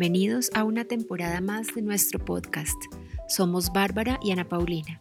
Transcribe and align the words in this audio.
bienvenidos 0.00 0.50
a 0.54 0.64
una 0.64 0.86
temporada 0.86 1.42
más 1.42 1.74
de 1.74 1.82
nuestro 1.82 2.24
podcast. 2.24 2.74
Somos 3.28 3.70
Bárbara 3.70 4.18
y 4.22 4.30
Ana 4.30 4.48
Paulina, 4.48 4.98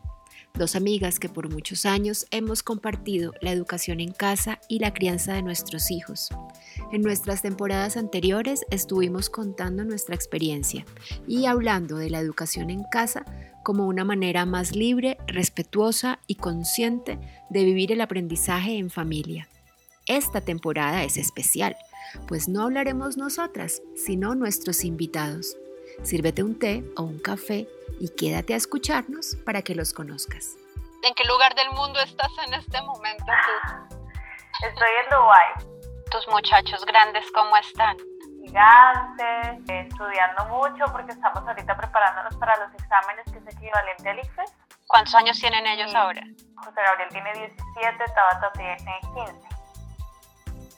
dos 0.56 0.76
amigas 0.76 1.20
que 1.20 1.30
por 1.30 1.50
muchos 1.50 1.86
años 1.86 2.28
hemos 2.32 2.64
compartido 2.64 3.32
la 3.40 3.54
educación 3.54 4.02
en 4.02 4.12
casa 4.12 4.60
y 4.68 4.80
la 4.80 4.94
crianza 4.94 5.32
de 5.32 5.42
nuestros 5.42 5.90
hijos. 5.90 6.28
En 6.92 7.02
nuestras 7.02 7.42
temporadas 7.42 7.96
anteriores 7.96 8.66
estuvimos 8.72 9.30
contando 9.30 9.86
nuestra 9.86 10.16
experiencia 10.16 10.86
y 11.26 11.46
hablando 11.46 11.96
de 11.96 12.10
la 12.10 12.20
educación 12.20 12.70
en 12.70 12.84
casa 12.84 13.24
como 13.64 13.88
una 13.88 14.04
manera 14.04 14.46
más 14.46 14.76
libre, 14.76 15.18
respetuosa 15.28 16.20
y 16.28 16.36
consciente 16.36 17.18
de 17.50 17.64
vivir 17.64 17.94
el 17.94 18.02
aprendizaje 18.02 18.78
en 18.78 18.90
familia. 18.90 19.48
Esta 20.08 20.42
temporada 20.42 21.06
es 21.06 21.16
especial 21.16 21.78
pues 22.28 22.48
no 22.48 22.64
hablaremos 22.64 23.18
nosotras, 23.18 23.82
sino 23.96 24.36
nuestros 24.36 24.84
invitados. 24.84 25.56
Sírvete 26.04 26.44
un 26.44 26.58
té 26.58 26.84
o 26.96 27.04
un 27.04 27.20
café 27.20 27.68
y 28.00 28.10
quédate 28.10 28.54
a 28.54 28.58
escucharnos 28.58 29.36
para 29.46 29.62
que 29.62 29.76
los 29.76 29.94
conozcas. 29.94 30.56
¿En 31.04 31.14
qué 31.14 31.24
lugar 31.26 31.56
del 31.56 31.70
mundo 31.72 32.00
estás 32.02 32.32
en 32.46 32.54
este 32.54 32.82
momento 32.82 33.26
tú? 33.26 33.96
Estoy 34.68 34.90
en 35.04 35.10
Dubái. 35.10 35.54
¿Tus 36.12 36.28
muchachos 36.28 36.86
grandes 36.86 37.26
cómo 37.34 37.56
están? 37.58 37.96
Gigantes, 38.44 39.62
estudiando 39.68 40.46
mucho 40.48 40.86
porque 40.92 41.12
estamos 41.12 41.48
ahorita 41.48 41.78
preparándonos 41.78 42.36
para 42.38 42.58
los 42.58 42.74
exámenes 42.74 43.26
que 43.32 43.38
es 43.38 43.56
equivalente 43.56 44.10
al 44.10 44.20
ICFES. 44.20 44.52
¿Cuántos 44.88 45.14
años 45.16 45.40
tienen 45.40 45.66
ellos 45.68 45.94
ahora? 45.94 46.24
José 46.56 46.82
Gabriel 46.84 47.10
tiene 47.10 47.32
17, 47.34 48.04
Tabata 48.16 48.52
tiene 48.54 48.76
15. 48.76 49.60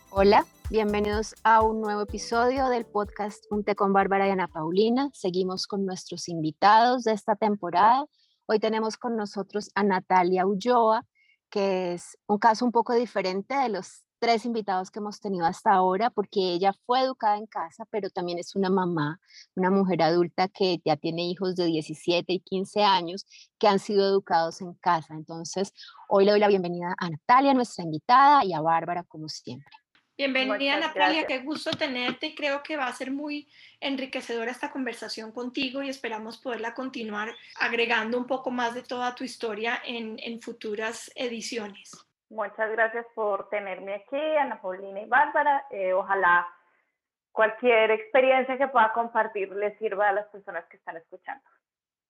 Hola, 0.09 0.45
bienvenidos 0.72 1.36
a 1.44 1.61
un 1.61 1.81
nuevo 1.81 2.03
episodio 2.03 2.69
del 2.69 2.86
podcast 2.86 3.44
Un 3.52 3.66
té 3.66 3.75
con 3.75 3.91
Bárbara 3.91 4.25
y 4.25 4.31
Ana 4.31 4.47
Paulina. 4.47 5.09
Seguimos 5.13 5.67
con 5.67 5.86
nuestros 5.86 6.30
invitados 6.30 7.03
de 7.03 7.11
esta 7.11 7.36
temporada. 7.36 8.05
Hoy 8.45 8.58
tenemos 8.59 8.95
con 8.95 9.17
nosotros 9.17 9.69
a 9.75 9.83
Natalia 9.83 10.47
Ulloa, 10.47 11.05
que 11.50 11.91
es 11.95 12.17
un 12.25 12.38
caso 12.38 12.63
un 12.63 12.72
poco 12.72 12.94
diferente 12.94 13.53
de 13.53 13.67
los 13.67 14.05
tres 14.19 14.45
invitados 14.45 14.91
que 14.91 15.00
hemos 15.00 15.19
tenido 15.19 15.45
hasta 15.45 15.73
ahora, 15.73 16.09
porque 16.09 16.39
ella 16.53 16.72
fue 16.85 17.02
educada 17.02 17.38
en 17.38 17.47
casa, 17.47 17.83
pero 17.89 18.09
también 18.09 18.39
es 18.39 18.56
una 18.56 18.69
mamá, 18.69 19.19
una 19.56 19.72
mujer 19.72 20.02
adulta 20.02 20.47
que 20.47 20.80
ya 20.85 20.95
tiene 20.95 21.28
hijos 21.28 21.58
de 21.58 21.66
17 21.66 22.31
y 22.31 22.39
15 22.39 22.81
años 22.83 23.25
que 23.59 23.67
han 23.67 23.80
sido 23.80 24.08
educados 24.08 24.61
en 24.61 24.73
casa. 24.75 25.16
Entonces, 25.16 25.73
hoy 26.08 26.23
le 26.23 26.31
doy 26.31 26.39
la 26.39 26.47
bienvenida 26.47 26.95
a 26.97 27.09
Natalia, 27.09 27.53
nuestra 27.53 27.83
invitada, 27.83 28.45
y 28.45 28.53
a 28.53 28.61
Bárbara, 28.61 29.03
como 29.03 29.28
siempre. 29.28 29.80
Bienvenida 30.22 30.77
Natalia, 30.77 31.25
qué 31.25 31.39
gusto 31.39 31.72
tenerte 31.72 32.27
y 32.27 32.36
creo 32.36 32.61
que 32.61 32.77
va 32.77 32.86
a 32.86 32.94
ser 32.94 33.09
muy 33.09 33.47
enriquecedora 33.80 34.52
esta 34.52 34.72
conversación 34.72 35.31
contigo 35.31 35.81
y 35.81 35.89
esperamos 35.89 36.38
poderla 36.38 36.75
continuar 36.75 37.30
agregando 37.59 38.19
un 38.19 38.28
poco 38.28 38.52
más 38.52 38.75
de 38.75 38.83
toda 38.83 39.16
tu 39.16 39.23
historia 39.23 39.81
en, 39.83 40.19
en 40.19 40.39
futuras 40.39 41.11
ediciones. 41.16 42.05
Muchas 42.30 42.69
gracias 42.69 43.08
por 43.16 43.50
tenerme 43.50 43.95
aquí, 43.95 44.38
Ana 44.39 44.61
Paulina 44.61 45.02
y 45.02 45.08
Bárbara. 45.08 45.66
Eh, 45.72 45.91
ojalá 45.91 46.45
cualquier 47.31 47.89
experiencia 47.89 48.59
que 48.59 48.67
pueda 48.67 48.94
compartir 48.94 49.52
les 49.53 49.75
sirva 49.80 50.09
a 50.09 50.13
las 50.13 50.28
personas 50.28 50.66
que 50.69 50.78
están 50.78 50.97
escuchando. 50.97 51.44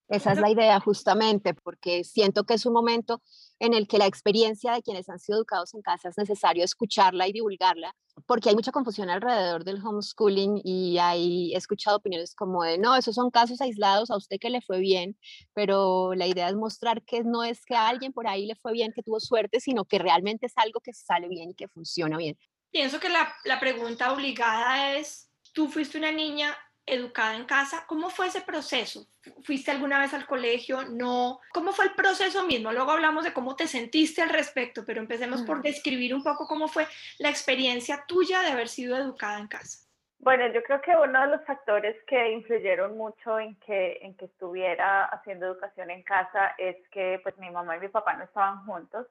Esa 0.09 0.33
es 0.33 0.41
la 0.41 0.49
idea 0.49 0.77
justamente, 0.81 1.53
porque 1.53 2.03
siento 2.03 2.43
que 2.43 2.55
es 2.55 2.65
un 2.65 2.73
momento 2.73 3.21
en 3.61 3.75
el 3.75 3.87
que 3.87 3.99
la 3.99 4.07
experiencia 4.07 4.73
de 4.73 4.81
quienes 4.81 5.07
han 5.07 5.19
sido 5.19 5.37
educados 5.37 5.75
en 5.75 5.83
casa 5.83 6.09
es 6.09 6.17
necesario 6.17 6.63
escucharla 6.63 7.27
y 7.27 7.31
divulgarla, 7.31 7.95
porque 8.25 8.49
hay 8.49 8.55
mucha 8.55 8.71
confusión 8.71 9.11
alrededor 9.11 9.63
del 9.63 9.85
homeschooling 9.85 10.59
y 10.63 10.97
hay, 10.97 11.53
he 11.53 11.57
escuchado 11.57 11.97
opiniones 11.97 12.33
como 12.33 12.63
de, 12.63 12.79
no, 12.79 12.95
esos 12.95 13.13
son 13.13 13.29
casos 13.29 13.61
aislados, 13.61 14.09
a 14.09 14.17
usted 14.17 14.37
que 14.41 14.49
le 14.49 14.61
fue 14.61 14.79
bien, 14.79 15.15
pero 15.53 16.15
la 16.15 16.25
idea 16.25 16.49
es 16.49 16.55
mostrar 16.55 17.03
que 17.03 17.23
no 17.23 17.43
es 17.43 17.63
que 17.63 17.75
a 17.75 17.87
alguien 17.87 18.13
por 18.13 18.27
ahí 18.27 18.47
le 18.47 18.55
fue 18.55 18.73
bien, 18.73 18.93
que 18.95 19.03
tuvo 19.03 19.19
suerte, 19.19 19.59
sino 19.59 19.85
que 19.85 19.99
realmente 19.99 20.47
es 20.47 20.53
algo 20.55 20.79
que 20.79 20.93
sale 20.93 21.27
bien 21.27 21.51
y 21.51 21.53
que 21.53 21.67
funciona 21.67 22.17
bien. 22.17 22.39
Pienso 22.71 22.99
que 22.99 23.09
la, 23.09 23.31
la 23.45 23.59
pregunta 23.59 24.11
obligada 24.11 24.95
es, 24.95 25.29
tú 25.53 25.67
fuiste 25.67 25.99
una 25.99 26.11
niña 26.11 26.57
educada 26.85 27.35
en 27.35 27.45
casa. 27.45 27.85
¿Cómo 27.87 28.09
fue 28.09 28.27
ese 28.27 28.41
proceso? 28.41 29.07
¿Fuiste 29.43 29.71
alguna 29.71 29.99
vez 29.99 30.13
al 30.13 30.25
colegio? 30.25 30.83
No. 30.83 31.39
¿Cómo 31.53 31.71
fue 31.71 31.85
el 31.85 31.93
proceso 31.93 32.45
mismo? 32.45 32.71
Luego 32.71 32.91
hablamos 32.91 33.23
de 33.23 33.33
cómo 33.33 33.55
te 33.55 33.67
sentiste 33.67 34.21
al 34.21 34.29
respecto, 34.29 34.83
pero 34.85 35.01
empecemos 35.01 35.43
por 35.43 35.61
describir 35.61 36.13
un 36.13 36.23
poco 36.23 36.47
cómo 36.47 36.67
fue 36.67 36.87
la 37.19 37.29
experiencia 37.29 38.03
tuya 38.07 38.41
de 38.41 38.51
haber 38.51 38.67
sido 38.67 38.97
educada 38.97 39.39
en 39.39 39.47
casa. 39.47 39.87
Bueno, 40.19 40.45
yo 40.53 40.61
creo 40.61 40.81
que 40.81 40.91
uno 40.95 41.21
de 41.21 41.27
los 41.27 41.45
factores 41.45 41.95
que 42.05 42.31
influyeron 42.31 42.95
mucho 42.95 43.39
en 43.39 43.55
que, 43.55 43.97
en 44.03 44.15
que 44.15 44.25
estuviera 44.25 45.05
haciendo 45.05 45.47
educación 45.47 45.89
en 45.89 46.03
casa 46.03 46.53
es 46.59 46.75
que 46.89 47.19
pues 47.23 47.35
mi 47.39 47.49
mamá 47.49 47.77
y 47.77 47.79
mi 47.79 47.87
papá 47.87 48.13
no 48.13 48.25
estaban 48.25 48.63
juntos 48.65 49.07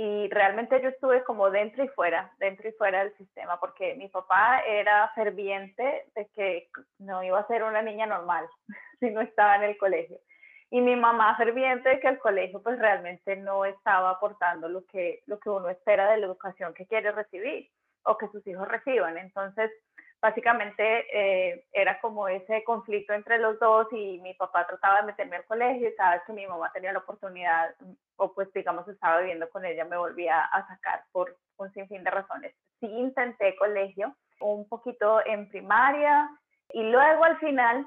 y 0.00 0.28
realmente 0.28 0.80
yo 0.80 0.90
estuve 0.90 1.24
como 1.24 1.50
dentro 1.50 1.82
y 1.82 1.88
fuera, 1.88 2.32
dentro 2.38 2.68
y 2.68 2.72
fuera 2.74 3.00
del 3.02 3.16
sistema, 3.16 3.58
porque 3.58 3.96
mi 3.96 4.06
papá 4.06 4.60
era 4.60 5.10
ferviente 5.16 6.04
de 6.14 6.28
que 6.36 6.68
no 7.00 7.24
iba 7.24 7.40
a 7.40 7.46
ser 7.48 7.64
una 7.64 7.82
niña 7.82 8.06
normal 8.06 8.46
si 9.00 9.10
no 9.10 9.20
estaba 9.20 9.56
en 9.56 9.64
el 9.64 9.76
colegio. 9.76 10.20
Y 10.70 10.80
mi 10.82 10.94
mamá 10.94 11.36
ferviente 11.36 11.88
de 11.88 11.98
que 11.98 12.06
el 12.06 12.20
colegio 12.20 12.62
pues 12.62 12.78
realmente 12.78 13.34
no 13.34 13.64
estaba 13.64 14.10
aportando 14.10 14.68
lo 14.68 14.84
que, 14.86 15.24
lo 15.26 15.40
que 15.40 15.50
uno 15.50 15.68
espera 15.68 16.08
de 16.12 16.18
la 16.18 16.26
educación 16.26 16.74
que 16.74 16.86
quiere 16.86 17.10
recibir 17.10 17.68
o 18.04 18.16
que 18.16 18.28
sus 18.28 18.46
hijos 18.46 18.68
reciban. 18.68 19.18
Entonces, 19.18 19.72
básicamente 20.20 21.06
eh, 21.12 21.64
era 21.72 22.00
como 22.00 22.28
ese 22.28 22.64
conflicto 22.64 23.12
entre 23.12 23.38
los 23.38 23.58
dos 23.58 23.86
y 23.92 24.18
mi 24.20 24.34
papá 24.34 24.66
trataba 24.66 25.00
de 25.00 25.06
meterme 25.06 25.36
al 25.36 25.44
colegio 25.44 25.88
y 25.88 25.92
sabes 25.92 26.22
que 26.26 26.32
mi 26.32 26.46
mamá 26.46 26.70
tenía 26.72 26.92
la 26.92 26.98
oportunidad 27.00 27.74
o 28.16 28.32
pues 28.34 28.52
digamos 28.52 28.86
estaba 28.88 29.20
viviendo 29.20 29.48
con 29.50 29.64
ella, 29.64 29.84
me 29.84 29.96
volvía 29.96 30.44
a 30.44 30.66
sacar 30.66 31.04
por 31.12 31.36
un 31.56 31.72
sinfín 31.72 32.02
de 32.02 32.10
razones. 32.10 32.54
Sí 32.80 32.86
intenté 32.86 33.54
colegio 33.56 34.14
un 34.40 34.68
poquito 34.68 35.24
en 35.24 35.48
primaria 35.48 36.28
y 36.72 36.82
luego 36.82 37.24
al 37.24 37.38
final, 37.38 37.86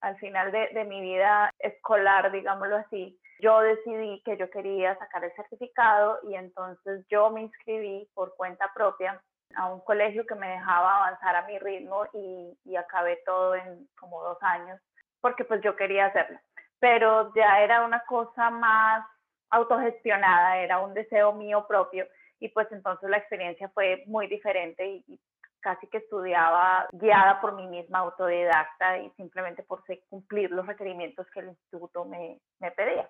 al 0.00 0.16
final 0.18 0.52
de, 0.52 0.68
de 0.68 0.84
mi 0.84 1.00
vida 1.00 1.50
escolar, 1.58 2.30
digámoslo 2.32 2.76
así, 2.76 3.18
yo 3.40 3.60
decidí 3.60 4.22
que 4.24 4.36
yo 4.36 4.48
quería 4.50 4.96
sacar 4.98 5.24
el 5.24 5.32
certificado 5.32 6.20
y 6.22 6.34
entonces 6.34 7.04
yo 7.08 7.30
me 7.30 7.42
inscribí 7.42 8.08
por 8.14 8.36
cuenta 8.36 8.70
propia 8.74 9.20
a 9.56 9.72
un 9.72 9.80
colegio 9.80 10.26
que 10.26 10.34
me 10.34 10.48
dejaba 10.48 10.96
avanzar 10.96 11.36
a 11.36 11.46
mi 11.46 11.58
ritmo 11.58 12.04
y, 12.12 12.58
y 12.64 12.76
acabé 12.76 13.20
todo 13.24 13.54
en 13.54 13.88
como 13.98 14.22
dos 14.22 14.38
años, 14.42 14.80
porque 15.20 15.44
pues 15.44 15.60
yo 15.62 15.76
quería 15.76 16.06
hacerlo. 16.06 16.38
Pero 16.78 17.32
ya 17.34 17.60
era 17.60 17.84
una 17.84 18.00
cosa 18.04 18.50
más 18.50 19.06
autogestionada, 19.50 20.58
era 20.58 20.78
un 20.78 20.94
deseo 20.94 21.32
mío 21.32 21.66
propio 21.68 22.06
y 22.40 22.48
pues 22.48 22.66
entonces 22.72 23.08
la 23.08 23.18
experiencia 23.18 23.68
fue 23.68 24.02
muy 24.06 24.26
diferente 24.26 24.86
y, 24.86 25.20
casi 25.60 25.86
que 25.86 25.98
estudiaba 25.98 26.88
guiada 26.90 27.40
por 27.40 27.54
mí 27.54 27.68
misma, 27.68 28.00
autodidacta 28.00 28.98
y 28.98 29.10
simplemente 29.10 29.62
por 29.62 29.84
cumplir 30.08 30.50
los 30.50 30.66
requerimientos 30.66 31.24
que 31.30 31.38
el 31.38 31.50
instituto 31.50 32.04
me, 32.04 32.40
me 32.58 32.72
pedía 32.72 33.08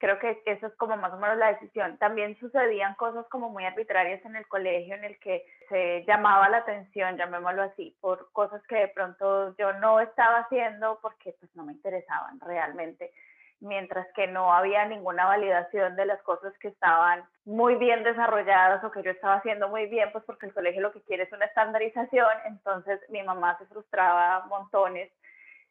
creo 0.00 0.18
que 0.18 0.42
eso 0.46 0.66
es 0.66 0.74
como 0.76 0.96
más 0.96 1.12
o 1.12 1.18
menos 1.18 1.36
la 1.36 1.52
decisión. 1.52 1.98
También 1.98 2.36
sucedían 2.40 2.94
cosas 2.94 3.26
como 3.28 3.50
muy 3.50 3.64
arbitrarias 3.64 4.24
en 4.24 4.34
el 4.34 4.48
colegio 4.48 4.94
en 4.94 5.04
el 5.04 5.20
que 5.20 5.44
se 5.68 6.04
llamaba 6.06 6.48
la 6.48 6.58
atención, 6.58 7.18
llamémoslo 7.18 7.62
así, 7.62 7.94
por 8.00 8.32
cosas 8.32 8.62
que 8.66 8.76
de 8.76 8.88
pronto 8.88 9.54
yo 9.56 9.74
no 9.74 10.00
estaba 10.00 10.38
haciendo 10.38 10.98
porque 11.02 11.36
pues 11.38 11.54
no 11.54 11.64
me 11.64 11.74
interesaban 11.74 12.40
realmente, 12.40 13.12
mientras 13.60 14.06
que 14.14 14.26
no 14.26 14.54
había 14.54 14.86
ninguna 14.86 15.26
validación 15.26 15.94
de 15.96 16.06
las 16.06 16.22
cosas 16.22 16.56
que 16.58 16.68
estaban 16.68 17.22
muy 17.44 17.74
bien 17.74 18.02
desarrolladas 18.02 18.82
o 18.82 18.90
que 18.90 19.02
yo 19.02 19.10
estaba 19.10 19.34
haciendo 19.34 19.68
muy 19.68 19.84
bien, 19.84 20.10
pues 20.12 20.24
porque 20.24 20.46
el 20.46 20.54
colegio 20.54 20.80
lo 20.80 20.92
que 20.92 21.02
quiere 21.02 21.24
es 21.24 21.32
una 21.32 21.44
estandarización, 21.44 22.30
entonces 22.46 22.98
mi 23.10 23.22
mamá 23.22 23.58
se 23.58 23.66
frustraba 23.66 24.46
montones 24.46 25.12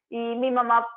y 0.07 0.36
mi 0.36 0.51
mamá 0.51 0.88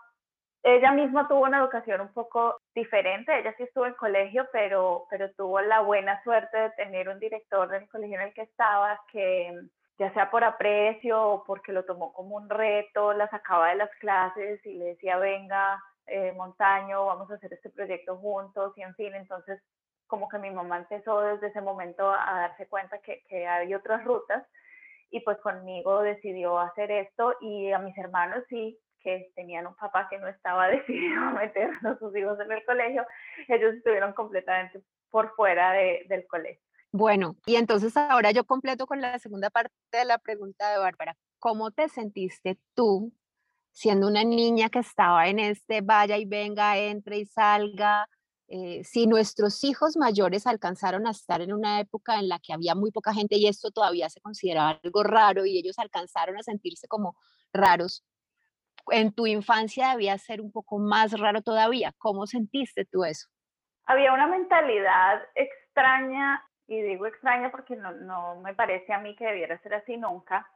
ella 0.63 0.93
misma 0.93 1.27
tuvo 1.27 1.41
una 1.41 1.59
educación 1.59 2.03
un 2.03 2.13
poco 2.13 2.61
diferente, 2.75 3.39
ella 3.39 3.55
sí 3.57 3.65
estuvo 3.65 3.87
en 3.87 3.95
colegio, 3.95 4.49
pero, 4.53 5.07
pero 5.11 5.31
tuvo 5.33 5.61
la 5.61 5.81
buena 5.81 6.23
suerte 6.23 6.57
de 6.57 6.71
tener 6.71 7.09
un 7.09 7.19
director 7.19 7.69
del 7.69 7.89
colegio 7.89 8.17
en 8.17 8.29
el 8.29 8.35
que 8.35 8.43
estaba 8.43 9.01
que 9.11 9.53
ya 9.99 10.13
sea 10.15 10.31
por 10.31 10.43
aprecio 10.43 11.23
o 11.23 11.45
porque 11.45 11.73
lo 11.73 11.85
tomó 11.85 12.13
como 12.13 12.37
un 12.37 12.49
reto, 12.49 13.13
la 13.13 13.29
sacaba 13.29 13.69
de 13.69 13.77
las 13.77 13.91
clases 14.01 14.65
y 14.65 14.75
le 14.75 14.87
decía, 14.87 15.19
venga, 15.19 15.83
eh, 16.07 16.33
Montaño, 16.33 17.07
vamos 17.07 17.31
a 17.31 17.35
hacer 17.35 17.53
este 17.53 17.71
proyecto 17.71 18.17
juntos 18.17 18.73
y 18.77 18.83
en 18.83 18.95
fin, 18.95 19.15
entonces 19.15 19.63
como 20.07 20.29
que 20.29 20.39
mi 20.39 20.51
mamá 20.51 20.79
empezó 20.79 21.21
desde 21.21 21.49
ese 21.49 21.61
momento 21.61 22.11
a 22.11 22.41
darse 22.41 22.67
cuenta 22.69 22.99
que, 22.99 23.23
que 23.29 23.47
hay 23.47 23.75
otras 23.75 24.05
rutas 24.05 24.45
y 25.11 25.21
pues 25.21 25.39
conmigo 25.39 26.03
decidió 26.03 26.59
hacer 26.59 26.91
esto 26.91 27.35
y 27.41 27.71
a 27.71 27.79
mis 27.79 27.97
hermanos 27.97 28.45
sí, 28.49 28.79
que 29.03 29.33
tenían 29.35 29.67
un 29.67 29.75
papá 29.75 30.09
que 30.09 30.19
no 30.19 30.29
estaba 30.29 30.69
decidido 30.69 31.21
a 31.21 31.33
meter 31.33 31.71
a 31.85 31.99
sus 31.99 32.17
hijos 32.17 32.39
en 32.41 32.53
el 32.53 32.65
colegio, 32.65 33.07
ellos 33.49 33.75
estuvieron 33.75 34.13
completamente 34.13 34.83
por 35.11 35.35
fuera 35.35 35.73
de, 35.73 36.07
del 36.09 36.27
colegio. 36.27 36.63
Bueno, 36.91 37.37
y 37.47 37.57
entonces 37.57 37.97
ahora 37.97 38.33
yo 38.33 38.45
completo 38.45 38.87
con 38.87 39.01
la 39.01 39.19
segunda 39.19 39.49
parte 39.49 39.73
de 39.93 40.05
la 40.05 40.19
pregunta 40.19 40.71
de 40.71 40.79
Bárbara. 40.79 41.17
¿Cómo 41.39 41.71
te 41.71 41.89
sentiste 41.89 42.59
tú 42.75 43.13
siendo 43.73 44.07
una 44.07 44.25
niña 44.25 44.69
que 44.69 44.81
estaba 44.81 45.29
en 45.29 45.39
este 45.39 45.81
vaya 45.81 46.19
y 46.19 46.27
venga, 46.27 46.77
entre 46.77 47.19
y 47.19 47.25
salga, 47.25 48.07
eh, 48.49 48.85
si 48.85 49.07
nuestros 49.07 49.65
hijos 49.65 49.97
mayores 49.97 50.47
alcanzaron 50.47 51.07
a 51.07 51.13
estar 51.13 51.41
en 51.41 51.55
una 51.55 51.81
época 51.81 52.19
en 52.19 52.29
la 52.29 52.39
que 52.39 52.53
había 52.53 52.75
muy 52.75 52.91
poca 52.91 53.15
gente 53.15 53.37
y 53.37 53.47
esto 53.47 53.71
todavía 53.71 54.11
se 54.11 54.21
consideraba 54.21 54.79
algo 54.83 55.03
raro 55.03 55.47
y 55.47 55.57
ellos 55.57 55.79
alcanzaron 55.79 56.37
a 56.37 56.43
sentirse 56.43 56.87
como 56.87 57.17
raros, 57.55 58.05
en 58.91 59.13
tu 59.13 59.27
infancia 59.27 59.91
debía 59.91 60.19
ser 60.19 60.41
un 60.41 60.51
poco 60.51 60.79
más 60.79 61.19
raro 61.19 61.43
todavía. 61.43 61.93
¿Cómo 61.99 62.27
sentiste 62.27 62.85
tú 62.85 63.05
eso? 63.05 63.29
Había 63.87 64.13
una 64.13 64.27
mentalidad 64.27 65.23
extraña, 65.35 66.45
y 66.67 66.81
digo 66.83 67.07
extraña 67.07 67.51
porque 67.51 67.77
no, 67.77 68.37
me 68.37 68.55
parece 68.55 68.93
a 68.93 68.99
mí 68.99 69.15
que 69.17 69.27
debiera 69.27 69.59
ser 69.59 69.75
así 69.75 69.97
nunca, 69.97 70.49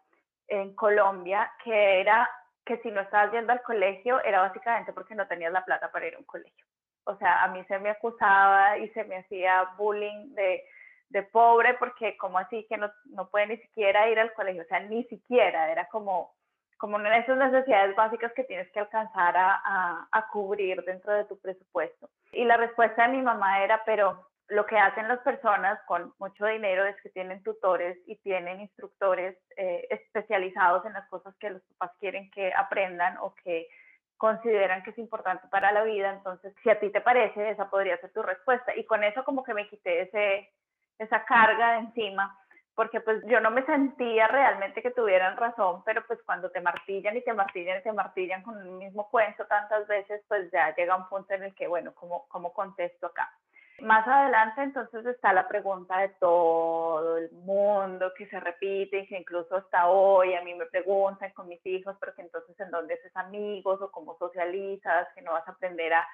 en 0.49 0.75
Colombia, 0.75 1.53
que 1.65 2.01
era 2.01 2.29
que 2.65 2.79
si 2.79 2.91
no 2.91 3.01
estabas 3.01 3.33
yendo 3.33 3.53
al 3.53 3.63
colegio 3.63 4.23
era 4.25 4.41
básicamente 4.41 4.93
porque 4.93 5.15
no 5.15 5.27
tenías 5.27 5.53
la 5.53 5.65
plata 5.65 5.91
para 5.91 6.07
ir 6.07 6.15
a 6.15 6.19
un 6.19 6.25
colegio. 6.25 6.67
O 7.05 7.17
sea, 7.17 7.45
a 7.45 7.49
mí 7.49 7.65
se 7.69 7.79
me 7.79 7.91
acusaba 7.91 8.79
y 8.79 8.89
se 8.91 9.05
me 9.05 9.19
hacía 9.19 9.71
bullying 9.77 10.35
de, 10.35 10.65
de 11.09 11.23
pobre 11.23 11.75
porque 11.75 12.17
como 12.17 12.39
así 12.39 12.67
que 12.69 12.77
no, 12.77 12.91
no 13.07 13.29
puede 13.29 13.47
ni 13.47 13.57
siquiera 13.59 14.09
ir 14.09 14.19
al 14.19 14.33
colegio, 14.35 14.63
o 14.63 14.67
sea, 14.67 14.81
ni 14.81 15.05
siquiera, 15.05 15.71
era 15.71 15.87
como 15.89 16.36
como 16.79 16.99
esas 16.99 17.37
necesidades 17.39 17.97
básicas 17.97 18.33
que 18.35 18.45
tienes 18.45 18.71
que 18.73 18.81
alcanzar 18.81 19.37
a, 19.37 20.09
a, 20.11 20.29
cubrir 20.29 20.83
dentro 20.85 21.13
de 21.13 21.25
tu 21.25 21.39
presupuesto. 21.39 22.11
Y 22.33 22.45
la 22.45 22.57
respuesta 22.57 23.07
de 23.07 23.17
mi 23.17 23.23
mamá 23.23 23.63
era, 23.63 23.83
pero 23.85 24.29
lo 24.49 24.67
que 24.67 24.79
hacen 24.79 25.09
las 25.09 25.21
personas 25.21 25.81
con 25.87 26.13
mucho 26.19 26.47
dinero 26.47 26.85
es 26.85 26.97
que 27.03 27.09
tienen 27.11 27.43
tutores 27.43 27.99
y 28.07 28.17
tienen 28.17 28.61
instructores 28.61 29.37
eh, 29.57 29.87
especializados 29.91 30.85
en 30.87 30.93
las 30.93 31.09
cosas 31.09 31.35
que 31.41 31.51
los 31.51 31.63
papás 31.63 31.97
quieren 31.99 32.31
que 32.31 32.53
aprendan 32.55 33.17
o 33.19 33.35
que 33.35 33.69
consideran 34.17 34.83
que 34.83 34.91
es 34.91 34.99
importante 34.99 35.49
para 35.49 35.73
la 35.73 35.83
vida. 35.83 36.11
Entonces, 36.13 36.55
si 36.63 36.71
a 36.71 36.79
ti 36.79 36.91
te 36.91 37.01
parece, 37.01 37.51
esa 37.51 37.69
podría 37.71 37.99
ser 37.99 38.13
tu 38.13 38.23
respuesta. 38.23 38.75
Y 38.77 38.85
con 38.85 39.03
eso 39.03 39.25
como 39.25 39.43
que 39.43 39.55
me 39.55 39.69
quité 39.69 40.03
ese, 40.03 40.53
esa 40.99 41.25
carga 41.25 41.73
de 41.73 41.79
encima 41.79 42.39
porque 42.77 43.01
pues 43.01 43.25
yo 43.27 43.41
no 43.41 43.51
me 43.51 43.65
sentía 43.65 44.29
realmente 44.29 44.83
que 44.83 44.91
tuvieran 44.91 45.39
razón, 45.39 45.83
pero 45.85 46.07
pues 46.07 46.23
cuando 46.25 46.51
te 46.51 46.61
martillan 46.61 47.17
y 47.17 47.23
te 47.23 47.33
martillan 47.33 47.79
y 47.79 47.83
te 47.83 47.93
martillan 47.93 48.43
con 48.43 48.61
el 48.61 48.71
mismo 48.73 49.09
cuento 49.11 49.47
tantas 49.47 49.89
veces, 49.89 50.23
pues 50.29 50.51
ya 50.53 50.75
llega 50.77 50.95
un 50.95 51.09
punto 51.09 51.33
en 51.33 51.45
el 51.45 51.55
que, 51.55 51.67
bueno, 51.67 51.95
¿cómo, 51.95 52.29
cómo 52.29 52.53
contesto 52.53 53.07
acá? 53.07 53.33
Más 53.81 54.07
adelante 54.07 54.63
entonces 54.63 55.07
está 55.07 55.33
la 55.33 55.49
pregunta 55.49 55.99
de 55.99 56.11
todo 56.21 57.17
el 57.17 57.31
mundo 57.33 58.13
que 58.17 58.27
se 58.27 58.41
repite 58.41 59.01
y 59.01 59.07
que 59.07 59.19
incluso 59.19 59.57
hasta 59.57 59.89
hoy 59.89 60.35
a 60.35 60.43
mí 60.43 60.55
me 60.55 60.67
preguntan 60.67 61.33
con 61.33 61.49
mis 61.49 61.65
hijos, 61.65 61.97
pero 61.99 62.15
que 62.15 62.23
entonces 62.23 62.59
en 62.61 62.71
dónde 62.71 62.95
haces 62.95 63.17
amigos 63.17 63.81
o 63.81 63.91
cómo 63.91 64.19
socializas, 64.19 65.09
que 65.15 65.23
no 65.23 65.33
vas 65.33 65.49
a 65.49 65.53
aprender 65.53 65.95
a, 65.95 66.07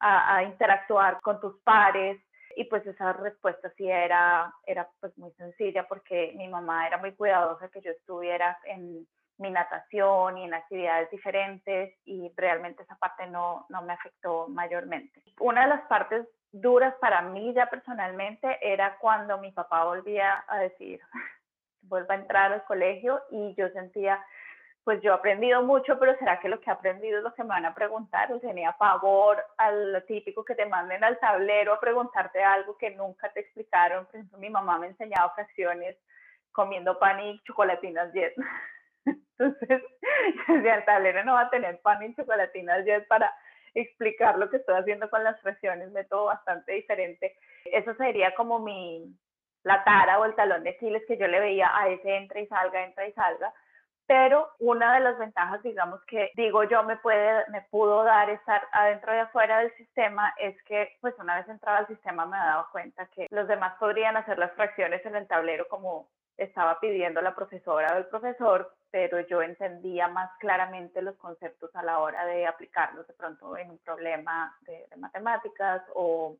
a, 0.00 0.36
a 0.36 0.42
interactuar 0.42 1.20
con 1.22 1.40
tus 1.40 1.58
pares. 1.60 2.20
Y 2.56 2.64
pues 2.64 2.86
esa 2.86 3.12
respuesta 3.12 3.72
sí 3.76 3.88
era, 3.88 4.52
era 4.66 4.88
pues 5.00 5.16
muy 5.18 5.32
sencilla 5.32 5.86
porque 5.88 6.32
mi 6.36 6.48
mamá 6.48 6.86
era 6.86 6.98
muy 6.98 7.12
cuidadosa 7.12 7.68
que 7.68 7.80
yo 7.80 7.90
estuviera 7.90 8.58
en 8.64 9.06
mi 9.38 9.50
natación 9.50 10.38
y 10.38 10.44
en 10.44 10.54
actividades 10.54 11.10
diferentes 11.10 11.94
y 12.04 12.32
realmente 12.36 12.82
esa 12.82 12.96
parte 12.96 13.26
no, 13.26 13.66
no 13.68 13.82
me 13.82 13.92
afectó 13.92 14.48
mayormente. 14.48 15.22
Una 15.40 15.62
de 15.62 15.68
las 15.68 15.82
partes 15.82 16.26
duras 16.52 16.94
para 17.00 17.22
mí 17.22 17.52
ya 17.54 17.68
personalmente 17.68 18.58
era 18.60 18.98
cuando 18.98 19.38
mi 19.38 19.50
papá 19.52 19.84
volvía 19.84 20.44
a 20.46 20.58
decir, 20.58 21.00
vuelva 21.82 22.14
a 22.14 22.18
entrar 22.18 22.52
al 22.52 22.64
colegio 22.64 23.20
y 23.30 23.54
yo 23.54 23.68
sentía 23.70 24.24
pues 24.84 25.00
yo 25.00 25.12
he 25.12 25.14
aprendido 25.14 25.62
mucho, 25.62 25.98
pero 25.98 26.16
¿será 26.18 26.40
que 26.40 26.48
lo 26.48 26.60
que 26.60 26.68
he 26.68 26.72
aprendido 26.72 27.18
es 27.18 27.24
lo 27.24 27.32
que 27.34 27.42
me 27.42 27.50
van 27.50 27.66
a 27.66 27.74
preguntar? 27.74 28.32
O 28.32 28.40
tenía 28.40 28.72
favor 28.72 29.42
al 29.56 30.04
típico 30.08 30.44
que 30.44 30.56
te 30.56 30.66
manden 30.66 31.04
al 31.04 31.18
tablero 31.20 31.72
a 31.72 31.80
preguntarte 31.80 32.42
algo 32.42 32.76
que 32.76 32.90
nunca 32.90 33.32
te 33.32 33.40
explicaron. 33.40 34.06
Por 34.06 34.16
ejemplo, 34.16 34.38
mi 34.38 34.50
mamá 34.50 34.78
me 34.78 34.88
enseñaba 34.88 35.32
fracciones 35.34 35.96
comiendo 36.50 36.98
pan 36.98 37.20
y 37.20 37.40
chocolatinas 37.44 38.12
jet. 38.12 38.34
Entonces, 39.06 39.82
el 40.48 40.84
tablero 40.84 41.24
no 41.24 41.34
va 41.34 41.42
a 41.42 41.50
tener 41.50 41.80
pan 41.80 42.02
y 42.02 42.14
chocolatinas 42.16 42.84
jet 42.84 43.06
para 43.06 43.32
explicar 43.74 44.36
lo 44.36 44.50
que 44.50 44.56
estoy 44.56 44.74
haciendo 44.76 45.08
con 45.10 45.22
las 45.22 45.40
fracciones, 45.40 45.92
método 45.92 46.24
bastante 46.26 46.72
diferente. 46.72 47.36
Eso 47.66 47.94
sería 47.94 48.34
como 48.34 48.58
mi, 48.58 49.16
la 49.62 49.84
tara 49.84 50.18
o 50.18 50.24
el 50.24 50.34
talón 50.34 50.64
de 50.64 50.70
Aquiles 50.70 51.04
que 51.06 51.16
yo 51.16 51.28
le 51.28 51.38
veía 51.38 51.70
a 51.72 51.88
ese 51.88 52.16
entra 52.16 52.40
y 52.40 52.46
salga, 52.48 52.84
entra 52.84 53.06
y 53.06 53.12
salga 53.12 53.54
pero 54.12 54.50
una 54.58 54.92
de 54.92 55.00
las 55.00 55.18
ventajas, 55.18 55.62
digamos, 55.62 56.04
que 56.04 56.32
digo 56.36 56.64
yo 56.64 56.82
me, 56.82 56.98
puede, 56.98 57.48
me 57.48 57.62
pudo 57.70 58.04
dar 58.04 58.28
estar 58.28 58.60
adentro 58.70 59.14
y 59.14 59.18
afuera 59.18 59.60
del 59.60 59.74
sistema 59.76 60.34
es 60.38 60.54
que, 60.64 60.98
pues 61.00 61.14
una 61.18 61.36
vez 61.36 61.48
entraba 61.48 61.78
al 61.78 61.86
sistema 61.86 62.26
me 62.26 62.36
daba 62.36 62.68
cuenta 62.70 63.06
que 63.06 63.26
los 63.30 63.48
demás 63.48 63.72
podrían 63.80 64.18
hacer 64.18 64.36
las 64.38 64.52
fracciones 64.52 65.02
en 65.06 65.16
el 65.16 65.26
tablero 65.26 65.66
como 65.66 66.10
estaba 66.36 66.78
pidiendo 66.78 67.22
la 67.22 67.34
profesora 67.34 67.94
o 67.94 67.96
el 67.96 68.04
profesor, 68.04 68.70
pero 68.90 69.18
yo 69.20 69.40
entendía 69.40 70.08
más 70.08 70.30
claramente 70.40 71.00
los 71.00 71.16
conceptos 71.16 71.74
a 71.74 71.82
la 71.82 71.98
hora 71.98 72.26
de 72.26 72.46
aplicarlos 72.46 73.06
de 73.06 73.14
pronto 73.14 73.56
en 73.56 73.70
un 73.70 73.78
problema 73.78 74.54
de, 74.66 74.88
de 74.90 74.96
matemáticas 74.96 75.84
o 75.94 76.36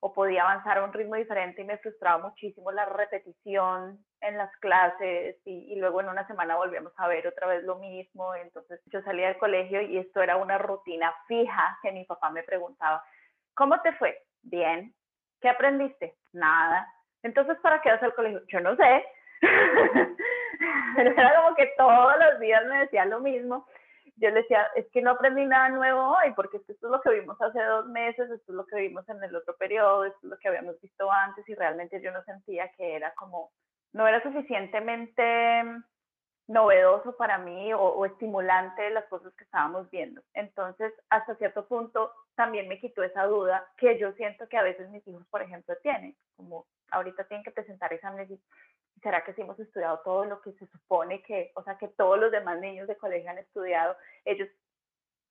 o 0.00 0.12
podía 0.12 0.42
avanzar 0.42 0.78
a 0.78 0.84
un 0.84 0.92
ritmo 0.92 1.16
diferente 1.16 1.62
y 1.62 1.64
me 1.64 1.78
frustraba 1.78 2.18
muchísimo 2.18 2.70
la 2.70 2.84
repetición 2.84 3.98
en 4.20 4.36
las 4.36 4.54
clases 4.58 5.36
y, 5.44 5.76
luego 5.76 6.00
en 6.00 6.08
una 6.08 6.26
semana 6.26 6.56
volvíamos 6.56 6.92
a 6.96 7.08
ver 7.08 7.26
otra 7.26 7.46
vez 7.46 7.64
lo 7.64 7.76
mismo. 7.76 8.34
Entonces 8.34 8.80
yo 8.86 9.02
salía 9.02 9.28
del 9.28 9.38
colegio 9.38 9.80
y 9.82 9.98
esto 9.98 10.22
era 10.22 10.36
una 10.36 10.58
rutina 10.58 11.12
fija 11.26 11.78
que 11.82 11.92
mi 11.92 12.04
papá 12.04 12.30
me 12.30 12.42
preguntaba, 12.42 13.02
¿cómo 13.54 13.80
te 13.82 13.92
fue? 13.94 14.18
Bien. 14.42 14.94
¿Qué 15.40 15.48
aprendiste? 15.48 16.16
Nada. 16.32 16.86
Entonces, 17.22 17.58
¿para 17.60 17.80
qué 17.80 17.90
vas 17.90 18.02
al 18.02 18.14
colegio? 18.14 18.42
Yo 18.48 18.60
no 18.60 18.76
sé. 18.76 19.04
Pero 20.96 21.10
era 21.16 21.42
como 21.42 21.54
que 21.54 21.72
todos 21.76 22.14
los 22.18 22.40
días 22.40 22.64
me 22.66 22.80
decía 22.80 23.04
lo 23.04 23.20
mismo 23.20 23.66
yo 24.20 24.30
le 24.30 24.42
decía, 24.42 24.68
es 24.74 24.86
que 24.90 25.02
no 25.02 25.12
aprendí 25.12 25.44
nada 25.46 25.68
nuevo 25.70 26.16
hoy, 26.16 26.32
porque 26.34 26.58
esto 26.58 26.72
es 26.72 26.82
lo 26.82 27.00
que 27.00 27.10
vimos 27.10 27.40
hace 27.40 27.62
dos 27.62 27.86
meses, 27.86 28.30
esto 28.30 28.52
es 28.52 28.56
lo 28.56 28.66
que 28.66 28.76
vimos 28.76 29.08
en 29.08 29.22
el 29.22 29.34
otro 29.34 29.56
periodo, 29.56 30.04
esto 30.04 30.18
es 30.22 30.30
lo 30.30 30.38
que 30.38 30.48
habíamos 30.48 30.80
visto 30.80 31.10
antes 31.10 31.48
y 31.48 31.54
realmente 31.54 32.00
yo 32.00 32.12
no 32.12 32.22
sentía 32.24 32.70
que 32.72 32.96
era 32.96 33.12
como, 33.14 33.50
no 33.92 34.06
era 34.06 34.22
suficientemente 34.22 35.62
novedoso 36.48 37.16
para 37.16 37.38
mí 37.38 37.72
o, 37.74 37.80
o 37.80 38.06
estimulante 38.06 38.90
las 38.90 39.04
cosas 39.06 39.32
que 39.34 39.44
estábamos 39.44 39.90
viendo. 39.90 40.22
Entonces, 40.34 40.92
hasta 41.10 41.36
cierto 41.36 41.66
punto, 41.66 42.10
también 42.34 42.68
me 42.68 42.80
quitó 42.80 43.02
esa 43.02 43.24
duda 43.24 43.66
que 43.76 43.98
yo 43.98 44.12
siento 44.12 44.48
que 44.48 44.56
a 44.56 44.62
veces 44.62 44.88
mis 44.90 45.06
hijos, 45.06 45.26
por 45.28 45.42
ejemplo, 45.42 45.76
tienen, 45.82 46.16
como 46.36 46.66
ahorita 46.90 47.24
tienen 47.24 47.44
que 47.44 47.50
presentar 47.50 47.92
exámenes 47.92 48.30
y 48.30 48.40
¿será 49.02 49.24
que 49.24 49.34
si 49.34 49.42
hemos 49.42 49.58
estudiado 49.58 50.00
todo 50.04 50.24
lo 50.24 50.40
que 50.40 50.52
se 50.52 50.66
supone 50.66 51.22
que, 51.22 51.52
o 51.54 51.62
sea, 51.62 51.78
que 51.78 51.88
todos 51.88 52.18
los 52.18 52.30
demás 52.30 52.58
niños 52.60 52.88
de 52.88 52.96
colegio 52.96 53.30
han 53.30 53.38
estudiado? 53.38 53.96
Ellos, 54.24 54.48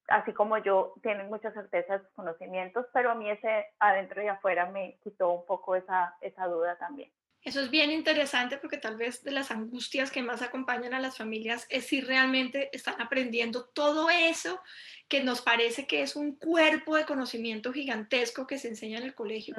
así 0.07 0.33
como 0.33 0.57
yo, 0.57 0.93
tienen 1.01 1.27
muchas 1.27 1.53
certezas, 1.53 2.01
conocimientos, 2.15 2.85
pero 2.93 3.11
a 3.11 3.15
mí 3.15 3.29
ese 3.29 3.67
adentro 3.79 4.23
y 4.23 4.27
afuera 4.27 4.69
me 4.69 4.97
quitó 5.03 5.31
un 5.31 5.45
poco 5.45 5.75
esa, 5.75 6.15
esa 6.21 6.47
duda 6.47 6.77
también. 6.77 7.11
Eso 7.43 7.61
es 7.61 7.69
bien 7.69 7.91
interesante 7.91 8.57
porque 8.57 8.77
tal 8.77 8.97
vez 8.97 9.23
de 9.23 9.31
las 9.31 9.51
angustias 9.51 10.11
que 10.11 10.21
más 10.21 10.41
acompañan 10.41 10.93
a 10.93 10.99
las 10.99 11.17
familias 11.17 11.65
es 11.69 11.85
si 11.85 12.01
realmente 12.01 12.69
están 12.73 12.99
aprendiendo 13.01 13.65
todo 13.65 14.09
eso 14.09 14.61
que 15.07 15.23
nos 15.23 15.41
parece 15.41 15.87
que 15.87 16.01
es 16.01 16.17
un 16.17 16.35
cuerpo 16.35 16.97
de 16.97 17.05
conocimiento 17.05 17.71
gigantesco 17.71 18.47
que 18.47 18.57
se 18.57 18.67
enseña 18.67 18.97
en 18.97 19.05
el 19.05 19.15
colegio. 19.15 19.55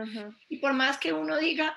Y 0.50 0.59
por 0.59 0.75
más 0.75 0.99
que 0.99 1.14
uno 1.14 1.38
diga, 1.38 1.75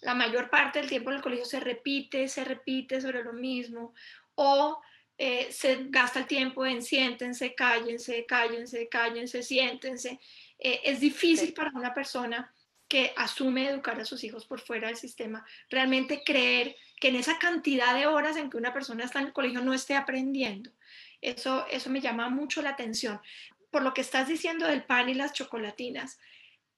la 0.00 0.14
mayor 0.14 0.50
parte 0.50 0.78
del 0.78 0.88
tiempo 0.88 1.10
en 1.10 1.16
el 1.16 1.22
colegio 1.22 1.44
se 1.44 1.60
repite, 1.60 2.28
se 2.28 2.44
repite 2.44 3.00
sobre 3.00 3.24
lo 3.24 3.32
mismo, 3.32 3.94
o 4.34 4.80
eh, 5.16 5.48
se 5.50 5.86
gasta 5.88 6.20
el 6.20 6.26
tiempo 6.26 6.64
en 6.64 6.82
siéntense, 6.82 7.54
cállense, 7.54 8.24
cállense, 8.26 8.88
cállense, 8.88 9.42
siéntense. 9.42 10.20
Eh, 10.58 10.80
es 10.84 11.00
difícil 11.00 11.52
para 11.52 11.72
una 11.74 11.92
persona 11.92 12.52
que 12.86 13.12
asume 13.16 13.68
educar 13.68 14.00
a 14.00 14.04
sus 14.04 14.24
hijos 14.24 14.46
por 14.46 14.60
fuera 14.60 14.88
del 14.88 14.96
sistema, 14.96 15.44
realmente 15.68 16.22
creer 16.24 16.74
que 17.00 17.08
en 17.08 17.16
esa 17.16 17.38
cantidad 17.38 17.94
de 17.94 18.06
horas 18.06 18.36
en 18.36 18.48
que 18.48 18.56
una 18.56 18.72
persona 18.72 19.04
está 19.04 19.18
en 19.20 19.26
el 19.26 19.32
colegio 19.32 19.60
no 19.60 19.74
esté 19.74 19.94
aprendiendo. 19.94 20.70
Eso, 21.20 21.66
eso 21.70 21.90
me 21.90 22.00
llama 22.00 22.30
mucho 22.30 22.62
la 22.62 22.70
atención. 22.70 23.20
Por 23.70 23.82
lo 23.82 23.92
que 23.92 24.00
estás 24.00 24.28
diciendo 24.28 24.66
del 24.66 24.84
pan 24.84 25.08
y 25.08 25.14
las 25.14 25.34
chocolatinas, 25.34 26.18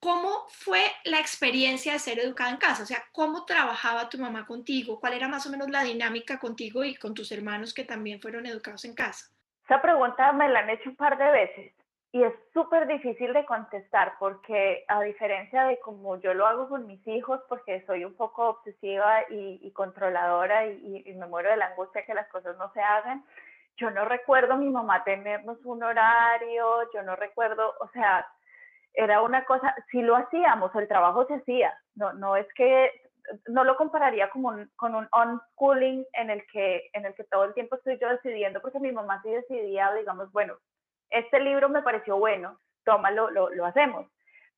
¿Cómo 0.01 0.47
fue 0.49 0.81
la 1.05 1.21
experiencia 1.21 1.93
de 1.93 1.99
ser 1.99 2.19
educada 2.21 2.51
en 2.51 2.57
casa? 2.57 2.83
O 2.83 2.87
sea, 2.87 3.05
¿cómo 3.13 3.45
trabajaba 3.45 4.09
tu 4.09 4.17
mamá 4.17 4.47
contigo? 4.47 4.99
¿Cuál 4.99 5.13
era 5.13 5.29
más 5.29 5.47
o 5.47 5.51
menos 5.51 5.69
la 5.69 5.85
dinámica 5.85 6.39
contigo 6.39 6.83
y 6.85 6.95
con 6.97 7.13
tus 7.13 7.31
hermanos 7.33 7.75
que 7.75 7.85
también 7.85 8.21
fueron 8.21 8.47
educados 8.47 8.87
en 8.87 8.95
casa? 8.95 9.31
Esa 9.65 9.83
pregunta 9.83 10.33
me 10.33 10.49
la 10.49 10.61
han 10.61 10.71
hecho 10.71 10.89
un 10.89 10.97
par 10.97 11.19
de 11.19 11.31
veces 11.31 11.73
y 12.13 12.23
es 12.23 12.33
súper 12.53 12.87
difícil 12.89 13.33
de 13.35 13.45
contestar 13.45 14.15
porque 14.19 14.85
a 14.89 15.03
diferencia 15.03 15.65
de 15.65 15.79
como 15.81 16.19
yo 16.19 16.33
lo 16.33 16.47
hago 16.47 16.69
con 16.69 16.87
mis 16.87 17.07
hijos, 17.07 17.41
porque 17.49 17.85
soy 17.87 18.05
un 18.05 18.15
poco 18.15 18.49
obsesiva 18.49 19.23
y, 19.31 19.71
controladora 19.73 20.67
y, 20.67 21.03
y 21.07 21.13
me 21.13 21.27
muero 21.27 21.51
de 21.51 21.59
la 21.59 21.67
angustia 21.67 22.07
que 22.07 22.15
las 22.15 22.27
cosas 22.29 22.57
no 22.57 22.73
se 22.73 22.81
hagan, 22.81 23.25
yo 23.77 23.91
no 23.91 24.05
recuerdo 24.07 24.55
a 24.55 24.57
mi 24.57 24.69
mamá 24.69 25.05
tenernos 25.05 25.59
un 25.65 25.83
horario, 25.83 26.91
yo 26.93 27.03
no 27.03 27.17
recuerdo, 27.17 27.75
o 27.81 27.89
sea, 27.89 28.27
era 28.95 29.23
una 29.23 29.45
cosa, 29.45 29.75
si 29.91 30.03
lo 30.03 30.17
hacíamos, 30.17 30.75
el 30.75 30.89
trabajo 30.89 31.27
se 31.27 31.35
hacía, 31.35 31.73
no, 31.95 32.13
no 32.13 32.37
es 32.37 32.47
que, 32.55 32.91
no 33.47 33.65
lo 33.65 33.77
compararía 33.77 34.31
como 34.31 34.53
con 34.77 34.95
un 34.95 35.09
unschooling 35.13 36.05
en 36.15 36.31
el, 36.31 36.45
que, 36.53 36.91
en 36.93 37.07
el 37.07 37.15
que 37.15 37.25
todo 37.25 37.45
el 37.45 37.55
tiempo 37.55 37.77
estoy 37.77 37.99
yo 37.99 38.09
decidiendo, 38.09 38.61
porque 38.61 38.81
mi 38.81 38.93
mamá 38.93 39.21
sí 39.23 39.31
decidía, 39.31 39.93
digamos, 39.95 40.33
bueno, 40.33 40.57
este 41.11 41.41
libro 41.41 41.69
me 41.69 41.83
pareció 41.83 42.17
bueno, 42.17 42.59
tómalo, 42.85 43.31
lo, 43.31 43.51
lo 43.51 43.67
hacemos, 43.67 44.07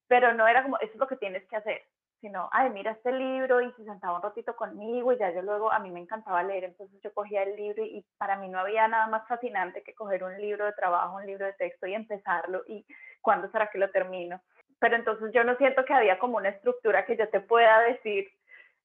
pero 0.09 0.33
no 0.35 0.47
era 0.47 0.63
como, 0.63 0.79
eso 0.79 0.93
es 0.93 0.99
lo 0.99 1.07
que 1.07 1.17
tienes 1.17 1.47
que 1.49 1.57
hacer, 1.57 1.83
sino, 2.23 2.49
ay, 2.53 2.71
mira 2.71 2.93
este 2.93 3.11
libro 3.13 3.61
y 3.61 3.73
se 3.73 3.85
sentaba 3.85 4.17
un 4.17 4.23
ratito 4.23 4.55
conmigo 4.55 5.13
y 5.13 5.19
ya 5.19 5.33
yo 5.33 5.43
luego, 5.43 5.73
a 5.73 5.81
mí 5.81 5.91
me 5.91 5.99
encantaba 5.99 6.45
leer, 6.45 6.63
entonces 6.65 6.99
yo 7.03 7.13
cogía 7.13 7.43
el 7.43 7.57
libro 7.57 7.85
y, 7.85 8.07
para 8.17 8.37
mí 8.37 8.49
no 8.49 8.61
había 8.61 8.87
nada 8.87 9.09
más 9.09 9.27
fascinante 9.27 9.83
que 9.83 9.93
coger 9.93 10.23
un 10.23 10.41
libro 10.41 10.65
de 10.65 10.73
trabajo, 10.73 11.17
un 11.17 11.27
libro 11.27 11.45
de 11.45 11.53
texto 11.55 11.89
y 11.89 11.95
empezarlo 11.95 12.63
y 12.69 12.87
cuándo 13.21 13.51
será 13.51 13.67
que 13.67 13.79
lo 13.79 13.91
termino. 13.91 14.41
Pero 14.79 14.95
entonces 14.95 15.33
yo 15.35 15.43
no 15.43 15.57
siento 15.57 15.85
que 15.85 15.93
había 15.93 16.21
como 16.21 16.37
una 16.37 16.51
estructura 16.51 17.05
que 17.05 17.17
yo 17.17 17.29
te 17.29 17.41
pueda 17.41 17.81
decir, 17.81 18.29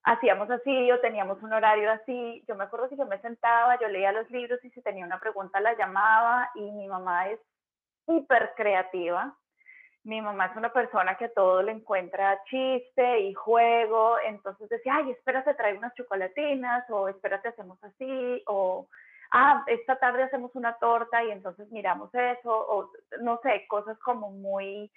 hacíamos 0.02 0.50
así 0.50 0.92
o 0.92 1.00
teníamos 1.00 1.42
un 1.44 1.54
horario 1.54 1.92
así. 1.92 2.44
Yo 2.48 2.56
me 2.56 2.64
acuerdo 2.64 2.90
que 2.90 2.98
yo 2.98 3.06
me 3.06 3.22
sentaba, 3.22 3.80
yo 3.80 3.88
leía 3.88 4.12
los 4.12 4.30
libros 4.32 4.64
y 4.66 4.72
si 4.72 4.82
tenía 4.82 5.06
una 5.06 5.20
pregunta 5.20 5.60
la 5.60 5.78
llamaba 5.78 6.50
y 6.56 6.72
mi 6.72 6.88
mamá 6.88 7.30
es 7.30 7.40
hiper 8.08 8.54
creativa 8.56 9.38
mi 10.08 10.22
mamá 10.22 10.46
es 10.46 10.56
una 10.56 10.72
persona 10.72 11.16
que 11.18 11.28
todo 11.28 11.62
le 11.62 11.74
encuentra 11.74 12.42
chiste 12.46 13.20
y 13.20 13.34
juego, 13.34 14.16
entonces 14.26 14.70
decía, 14.70 14.96
ay, 14.96 15.12
espérate, 15.12 15.54
trae 15.56 15.78
unas 15.78 15.94
chocolatinas, 15.96 16.90
o 16.90 17.10
espérate, 17.10 17.50
hacemos 17.50 17.78
así, 17.84 18.42
o, 18.48 18.88
ah, 19.34 19.66
esta 19.68 19.98
tarde 19.98 20.24
hacemos 20.24 20.56
una 20.56 20.78
torta 20.78 21.22
y 21.26 21.32
entonces 21.32 21.70
miramos 21.72 22.10
eso, 22.16 22.50
o 22.52 22.90
no 23.20 23.42
sé, 23.44 23.68
cosas 23.68 24.00
como 24.00 24.32
muy 24.32 24.90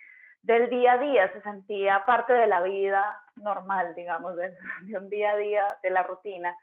del 0.42 0.70
día 0.70 0.92
a 0.92 0.98
día, 0.98 1.32
se 1.32 1.42
sentía 1.42 2.04
parte 2.06 2.32
de 2.32 2.46
la 2.46 2.62
vida 2.62 3.20
normal, 3.34 3.96
digamos, 3.96 4.36
de, 4.36 4.54
de 4.82 4.96
un 4.96 5.10
día 5.10 5.32
a 5.32 5.36
día, 5.36 5.66
de 5.82 5.90
la 5.90 6.04
rutina, 6.04 6.56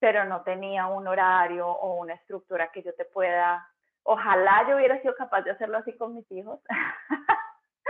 pero 0.00 0.24
no 0.24 0.42
tenía 0.42 0.88
un 0.88 1.06
horario 1.06 1.68
o 1.68 2.00
una 2.00 2.14
estructura 2.14 2.72
que 2.72 2.82
yo 2.82 2.92
te 2.96 3.04
pueda, 3.04 3.64
ojalá 4.02 4.66
yo 4.68 4.74
hubiera 4.74 5.00
sido 5.02 5.14
capaz 5.14 5.42
de 5.42 5.52
hacerlo 5.52 5.78
así 5.78 5.96
con 5.96 6.16
mis 6.16 6.28
hijos. 6.32 6.58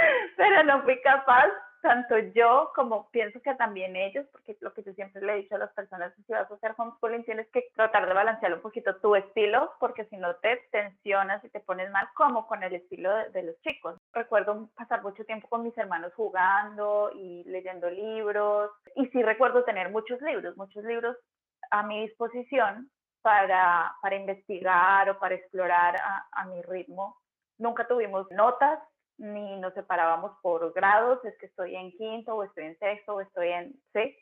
pero 0.37 0.63
no 0.65 0.83
fui 0.83 1.01
capaz, 1.03 1.49
tanto 1.83 2.17
yo 2.35 2.71
como 2.75 3.11
pienso 3.11 3.41
que 3.43 3.55
también 3.57 3.97
ellos, 3.97 4.27
porque 4.31 4.57
lo 4.61 4.73
que 4.73 4.83
yo 4.85 4.93
siempre 4.95 5.21
le 5.23 5.33
he 5.33 5.37
dicho 5.39 5.57
a 5.57 5.59
las 5.59 5.73
personas 5.73 6.13
si 6.15 6.33
vas 6.33 6.51
a 6.51 6.55
hacer 6.55 6.75
homeschooling 6.77 7.25
tienes 7.25 7.49
que 7.49 7.65
tratar 7.75 8.07
de 8.07 8.15
balancear 8.15 8.55
un 8.55 8.61
poquito 8.61 8.97
tu 8.97 9.17
estilo, 9.17 9.73
porque 9.81 10.05
si 10.07 10.17
no 10.17 10.37
te 10.37 10.57
tensionas 10.71 11.45
y 11.45 11.49
te 11.51 11.61
pones 11.61 11.91
mal, 11.91 12.09
como 12.15 12.47
con 12.47 12.63
el 12.63 12.75
estilo 12.75 13.15
de, 13.15 13.31
de 13.31 13.43
los 13.43 13.61
chicos. 13.63 13.97
Recuerdo 14.13 14.69
pasar 14.77 15.03
mucho 15.03 15.25
tiempo 15.25 15.49
con 15.49 15.65
mis 15.65 15.77
hermanos 15.77 16.13
jugando 16.15 17.11
y 17.15 17.43
leyendo 17.45 17.91
libros, 17.91 18.71
y 18.95 19.07
sí 19.09 19.23
recuerdo 19.23 19.65
tener 19.65 19.91
muchos 19.91 20.21
libros, 20.23 20.57
muchos 20.57 20.85
libros 20.85 21.17
a 21.71 21.83
mi 21.83 22.03
disposición 22.03 22.91
para, 23.23 23.95
para 24.03 24.17
investigar 24.17 25.09
o 25.11 25.19
para 25.19 25.35
explorar 25.35 25.97
a, 25.97 26.27
a 26.33 26.45
mi 26.47 26.61
ritmo. 26.63 27.17
Nunca 27.59 27.87
tuvimos 27.87 28.31
notas, 28.31 28.79
ni 29.23 29.57
nos 29.61 29.73
separábamos 29.75 30.33
por 30.43 30.73
grados, 30.73 31.25
es 31.25 31.39
que 31.39 31.47
estoy 31.47 31.77
en 31.77 31.93
quinto 31.93 32.35
o 32.35 32.43
estoy 32.43 32.65
en 32.65 32.79
sexto 32.79 33.15
o 33.15 33.21
estoy 33.21 33.49
en 33.49 33.73
sí. 33.93 34.19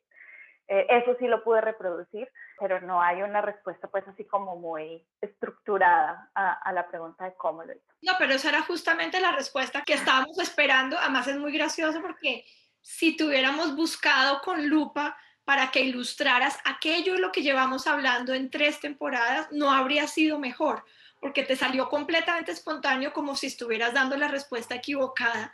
Eh, 0.68 0.86
eso 0.88 1.16
sí 1.18 1.26
lo 1.26 1.42
pude 1.42 1.62
reproducir, 1.62 2.28
pero 2.58 2.80
no 2.82 3.02
hay 3.02 3.22
una 3.22 3.40
respuesta 3.40 3.88
pues 3.88 4.06
así 4.06 4.24
como 4.26 4.56
muy 4.56 5.04
estructurada 5.20 6.30
a, 6.34 6.52
a, 6.52 6.72
la 6.72 6.86
pregunta 6.86 7.24
de 7.24 7.34
cómo 7.34 7.64
lo 7.64 7.72
hizo. 7.72 7.92
No, 8.02 8.12
pero 8.18 8.34
esa 8.34 8.50
era 8.50 8.62
justamente 8.62 9.20
la 9.20 9.32
respuesta 9.32 9.82
que 9.84 9.94
estábamos 9.94 10.38
esperando. 10.38 10.96
Además 10.98 11.26
es 11.26 11.38
muy 11.38 11.52
gracioso 11.52 12.00
porque 12.02 12.44
si 12.82 13.16
tuviéramos 13.16 13.74
buscado 13.74 14.40
con 14.42 14.68
lupa 14.68 15.16
para 15.44 15.70
que 15.70 15.80
ilustraras 15.80 16.58
aquello 16.64 17.14
de 17.14 17.20
lo 17.20 17.32
que 17.32 17.42
llevamos 17.42 17.86
hablando 17.86 18.34
en 18.34 18.50
tres 18.50 18.78
temporadas, 18.78 19.50
no 19.50 19.72
habría 19.72 20.06
sido 20.06 20.38
mejor 20.38 20.84
porque 21.20 21.42
te 21.42 21.56
salió 21.56 21.88
completamente 21.88 22.52
espontáneo 22.52 23.12
como 23.12 23.36
si 23.36 23.46
estuvieras 23.46 23.94
dando 23.94 24.16
la 24.16 24.28
respuesta 24.28 24.74
equivocada. 24.74 25.52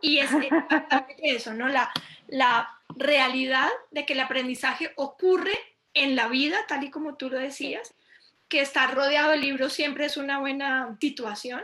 Y 0.00 0.18
es 0.18 0.30
exactamente 0.32 1.20
eso, 1.22 1.54
¿no? 1.54 1.68
La, 1.68 1.90
la 2.28 2.78
realidad 2.90 3.68
de 3.90 4.06
que 4.06 4.12
el 4.12 4.20
aprendizaje 4.20 4.92
ocurre 4.96 5.58
en 5.94 6.14
la 6.14 6.28
vida, 6.28 6.58
tal 6.68 6.84
y 6.84 6.90
como 6.90 7.16
tú 7.16 7.30
lo 7.30 7.38
decías, 7.38 7.94
que 8.48 8.60
estar 8.60 8.94
rodeado 8.94 9.30
de 9.30 9.38
libros 9.38 9.72
siempre 9.72 10.06
es 10.06 10.16
una 10.16 10.38
buena 10.38 10.96
situación 11.00 11.62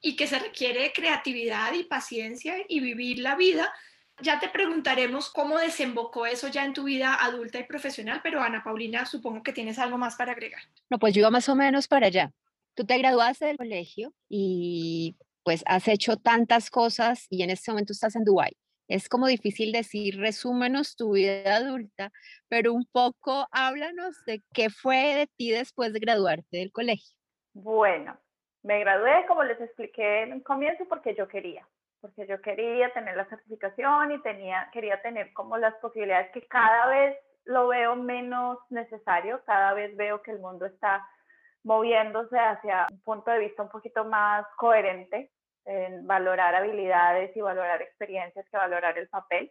y 0.00 0.16
que 0.16 0.26
se 0.26 0.38
requiere 0.38 0.92
creatividad 0.92 1.72
y 1.72 1.84
paciencia 1.84 2.56
y 2.68 2.80
vivir 2.80 3.18
la 3.20 3.34
vida. 3.34 3.72
Ya 4.20 4.40
te 4.40 4.48
preguntaremos 4.48 5.30
cómo 5.30 5.58
desembocó 5.58 6.26
eso 6.26 6.48
ya 6.48 6.64
en 6.64 6.74
tu 6.74 6.84
vida 6.84 7.14
adulta 7.14 7.58
y 7.58 7.64
profesional, 7.64 8.20
pero 8.22 8.42
Ana 8.42 8.62
Paulina, 8.64 9.06
supongo 9.06 9.42
que 9.42 9.52
tienes 9.52 9.78
algo 9.78 9.96
más 9.96 10.16
para 10.16 10.32
agregar. 10.32 10.62
No, 10.90 10.98
pues 10.98 11.14
yo 11.14 11.20
iba 11.20 11.30
más 11.30 11.48
o 11.48 11.54
menos 11.54 11.86
para 11.86 12.08
allá. 12.08 12.32
Tú 12.78 12.86
te 12.86 12.96
graduaste 12.96 13.46
del 13.46 13.56
colegio 13.56 14.12
y 14.28 15.16
pues 15.42 15.64
has 15.66 15.88
hecho 15.88 16.16
tantas 16.16 16.70
cosas 16.70 17.26
y 17.28 17.42
en 17.42 17.50
este 17.50 17.72
momento 17.72 17.92
estás 17.92 18.14
en 18.14 18.24
Dubái. 18.24 18.52
Es 18.86 19.08
como 19.08 19.26
difícil 19.26 19.72
decir, 19.72 20.16
resúmenos 20.16 20.94
tu 20.94 21.14
vida 21.14 21.56
adulta, 21.56 22.12
pero 22.48 22.72
un 22.72 22.86
poco 22.92 23.48
háblanos 23.50 24.24
de 24.26 24.44
qué 24.54 24.70
fue 24.70 25.16
de 25.16 25.26
ti 25.26 25.50
después 25.50 25.92
de 25.92 25.98
graduarte 25.98 26.58
del 26.58 26.70
colegio. 26.70 27.16
Bueno, 27.52 28.16
me 28.62 28.78
gradué, 28.78 29.26
como 29.26 29.42
les 29.42 29.60
expliqué 29.60 30.22
en 30.22 30.34
un 30.34 30.40
comienzo, 30.40 30.84
porque 30.88 31.16
yo 31.16 31.26
quería, 31.26 31.66
porque 32.00 32.28
yo 32.28 32.40
quería 32.40 32.92
tener 32.92 33.16
la 33.16 33.28
certificación 33.28 34.12
y 34.12 34.22
tenía, 34.22 34.70
quería 34.72 35.02
tener 35.02 35.32
como 35.32 35.58
las 35.58 35.74
posibilidades 35.82 36.30
que 36.30 36.46
cada 36.46 36.86
vez 36.86 37.16
lo 37.42 37.66
veo 37.66 37.96
menos 37.96 38.56
necesario, 38.70 39.42
cada 39.46 39.72
vez 39.74 39.96
veo 39.96 40.22
que 40.22 40.30
el 40.30 40.38
mundo 40.38 40.64
está 40.64 41.04
moviéndose 41.64 42.38
hacia 42.38 42.86
un 42.90 43.00
punto 43.02 43.30
de 43.30 43.40
vista 43.40 43.62
un 43.62 43.68
poquito 43.68 44.04
más 44.04 44.46
coherente 44.56 45.30
en 45.64 46.06
valorar 46.06 46.54
habilidades 46.54 47.36
y 47.36 47.40
valorar 47.40 47.82
experiencias 47.82 48.46
que 48.50 48.56
valorar 48.56 48.96
el 48.98 49.08
papel. 49.08 49.50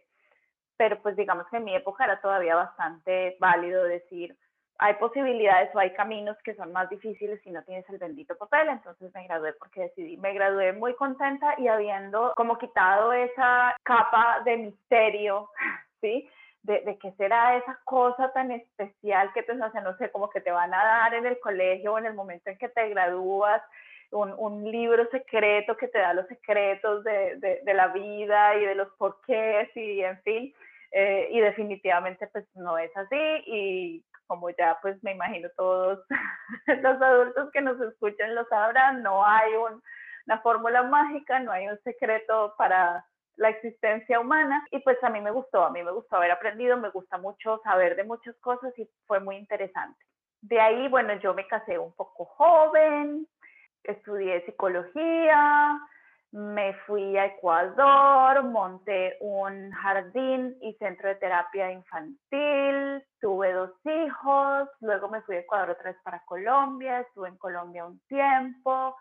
Pero 0.76 1.00
pues 1.02 1.16
digamos 1.16 1.46
que 1.48 1.58
en 1.58 1.64
mi 1.64 1.74
época 1.74 2.04
era 2.04 2.20
todavía 2.20 2.54
bastante 2.54 3.36
válido 3.40 3.84
decir, 3.84 4.36
hay 4.78 4.94
posibilidades 4.94 5.74
o 5.74 5.78
hay 5.78 5.92
caminos 5.92 6.36
que 6.44 6.54
son 6.54 6.72
más 6.72 6.88
difíciles 6.88 7.40
si 7.42 7.50
no 7.50 7.62
tienes 7.64 7.88
el 7.90 7.98
bendito 7.98 8.36
papel, 8.36 8.68
entonces 8.68 9.12
me 9.12 9.24
gradué 9.24 9.52
porque 9.54 9.82
decidí, 9.82 10.16
me 10.16 10.32
gradué 10.32 10.72
muy 10.72 10.94
contenta 10.94 11.54
y 11.58 11.66
habiendo 11.66 12.32
como 12.36 12.58
quitado 12.58 13.12
esa 13.12 13.74
capa 13.82 14.40
de 14.44 14.56
misterio, 14.56 15.50
¿sí? 16.00 16.28
De, 16.68 16.82
de 16.82 16.98
qué 16.98 17.12
será 17.12 17.56
esa 17.56 17.80
cosa 17.84 18.30
tan 18.32 18.50
especial 18.50 19.32
que 19.32 19.42
te 19.42 19.52
hace, 19.52 19.80
no 19.80 19.96
sé, 19.96 20.10
como 20.10 20.28
que 20.28 20.42
te 20.42 20.50
van 20.50 20.72
a 20.74 20.84
dar 20.84 21.14
en 21.14 21.24
el 21.24 21.40
colegio 21.40 21.94
o 21.94 21.98
en 21.98 22.04
el 22.04 22.14
momento 22.14 22.50
en 22.50 22.58
que 22.58 22.68
te 22.68 22.88
gradúas, 22.90 23.62
un, 24.10 24.34
un 24.38 24.70
libro 24.70 25.08
secreto 25.10 25.76
que 25.76 25.88
te 25.88 25.98
da 25.98 26.12
los 26.14 26.26
secretos 26.28 27.04
de, 27.04 27.36
de, 27.36 27.60
de, 27.64 27.74
la 27.74 27.88
vida 27.88 28.54
y 28.56 28.64
de 28.64 28.74
los 28.74 28.88
porqués 28.98 29.74
y 29.76 30.02
en 30.02 30.20
fin. 30.22 30.54
Eh, 30.92 31.28
y 31.32 31.40
definitivamente 31.40 32.26
pues 32.28 32.46
no 32.54 32.78
es 32.78 32.94
así 32.96 33.42
y 33.46 34.04
como 34.26 34.48
ya 34.50 34.78
pues 34.80 35.02
me 35.02 35.12
imagino 35.12 35.50
todos 35.54 36.02
los 36.66 37.02
adultos 37.02 37.50
que 37.52 37.60
nos 37.60 37.78
escuchan 37.80 38.34
lo 38.34 38.46
sabrán, 38.46 39.02
no 39.02 39.22
hay 39.22 39.52
un, 39.54 39.82
una 40.26 40.40
fórmula 40.40 40.84
mágica, 40.84 41.40
no 41.40 41.52
hay 41.52 41.68
un 41.68 41.78
secreto 41.82 42.54
para 42.56 43.04
la 43.38 43.48
existencia 43.50 44.20
humana 44.20 44.66
y 44.70 44.80
pues 44.80 45.02
a 45.02 45.10
mí 45.10 45.20
me 45.20 45.30
gustó, 45.30 45.64
a 45.64 45.70
mí 45.70 45.82
me 45.82 45.92
gustó 45.92 46.16
haber 46.16 46.32
aprendido, 46.32 46.76
me 46.76 46.90
gusta 46.90 47.18
mucho 47.18 47.60
saber 47.64 47.96
de 47.96 48.04
muchas 48.04 48.36
cosas 48.40 48.76
y 48.78 48.88
fue 49.06 49.20
muy 49.20 49.36
interesante. 49.36 49.98
De 50.42 50.60
ahí, 50.60 50.88
bueno, 50.88 51.14
yo 51.20 51.34
me 51.34 51.46
casé 51.46 51.78
un 51.78 51.92
poco 51.94 52.24
joven, 52.24 53.26
estudié 53.84 54.44
psicología, 54.44 55.78
me 56.32 56.74
fui 56.86 57.16
a 57.16 57.26
Ecuador, 57.26 58.42
monté 58.44 59.16
un 59.20 59.70
jardín 59.70 60.56
y 60.60 60.74
centro 60.74 61.08
de 61.08 61.14
terapia 61.14 61.72
infantil, 61.72 63.02
tuve 63.20 63.52
dos 63.52 63.70
hijos, 63.84 64.68
luego 64.80 65.08
me 65.08 65.22
fui 65.22 65.36
a 65.36 65.40
Ecuador 65.40 65.70
otra 65.70 65.92
vez 65.92 66.00
para 66.02 66.22
Colombia, 66.24 67.00
estuve 67.00 67.28
en 67.28 67.38
Colombia 67.38 67.86
un 67.86 67.98
tiempo, 68.08 68.96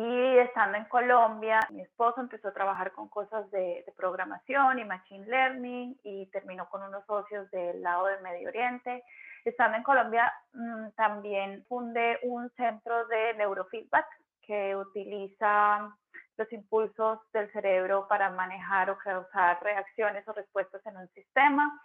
y 0.00 0.38
estando 0.38 0.78
en 0.78 0.84
Colombia, 0.84 1.58
mi 1.70 1.82
esposo 1.82 2.20
empezó 2.20 2.48
a 2.48 2.52
trabajar 2.52 2.92
con 2.92 3.08
cosas 3.08 3.50
de, 3.50 3.84
programación 3.96 4.78
y 4.78 4.84
machine 4.84 5.26
learning 5.26 5.98
y 6.04 6.26
terminó 6.26 6.68
con 6.68 6.84
unos 6.84 7.04
socios 7.04 7.50
del 7.50 7.82
lado 7.82 8.06
del 8.06 8.22
Medio 8.22 8.48
Oriente. 8.48 9.02
Estando 9.44 9.76
en 9.76 9.82
Colombia, 9.82 10.32
mmm, 10.52 10.90
también 10.94 11.64
fundé 11.68 12.20
un 12.22 12.48
centro 12.50 13.08
de 13.08 13.34
neurofeedback 13.34 14.06
que 14.42 14.76
utiliza 14.76 15.92
los 16.36 16.52
impulsos 16.52 17.18
del 17.32 17.50
cerebro 17.50 18.06
para 18.06 18.30
manejar 18.30 18.90
o 18.90 18.98
causar 18.98 19.60
reacciones 19.64 20.26
o 20.28 20.32
respuestas 20.32 20.84
en 20.86 20.96
un 20.96 21.08
sistema. 21.08 21.76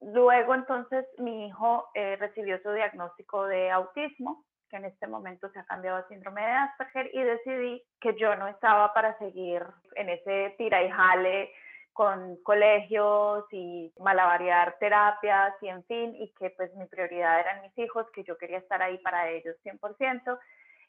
Luego 0.00 0.56
entonces 0.56 1.06
mi 1.18 1.46
hijo 1.46 1.88
eh, 1.94 2.16
recibió 2.16 2.60
su 2.60 2.72
diagnóstico 2.72 3.46
de 3.46 3.70
autismo 3.70 4.44
que 4.72 4.78
en 4.78 4.86
este 4.86 5.06
momento 5.06 5.50
se 5.50 5.58
ha 5.58 5.64
cambiado 5.64 5.98
a 5.98 6.08
síndrome 6.08 6.40
de 6.40 6.50
Asperger, 6.50 7.10
y 7.12 7.22
decidí 7.22 7.84
que 8.00 8.16
yo 8.18 8.34
no 8.36 8.48
estaba 8.48 8.92
para 8.94 9.16
seguir 9.18 9.62
en 9.96 10.08
ese 10.08 10.54
tira 10.56 10.82
y 10.82 10.90
jale 10.90 11.52
con 11.92 12.42
colegios 12.42 13.44
y 13.52 13.92
malabarear 14.00 14.78
terapias 14.78 15.52
y 15.60 15.68
en 15.68 15.84
fin, 15.84 16.16
y 16.16 16.32
que 16.38 16.48
pues 16.56 16.74
mi 16.74 16.86
prioridad 16.86 17.38
eran 17.40 17.60
mis 17.60 17.76
hijos, 17.76 18.06
que 18.14 18.24
yo 18.24 18.38
quería 18.38 18.58
estar 18.58 18.80
ahí 18.80 18.96
para 18.98 19.28
ellos 19.28 19.54
100% 19.62 20.38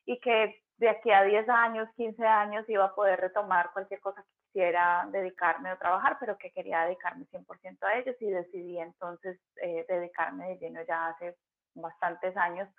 y 0.05 0.17
que 0.21 0.61
de 0.77 0.89
aquí 0.89 1.11
a 1.11 1.23
10 1.23 1.49
años, 1.49 1.89
15 1.97 2.25
años 2.25 2.63
iba 2.69 2.85
a 2.85 2.95
poder 2.95 3.19
retomar 3.19 3.71
cualquier 3.73 3.99
cosa 3.99 4.23
que 4.23 4.45
quisiera 4.45 5.05
dedicarme 5.11 5.73
o 5.73 5.77
trabajar, 5.77 6.15
pero 6.21 6.37
que 6.37 6.51
quería 6.51 6.85
dedicarme 6.85 7.25
100% 7.25 7.83
a 7.83 7.97
ellos 7.97 8.15
y 8.21 8.29
decidí 8.29 8.79
entonces 8.79 9.37
eh, 9.61 9.85
dedicarme 9.89 10.47
de 10.47 10.57
lleno 10.57 10.81
ya 10.87 11.07
hace 11.07 11.35
bastantes 11.75 12.37
años 12.37 12.69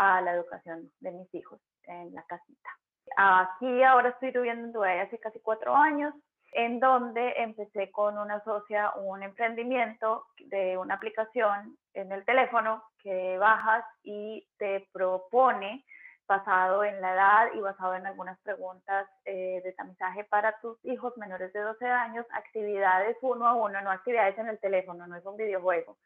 a 0.00 0.22
la 0.22 0.32
educación 0.32 0.90
de 1.00 1.10
mis 1.10 1.34
hijos 1.34 1.60
en 1.84 2.14
la 2.14 2.22
casita. 2.22 2.70
Aquí 3.16 3.82
ahora 3.82 4.08
estoy 4.08 4.30
viviendo 4.30 4.64
en 4.64 4.72
Dubái 4.72 4.98
hace 5.00 5.18
casi 5.18 5.40
cuatro 5.40 5.76
años, 5.76 6.14
en 6.52 6.80
donde 6.80 7.34
empecé 7.36 7.90
con 7.90 8.16
una 8.16 8.42
socia 8.42 8.92
un 8.96 9.22
emprendimiento 9.22 10.24
de 10.46 10.78
una 10.78 10.94
aplicación 10.94 11.76
en 11.92 12.12
el 12.12 12.24
teléfono 12.24 12.82
que 13.02 13.36
bajas 13.36 13.84
y 14.02 14.48
te 14.56 14.88
propone 14.90 15.84
basado 16.26 16.82
en 16.82 16.98
la 17.02 17.12
edad 17.12 17.48
y 17.54 17.60
basado 17.60 17.94
en 17.94 18.06
algunas 18.06 18.38
preguntas 18.40 19.06
eh, 19.26 19.60
de 19.62 19.72
tamizaje 19.72 20.24
para 20.24 20.58
tus 20.60 20.82
hijos 20.86 21.14
menores 21.18 21.52
de 21.52 21.60
12 21.60 21.84
años, 21.86 22.24
actividades 22.32 23.18
uno 23.20 23.46
a 23.46 23.54
uno, 23.54 23.82
no 23.82 23.90
actividades 23.90 24.38
en 24.38 24.48
el 24.48 24.58
teléfono, 24.60 25.06
no 25.06 25.16
es 25.16 25.26
un 25.26 25.36
videojuego, 25.36 25.98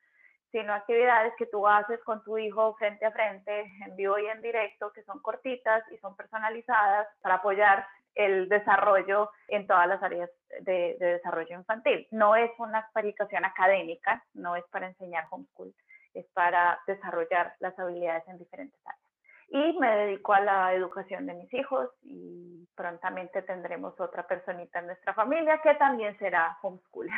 sino 0.55 0.73
actividades 0.73 1.35
que 1.37 1.47
tú 1.47 1.67
haces 1.67 2.01
con 2.05 2.23
tu 2.23 2.39
hijo 2.39 2.77
frente 2.77 3.05
a 3.05 3.11
frente, 3.11 3.73
en 3.85 3.97
vivo 3.97 4.17
y 4.21 4.27
en 4.27 4.41
directo, 4.41 4.93
que 4.93 5.03
son 5.03 5.19
cortitas 5.19 5.83
y 5.91 5.99
son 5.99 6.15
personalizadas 6.15 7.09
para 7.23 7.37
apoyar 7.37 7.85
el 8.15 8.49
desarrollo 8.49 9.33
en 9.49 9.67
todas 9.67 9.89
las 9.89 10.01
áreas 10.01 10.31
de, 10.61 10.97
de 11.01 11.07
desarrollo 11.15 11.59
infantil. 11.59 12.07
No 12.13 12.37
es 12.37 12.53
una 12.59 12.79
aplicación 12.79 13.45
académica, 13.45 14.25
no 14.33 14.55
es 14.55 14.65
para 14.71 14.87
enseñar 14.87 15.27
homeschool, 15.29 15.75
es 16.15 16.27
para 16.35 16.79
desarrollar 16.87 17.55
las 17.59 17.77
habilidades 17.77 18.23
en 18.29 18.39
diferentes 18.39 18.79
áreas 18.87 19.05
y 19.49 19.77
me 19.79 19.89
dedico 19.97 20.33
a 20.33 20.41
la 20.41 20.73
educación 20.73 21.27
de 21.27 21.35
mis 21.35 21.53
hijos 21.53 21.91
y 22.03 22.67
prontamente 22.77 23.43
tendremos 23.43 23.99
otra 24.01 24.27
personita 24.27 24.79
en 24.79 24.87
nuestra 24.87 25.15
familia 25.15 25.61
que 25.63 25.75
también 25.75 26.17
será 26.19 26.57
homeschooler. 26.63 27.13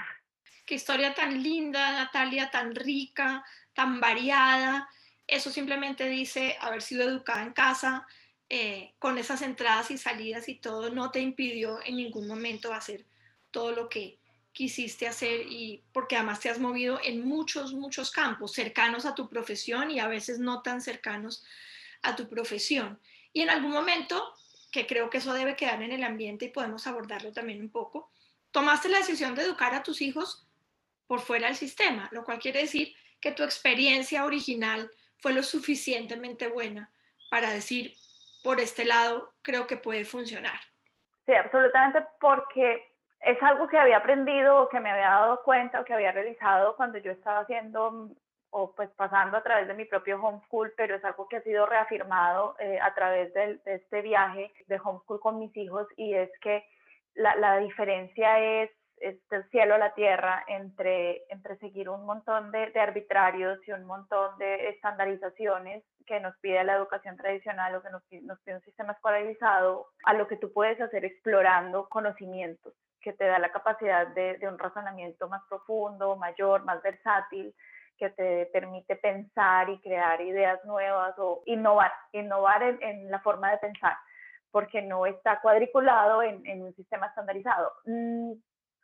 Qué 0.64 0.74
historia 0.74 1.14
tan 1.14 1.42
linda, 1.42 1.92
Natalia, 1.92 2.50
tan 2.50 2.74
rica, 2.74 3.44
tan 3.72 4.00
variada. 4.00 4.88
Eso 5.26 5.50
simplemente 5.50 6.08
dice 6.08 6.56
haber 6.60 6.82
sido 6.82 7.08
educada 7.08 7.42
en 7.42 7.52
casa, 7.52 8.06
eh, 8.48 8.94
con 9.00 9.18
esas 9.18 9.42
entradas 9.42 9.90
y 9.90 9.98
salidas 9.98 10.48
y 10.48 10.54
todo, 10.54 10.90
no 10.90 11.10
te 11.10 11.20
impidió 11.20 11.80
en 11.84 11.96
ningún 11.96 12.28
momento 12.28 12.72
hacer 12.72 13.04
todo 13.50 13.72
lo 13.72 13.88
que 13.88 14.20
quisiste 14.52 15.08
hacer 15.08 15.46
y 15.48 15.82
porque 15.92 16.14
además 16.14 16.40
te 16.40 16.48
has 16.48 16.60
movido 16.60 17.00
en 17.02 17.26
muchos, 17.26 17.74
muchos 17.74 18.12
campos 18.12 18.52
cercanos 18.52 19.04
a 19.04 19.14
tu 19.14 19.28
profesión 19.28 19.90
y 19.90 19.98
a 19.98 20.06
veces 20.06 20.38
no 20.38 20.62
tan 20.62 20.80
cercanos 20.80 21.44
a 22.02 22.14
tu 22.14 22.28
profesión. 22.28 23.00
Y 23.32 23.42
en 23.42 23.50
algún 23.50 23.72
momento, 23.72 24.32
que 24.70 24.86
creo 24.86 25.10
que 25.10 25.18
eso 25.18 25.34
debe 25.34 25.56
quedar 25.56 25.82
en 25.82 25.92
el 25.92 26.04
ambiente 26.04 26.46
y 26.46 26.50
podemos 26.50 26.86
abordarlo 26.86 27.32
también 27.32 27.60
un 27.60 27.70
poco, 27.70 28.10
tomaste 28.56 28.88
la 28.88 28.96
decisión 28.96 29.34
de 29.34 29.42
educar 29.42 29.74
a 29.74 29.82
tus 29.82 30.00
hijos 30.00 30.48
por 31.06 31.20
fuera 31.20 31.48
del 31.48 31.56
sistema, 31.56 32.08
lo 32.10 32.24
cual 32.24 32.38
quiere 32.38 32.60
decir 32.60 32.94
que 33.20 33.30
tu 33.32 33.42
experiencia 33.42 34.24
original 34.24 34.90
fue 35.18 35.34
lo 35.34 35.42
suficientemente 35.42 36.48
buena 36.48 36.90
para 37.30 37.50
decir, 37.50 37.92
por 38.42 38.58
este 38.58 38.86
lado, 38.86 39.34
creo 39.42 39.66
que 39.66 39.76
puede 39.76 40.06
funcionar. 40.06 40.58
Sí, 41.26 41.34
absolutamente, 41.34 42.02
porque 42.18 42.82
es 43.20 43.42
algo 43.42 43.68
que 43.68 43.76
había 43.76 43.98
aprendido 43.98 44.62
o 44.62 44.68
que 44.70 44.80
me 44.80 44.90
había 44.90 45.10
dado 45.10 45.42
cuenta 45.42 45.82
o 45.82 45.84
que 45.84 45.92
había 45.92 46.12
realizado 46.12 46.76
cuando 46.76 46.96
yo 46.96 47.12
estaba 47.12 47.40
haciendo 47.40 48.08
o 48.48 48.74
pues 48.74 48.88
pasando 48.96 49.36
a 49.36 49.42
través 49.42 49.68
de 49.68 49.74
mi 49.74 49.84
propio 49.84 50.18
homeschool, 50.18 50.72
pero 50.78 50.94
es 50.96 51.04
algo 51.04 51.28
que 51.28 51.36
ha 51.36 51.42
sido 51.42 51.66
reafirmado 51.66 52.56
eh, 52.58 52.78
a 52.80 52.94
través 52.94 53.34
de, 53.34 53.60
este 53.66 54.00
viaje 54.00 54.50
de 54.66 54.80
homeschool 54.82 55.20
con 55.20 55.38
mis 55.40 55.54
hijos 55.58 55.86
y 55.98 56.14
es 56.14 56.30
que 56.40 56.64
la, 57.16 57.34
la 57.36 57.58
diferencia 57.58 58.38
es, 58.38 58.70
es, 58.98 59.16
del 59.28 59.48
cielo 59.50 59.74
a 59.74 59.78
la 59.78 59.94
tierra 59.94 60.44
entre, 60.48 61.22
entre 61.28 61.56
seguir 61.58 61.88
un 61.88 62.06
montón 62.06 62.50
de, 62.52 62.70
de, 62.70 62.80
arbitrarios 62.80 63.58
y 63.66 63.72
un 63.72 63.84
montón 63.84 64.38
de 64.38 64.68
estandarizaciones 64.70 65.84
que 66.06 66.20
nos 66.20 66.36
pide 66.38 66.62
la 66.64 66.76
educación 66.76 67.16
tradicional 67.16 67.74
o 67.74 67.82
que 67.82 67.90
nos, 67.90 68.02
pide 68.04 68.54
un 68.54 68.62
sistema 68.62 68.92
escolarizado, 68.92 69.88
a 70.04 70.14
lo 70.14 70.28
que 70.28 70.36
tú 70.36 70.52
puedes 70.52 70.80
hacer 70.80 71.04
explorando 71.04 71.88
conocimientos 71.88 72.74
que 73.00 73.12
te 73.12 73.24
da 73.24 73.38
la 73.38 73.52
capacidad 73.52 74.08
de, 74.08 74.36
de 74.38 74.48
un 74.48 74.58
razonamiento 74.58 75.28
más 75.28 75.42
profundo, 75.48 76.16
mayor, 76.16 76.64
más 76.64 76.82
versátil, 76.82 77.54
que 77.96 78.10
te 78.10 78.46
permite 78.46 78.96
pensar 78.96 79.68
y 79.70 79.80
crear 79.80 80.20
ideas 80.20 80.62
nuevas 80.64 81.14
o 81.18 81.42
innovar, 81.46 81.92
innovar 82.12 82.62
en, 82.62 83.10
la 83.10 83.20
forma 83.20 83.50
de 83.50 83.58
pensar, 83.58 83.96
porque 84.56 84.80
no 84.80 85.04
está 85.04 85.38
cuadriculado 85.42 86.22
en, 86.22 86.62
un 86.62 86.74
sistema 86.76 87.08
estandarizado. 87.08 87.74
Mm, 87.84 88.32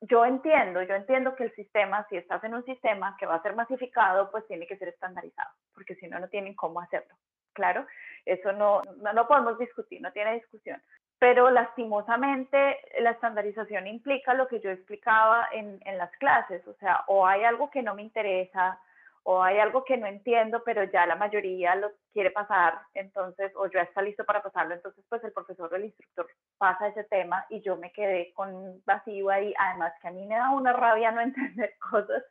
yo 0.03 0.27
entiendo, 0.27 0.83
yo 0.83 0.95
entiendo 0.95 1.35
que 1.35 1.45
el 1.45 1.55
sistema, 1.55 2.07
si 2.11 2.19
estás 2.19 2.45
en 2.45 2.53
un 2.53 2.63
sistema 2.67 3.17
que 3.19 3.25
va 3.25 3.37
a 3.37 3.43
ser 3.43 3.55
masificado, 3.55 4.31
pues 4.31 4.47
tiene 4.47 4.67
que 4.67 4.77
ser 4.77 4.89
estandarizado, 4.89 5.49
porque 5.73 5.95
si 5.95 6.09
no, 6.09 6.21
no 6.21 6.29
tienen 6.29 6.55
cómo 6.55 6.79
hacerlo. 6.79 7.15
Claro, 7.55 7.87
eso 8.27 8.53
no, 8.53 8.83
no, 9.15 9.27
podemos 9.27 9.59
discutir, 9.59 10.03
no 10.03 10.13
tiene 10.13 10.35
discusión 10.35 10.79
pero 11.19 11.51
lastimosamente 11.51 12.79
la 13.01 13.13
estandarización 13.13 13.87
implica 13.87 14.35
lo 14.35 14.49
que 14.49 14.61
yo 14.61 14.71
explicaba 14.71 15.49
en, 15.53 15.81
en, 15.87 15.97
las 15.97 16.11
clases, 16.19 16.67
o 16.67 16.75
sea, 16.75 17.05
o 17.07 17.25
hay 17.27 17.45
algo 17.45 17.71
que 17.71 17.81
no 17.81 17.95
me 17.95 18.03
interesa, 18.03 18.79
o 19.25 19.43
hay 19.43 19.59
algo 19.59 19.85
que 19.85 19.97
no 19.97 20.07
entiendo, 20.07 20.63
pero 20.65 20.85
ya 20.85 21.07
la 21.07 21.17
mayoría 21.17 21.75
lo 21.77 21.93
quiere 22.13 22.31
pasar, 22.31 22.81
entonces, 22.95 23.53
o 23.55 23.67
ya 23.69 23.83
está 23.83 24.03
listo 24.03 24.25
para 24.25 24.43
pasarlo, 24.43 24.75
entonces 24.75 25.05
pues 25.09 25.23
el 25.23 25.33
profesor 25.33 25.73
o 25.73 25.77
el 25.77 25.85
instructor 25.85 26.27
pasa 26.59 26.89
ese 26.89 27.05
tema 27.05 27.47
y 27.49 27.61
yo 27.61 27.77
me 27.77 27.93
quedé 27.93 28.33
con 28.35 28.83
vacío 28.85 29.31
ahí, 29.31 29.55
además 29.59 29.93
que 30.01 30.09
a 30.09 30.11
mí 30.11 30.27
me 30.27 30.35
da 30.35 30.51
una 30.51 30.73
rabia 30.73 31.13
no 31.13 31.21
entender 31.23 31.75
cosas, 31.91 32.25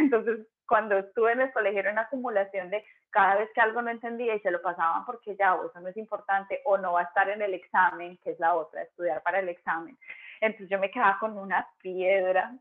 entonces 0.00 0.46
cuando 0.66 0.96
estuve 0.98 1.32
en 1.32 1.42
el 1.42 1.52
colegio 1.52 1.80
era 1.80 1.92
una 1.92 2.02
acumulación 2.02 2.70
de 2.70 2.84
cada 3.10 3.36
vez 3.36 3.50
que 3.54 3.60
algo 3.60 3.82
no 3.82 3.90
entendía 3.90 4.34
y 4.34 4.40
se 4.40 4.50
lo 4.50 4.60
pasaban 4.62 5.04
porque 5.04 5.36
ya, 5.36 5.54
o 5.54 5.66
eso 5.66 5.80
no 5.80 5.88
es 5.88 5.96
importante, 5.96 6.60
o 6.64 6.78
no 6.78 6.94
va 6.94 7.02
a 7.02 7.04
estar 7.04 7.28
en 7.28 7.42
el 7.42 7.54
examen, 7.54 8.18
que 8.24 8.30
es 8.30 8.40
la 8.40 8.54
otra, 8.54 8.82
estudiar 8.82 9.22
para 9.22 9.40
el 9.40 9.48
examen. 9.48 9.96
Entonces 10.40 10.68
yo 10.68 10.78
me 10.78 10.90
quedaba 10.90 11.18
con 11.18 11.38
una 11.38 11.68
piedra 11.80 12.52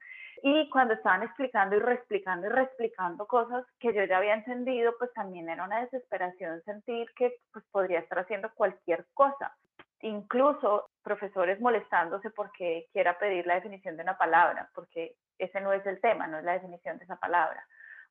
y 0.45 0.69
cuando 0.69 0.93
estaban 0.93 1.23
explicando 1.23 1.77
y 1.77 1.79
reexplicando 1.79 2.47
y 2.47 2.49
reexplicando 2.49 3.25
cosas 3.25 3.65
que 3.79 3.93
yo 3.93 4.03
ya 4.03 4.17
había 4.17 4.33
entendido, 4.33 4.93
pues 4.99 5.11
también 5.13 5.47
era 5.47 5.63
una 5.63 5.79
desesperación 5.79 6.61
sentir 6.63 7.07
que 7.15 7.37
pues 7.53 7.63
podría 7.71 7.99
estar 7.99 8.19
haciendo 8.19 8.51
cualquier 8.53 9.05
cosa. 9.13 9.55
Incluso 10.01 10.89
profesores 11.01 11.61
molestándose 11.61 12.29
porque 12.31 12.87
quiera 12.91 13.17
pedir 13.17 13.47
la 13.47 13.55
definición 13.55 13.95
de 13.95 14.03
una 14.03 14.17
palabra, 14.17 14.69
porque 14.75 15.15
ese 15.37 15.61
no 15.61 15.71
es 15.71 15.85
el 15.85 16.01
tema, 16.01 16.27
no 16.27 16.39
es 16.39 16.43
la 16.43 16.53
definición 16.53 16.97
de 16.97 17.05
esa 17.05 17.15
palabra 17.15 17.65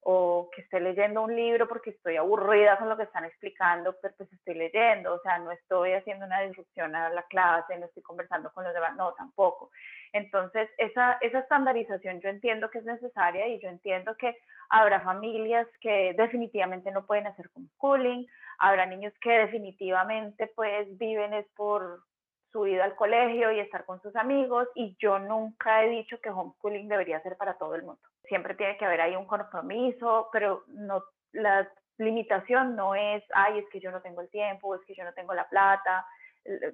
o 0.05 0.51
que 0.53 0.63
esté 0.63 0.81
leyendo 0.81 1.23
un 1.23 1.35
libro 1.35 1.69
porque 1.69 1.91
estoy 1.91 2.17
aburrida 2.17 2.77
con 2.77 2.89
lo 2.89 2.97
que 2.97 3.05
están 3.05 3.25
explicando, 3.25 3.95
pero 4.03 4.15
pues 4.17 4.33
estoy 4.33 4.55
leyendo, 4.55 5.15
o 5.15 5.21
sea, 5.21 5.39
no 5.39 5.53
estoy 5.53 5.93
haciendo 5.93 6.27
una 6.27 6.41
disrupción 6.41 6.97
a 6.97 7.09
la 7.11 7.23
clase, 7.25 7.79
no 7.79 7.87
estoy 7.87 8.03
conversando 8.03 8.53
con 8.53 8.65
los 8.65 8.75
demás, 8.75 8.97
no, 8.97 9.13
tampoco. 9.15 9.71
Entonces, 10.13 10.69
esa, 10.79 11.19
esa 11.21 11.39
estandarización 11.39 12.21
yo 12.21 12.31
entiendo 12.31 12.69
que 12.69 12.79
es 12.79 12.85
necesaria 12.85 13.47
y 13.47 13.61
yo 13.61 13.69
entiendo 13.69 14.17
que 14.17 14.37
habrá 14.71 15.01
familias 15.03 15.69
que 15.81 16.15
definitivamente 16.19 16.91
no 16.91 17.07
pueden 17.07 17.29
hacer 17.29 17.49
homeschooling, 17.55 18.27
habrá 18.59 18.87
niños 18.87 19.13
que 19.21 19.31
definitivamente 19.31 20.51
pues 20.57 20.99
viven 20.99 21.33
es 21.33 21.47
por 21.55 22.03
su 22.51 22.67
ida 22.67 22.85
al 22.85 22.97
colegio 22.97 23.53
y 23.53 23.61
estar 23.61 23.85
con 23.85 24.03
sus 24.03 24.17
amigos 24.17 24.67
y 24.75 24.97
yo 24.99 25.21
nunca 25.21 25.85
he 25.85 25.91
dicho 25.91 26.21
que 26.21 26.31
homeschooling 26.31 26.89
debería 26.89 27.23
ser 27.23 27.37
para 27.37 27.55
todo 27.55 27.77
el 27.77 27.85
mundo 27.85 28.12
siempre 28.25 28.55
tiene 28.55 28.77
que 28.77 28.85
haber 28.85 29.01
ahí 29.01 29.17
un 29.17 29.27
compromiso, 29.27 30.29
pero 30.33 30.65
no, 30.69 31.03
la 31.33 31.71
limitación 31.99 32.77
no 32.77 32.95
es, 32.95 33.23
ay, 33.35 33.59
es 33.59 33.69
que 33.71 33.81
yo 33.81 33.91
no 33.91 34.01
tengo 34.03 34.21
el 34.21 34.31
tiempo, 34.31 34.75
es 34.75 34.83
que 34.87 34.95
yo 34.95 35.05
no 35.05 35.13
tengo 35.13 35.35
la 35.35 35.49
plata. 35.49 36.07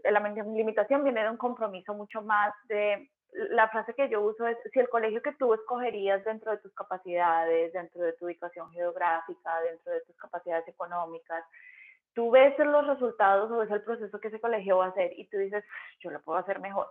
La 0.04 0.20
limitación 0.20 1.04
viene 1.04 1.22
de 1.22 1.30
un 1.30 1.36
compromiso 1.36 1.94
mucho 1.94 2.22
más 2.22 2.54
de, 2.68 3.10
la 3.32 3.68
frase 3.68 3.94
que 3.94 4.08
yo 4.08 4.22
uso 4.22 4.46
es, 4.46 4.56
si 4.72 4.80
el 4.80 4.88
colegio 4.88 5.22
que 5.22 5.34
tú 5.34 5.52
escogerías 5.52 6.24
dentro 6.24 6.50
de 6.50 6.58
tus 6.58 6.72
capacidades, 6.74 7.72
dentro 7.72 8.02
de 8.02 8.12
tu 8.14 8.26
ubicación 8.26 8.70
geográfica, 8.72 9.60
dentro 9.60 9.92
de 9.92 10.00
tus 10.02 10.16
capacidades 10.16 10.66
económicas, 10.66 11.44
tú 12.14 12.30
ves 12.30 12.58
los 12.58 12.86
resultados 12.86 13.50
o 13.50 13.58
ves 13.58 13.70
el 13.70 13.82
proceso 13.82 14.18
que 14.18 14.28
ese 14.28 14.40
colegio 14.40 14.78
va 14.78 14.86
a 14.86 14.88
hacer 14.88 15.12
y 15.16 15.28
tú 15.28 15.36
dices, 15.38 15.64
yo 16.00 16.10
lo 16.10 16.20
puedo 16.22 16.38
hacer 16.38 16.60
mejor 16.60 16.88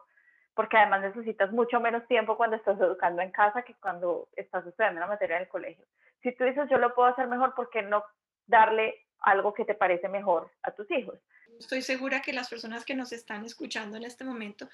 porque 0.58 0.76
además 0.76 1.02
necesitas 1.02 1.54
mucho 1.54 1.80
menos 1.80 2.06
tiempo 2.08 2.36
cuando 2.36 2.58
estás 2.58 2.78
educando 2.82 3.22
en 3.22 3.32
casa 3.32 3.62
que 3.62 3.76
cuando 3.76 4.28
estás 4.36 4.67
estudiando 4.67 5.00
la 5.00 5.08
materia 5.08 5.38
en 5.38 5.43
el 5.43 5.48
colegio. 5.48 5.86
Si 6.22 6.34
tú 6.34 6.43
dices, 6.43 6.67
yo 6.70 6.78
lo 6.78 6.93
puedo 6.93 7.08
hacer 7.08 7.28
mejor, 7.28 7.56
¿por 7.56 7.70
qué 7.70 7.82
no 7.82 8.04
darle 8.48 9.08
algo 9.22 9.54
que 9.54 9.65
te 9.65 9.76
parece 9.76 10.10
mejor 10.10 10.52
a 10.63 10.72
tus 10.72 10.89
hijos. 10.91 11.20
Estoy 11.60 11.82
segura 11.82 12.22
que 12.22 12.34
las 12.34 12.50
personas 12.50 12.86
que 12.86 12.96
nos 12.96 13.12
están 13.12 13.46
escuchando 13.46 13.98
en 13.98 14.04
este 14.04 14.24
momento 14.24 14.70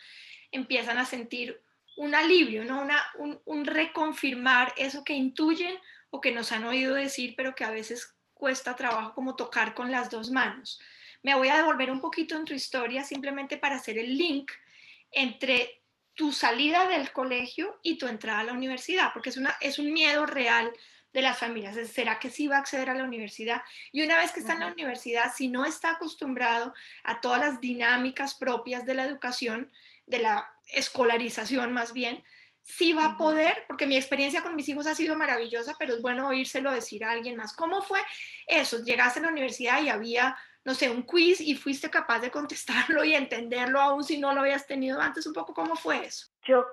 empiezan 0.51 0.97
a 0.97 1.05
sentir 1.05 1.61
un 1.95 2.15
alivio, 2.15 2.65
¿no? 2.65 2.81
Una, 2.81 3.01
un, 3.17 3.39
un 3.45 3.65
reconfirmar 3.65 4.73
eso 4.77 5.03
que 5.03 5.13
intuyen 5.13 5.77
o 6.09 6.19
que 6.19 6.31
nos 6.31 6.51
han 6.51 6.65
oído 6.65 6.95
decir, 6.95 7.35
pero 7.37 7.55
que 7.55 7.63
a 7.63 7.71
veces 7.71 8.15
cuesta 8.33 8.75
trabajo 8.75 9.13
como 9.13 9.35
tocar 9.35 9.73
con 9.73 9.91
las 9.91 10.09
dos 10.09 10.29
manos. 10.31 10.81
Me 11.21 11.35
voy 11.35 11.47
a 11.47 11.57
devolver 11.57 11.89
un 11.89 12.01
poquito 12.01 12.35
en 12.35 12.45
tu 12.45 12.53
historia 12.53 13.03
simplemente 13.03 13.57
para 13.57 13.75
hacer 13.75 13.97
el 13.97 14.17
link 14.17 14.51
entre 15.13 15.81
tu 16.15 16.31
salida 16.31 16.87
del 16.87 17.11
colegio 17.11 17.79
y 17.81 17.97
tu 17.97 18.07
entrada 18.07 18.39
a 18.39 18.43
la 18.43 18.53
universidad, 18.53 19.11
porque 19.13 19.29
es, 19.29 19.37
una, 19.37 19.55
es 19.61 19.79
un 19.79 19.91
miedo 19.91 20.25
real 20.25 20.71
de 21.11 21.21
las 21.21 21.37
familias. 21.37 21.75
¿Será 21.89 22.19
que 22.19 22.29
sí 22.29 22.47
va 22.47 22.57
a 22.57 22.59
acceder 22.59 22.89
a 22.89 22.95
la 22.95 23.03
universidad? 23.03 23.61
Y 23.91 24.03
una 24.03 24.17
vez 24.17 24.31
que 24.31 24.39
está 24.39 24.53
en 24.53 24.61
la 24.61 24.71
universidad, 24.71 25.31
si 25.35 25.47
no 25.47 25.65
está 25.65 25.91
acostumbrado 25.91 26.73
a 27.03 27.21
todas 27.21 27.39
las 27.39 27.61
dinámicas 27.61 28.35
propias 28.35 28.85
de 28.85 28.95
la 28.95 29.05
educación, 29.05 29.71
de 30.05 30.19
la 30.19 30.51
escolarización 30.67 31.71
más 31.71 31.93
bien, 31.93 32.23
sí 32.63 32.93
va 32.93 33.05
a 33.05 33.17
poder, 33.17 33.65
porque 33.67 33.85
mi 33.85 33.95
experiencia 33.95 34.41
con 34.41 34.55
mis 34.55 34.67
hijos 34.69 34.87
ha 34.87 34.95
sido 34.95 35.15
maravillosa, 35.15 35.75
pero 35.77 35.93
es 35.93 36.01
bueno 36.01 36.27
oírselo 36.27 36.71
decir 36.71 37.03
a 37.03 37.11
alguien 37.11 37.35
más. 37.35 37.53
¿Cómo 37.53 37.81
fue 37.81 37.99
eso? 38.47 38.83
Llegaste 38.83 39.19
a 39.19 39.23
la 39.23 39.29
universidad 39.29 39.83
y 39.83 39.89
había 39.89 40.37
no 40.65 40.73
sé, 40.73 40.89
un 40.89 41.03
quiz 41.03 41.41
y 41.41 41.55
fuiste 41.55 41.89
capaz 41.89 42.19
de 42.19 42.31
contestarlo 42.31 43.03
y 43.03 43.13
entenderlo 43.13 43.79
aún 43.79 44.03
si 44.03 44.17
no 44.17 44.33
lo 44.33 44.41
habías 44.41 44.65
tenido 44.65 44.99
antes, 44.99 45.27
un 45.27 45.33
poco 45.33 45.53
cómo 45.53 45.75
fue 45.75 46.05
eso. 46.05 46.27
Yo 46.43 46.65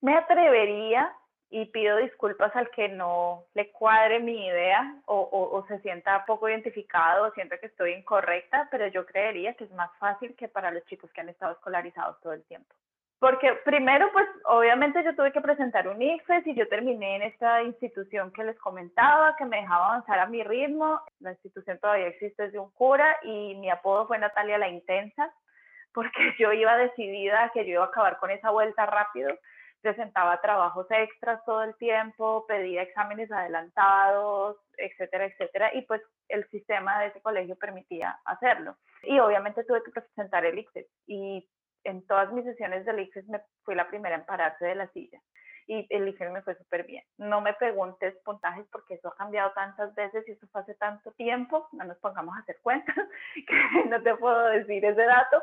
me 0.00 0.14
atrevería 0.14 1.12
y 1.50 1.66
pido 1.66 1.96
disculpas 1.96 2.54
al 2.56 2.70
que 2.70 2.88
no 2.88 3.46
le 3.54 3.70
cuadre 3.70 4.20
mi 4.20 4.46
idea 4.46 5.00
o, 5.06 5.28
o, 5.52 5.66
se 5.66 5.80
sienta 5.80 6.24
poco 6.26 6.48
identificado 6.48 7.26
o 7.26 7.32
sienta 7.32 7.58
que 7.58 7.66
estoy 7.66 7.92
incorrecta, 7.92 8.68
pero 8.70 8.86
yo 8.88 9.06
creería 9.06 9.54
que 9.54 9.64
es 9.64 9.70
más 9.72 9.90
fácil 9.98 10.34
que 10.36 10.48
para 10.48 10.70
los 10.70 10.84
chicos 10.84 11.10
que 11.12 11.22
han 11.22 11.30
estado 11.30 11.52
escolarizados 11.52 12.20
todo 12.20 12.34
el 12.34 12.44
tiempo. 12.44 12.74
Porque 13.20 13.52
primero, 13.64 14.10
pues 14.12 14.26
obviamente 14.44 15.02
yo 15.02 15.14
tuve 15.16 15.32
que 15.32 15.40
presentar 15.40 15.88
un 15.88 16.00
ICFES 16.00 16.46
y 16.46 16.54
yo 16.54 16.68
terminé 16.68 17.16
en 17.16 17.22
esta 17.22 17.62
institución 17.64 18.32
que 18.32 18.44
les 18.44 18.56
comentaba, 18.58 19.34
que 19.36 19.44
me 19.44 19.60
dejaba 19.60 19.86
avanzar 19.86 20.20
a 20.20 20.26
mi 20.26 20.44
ritmo. 20.44 21.00
La 21.18 21.32
institución 21.32 21.78
todavía 21.80 22.06
existe 22.06 22.44
desde 22.44 22.60
un 22.60 22.70
cura 22.70 23.16
y 23.24 23.56
mi 23.56 23.70
apodo 23.70 24.06
fue 24.06 24.18
Natalia 24.18 24.56
la 24.56 24.68
Intensa, 24.68 25.34
porque 25.92 26.34
yo 26.38 26.52
iba 26.52 26.76
decidida 26.76 27.50
que 27.52 27.64
yo 27.64 27.72
iba 27.72 27.84
a 27.84 27.88
acabar 27.88 28.18
con 28.18 28.30
esa 28.30 28.50
vuelta 28.50 28.86
rápido. 28.86 29.36
Presentaba 29.80 30.40
trabajos 30.40 30.86
extras 30.90 31.44
todo 31.44 31.64
el 31.64 31.76
tiempo, 31.76 32.44
pedía 32.46 32.82
exámenes 32.82 33.30
adelantados, 33.32 34.58
etcétera, 34.76 35.26
etcétera. 35.26 35.74
Y 35.74 35.82
pues 35.82 36.02
el 36.28 36.48
sistema 36.50 37.00
de 37.00 37.08
ese 37.08 37.20
colegio 37.20 37.56
permitía 37.56 38.16
hacerlo. 38.24 38.76
Y 39.02 39.18
obviamente 39.18 39.64
tuve 39.64 39.82
que 39.82 39.90
presentar 39.90 40.44
el 40.44 40.58
ICFES. 40.58 40.86
Y 41.06 41.48
en 41.84 42.06
todas 42.06 42.32
mis 42.32 42.44
sesiones 42.44 42.84
del 42.84 43.00
ICFES 43.00 43.28
me 43.28 43.40
fui 43.62 43.74
la 43.74 43.88
primera 43.88 44.16
en 44.16 44.24
pararse 44.24 44.64
de 44.64 44.74
la 44.74 44.88
silla 44.88 45.20
y 45.68 45.86
el 45.90 46.08
ICFES 46.08 46.30
me 46.32 46.42
fue 46.42 46.56
súper 46.56 46.84
bien. 46.84 47.04
No 47.18 47.40
me 47.40 47.52
preguntes 47.52 48.16
puntajes 48.24 48.66
porque 48.72 48.94
eso 48.94 49.08
ha 49.08 49.16
cambiado 49.16 49.52
tantas 49.52 49.94
veces 49.94 50.26
y 50.26 50.32
eso 50.32 50.46
fue 50.50 50.62
hace 50.62 50.74
tanto 50.74 51.12
tiempo, 51.12 51.68
no 51.72 51.84
nos 51.84 51.98
pongamos 51.98 52.36
a 52.36 52.40
hacer 52.40 52.56
cuentas, 52.62 52.96
que 53.46 53.84
no 53.88 54.02
te 54.02 54.14
puedo 54.16 54.46
decir 54.46 54.84
ese 54.84 55.02
dato, 55.02 55.42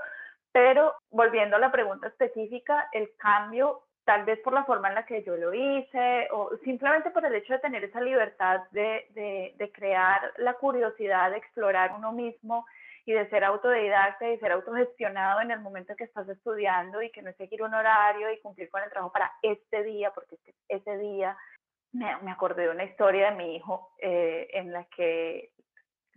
pero 0.51 0.95
volviendo 1.11 1.55
a 1.55 1.59
la 1.59 1.71
pregunta 1.71 2.07
específica, 2.07 2.89
el 2.91 3.11
cambio 3.17 3.83
tal 4.03 4.23
vez 4.23 4.39
por 4.39 4.53
la 4.53 4.65
forma 4.65 4.89
en 4.89 4.95
la 4.95 5.05
que 5.05 5.23
yo 5.23 5.35
lo 5.35 5.53
hice 5.53 6.27
o 6.31 6.51
simplemente 6.63 7.09
por 7.09 7.25
el 7.25 7.35
hecho 7.35 7.53
de 7.53 7.59
tener 7.59 7.83
esa 7.83 8.01
libertad 8.01 8.61
de, 8.71 9.07
de, 9.11 9.55
de 9.57 9.71
crear 9.71 10.31
la 10.37 10.53
curiosidad 10.53 11.31
de 11.31 11.37
explorar 11.37 11.93
uno 11.97 12.11
mismo 12.11 12.65
y 13.05 13.13
de 13.13 13.29
ser 13.29 13.43
autodidacta 13.43 14.27
y 14.29 14.39
ser 14.39 14.51
autogestionado 14.51 15.41
en 15.41 15.51
el 15.51 15.59
momento 15.59 15.95
que 15.95 16.05
estás 16.05 16.27
estudiando 16.27 17.01
y 17.01 17.11
que 17.11 17.21
no 17.21 17.29
es 17.29 17.37
seguir 17.37 17.61
un 17.61 17.73
horario 17.73 18.31
y 18.31 18.41
cumplir 18.41 18.69
con 18.69 18.81
el 18.83 18.89
trabajo 18.89 19.13
para 19.13 19.31
este 19.41 19.83
día, 19.83 20.11
porque 20.11 20.37
ese 20.67 20.97
día 20.97 21.37
me, 21.91 22.17
me 22.23 22.31
acordé 22.31 22.63
de 22.63 22.69
una 22.69 22.83
historia 22.83 23.29
de 23.29 23.37
mi 23.37 23.55
hijo 23.55 23.91
eh, 23.99 24.49
en 24.53 24.73
la 24.73 24.83
que 24.85 25.51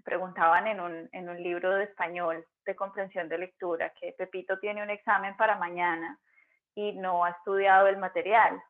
preguntaban 0.02 0.66
en 0.66 0.80
un, 0.80 1.08
en 1.12 1.28
un 1.28 1.42
libro 1.42 1.74
de 1.74 1.84
español 1.84 2.46
de 2.64 2.74
comprensión 2.74 3.28
de 3.28 3.38
lectura 3.38 3.92
que 4.00 4.12
Pepito 4.12 4.58
tiene 4.58 4.82
un 4.82 4.90
examen 4.90 5.36
para 5.36 5.56
mañana 5.56 6.18
y 6.74 6.92
no 6.92 7.24
ha 7.24 7.30
estudiado 7.30 7.88
el 7.88 7.98
material. 7.98 8.62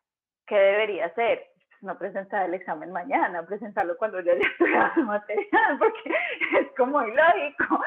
¿Qué 0.47 0.57
debería 0.57 1.07
hacer? 1.07 1.47
No 1.81 1.99
presentar 1.99 2.47
el 2.47 2.55
examen 2.55 2.93
mañana, 2.93 3.45
presentarlo 3.45 3.97
cuando 3.97 4.21
ya 4.21 4.33
haya 4.61 4.93
el 4.97 5.05
material, 5.05 5.79
porque 5.79 6.15
es 6.61 6.69
como 6.77 7.03
ilógico. 7.03 7.81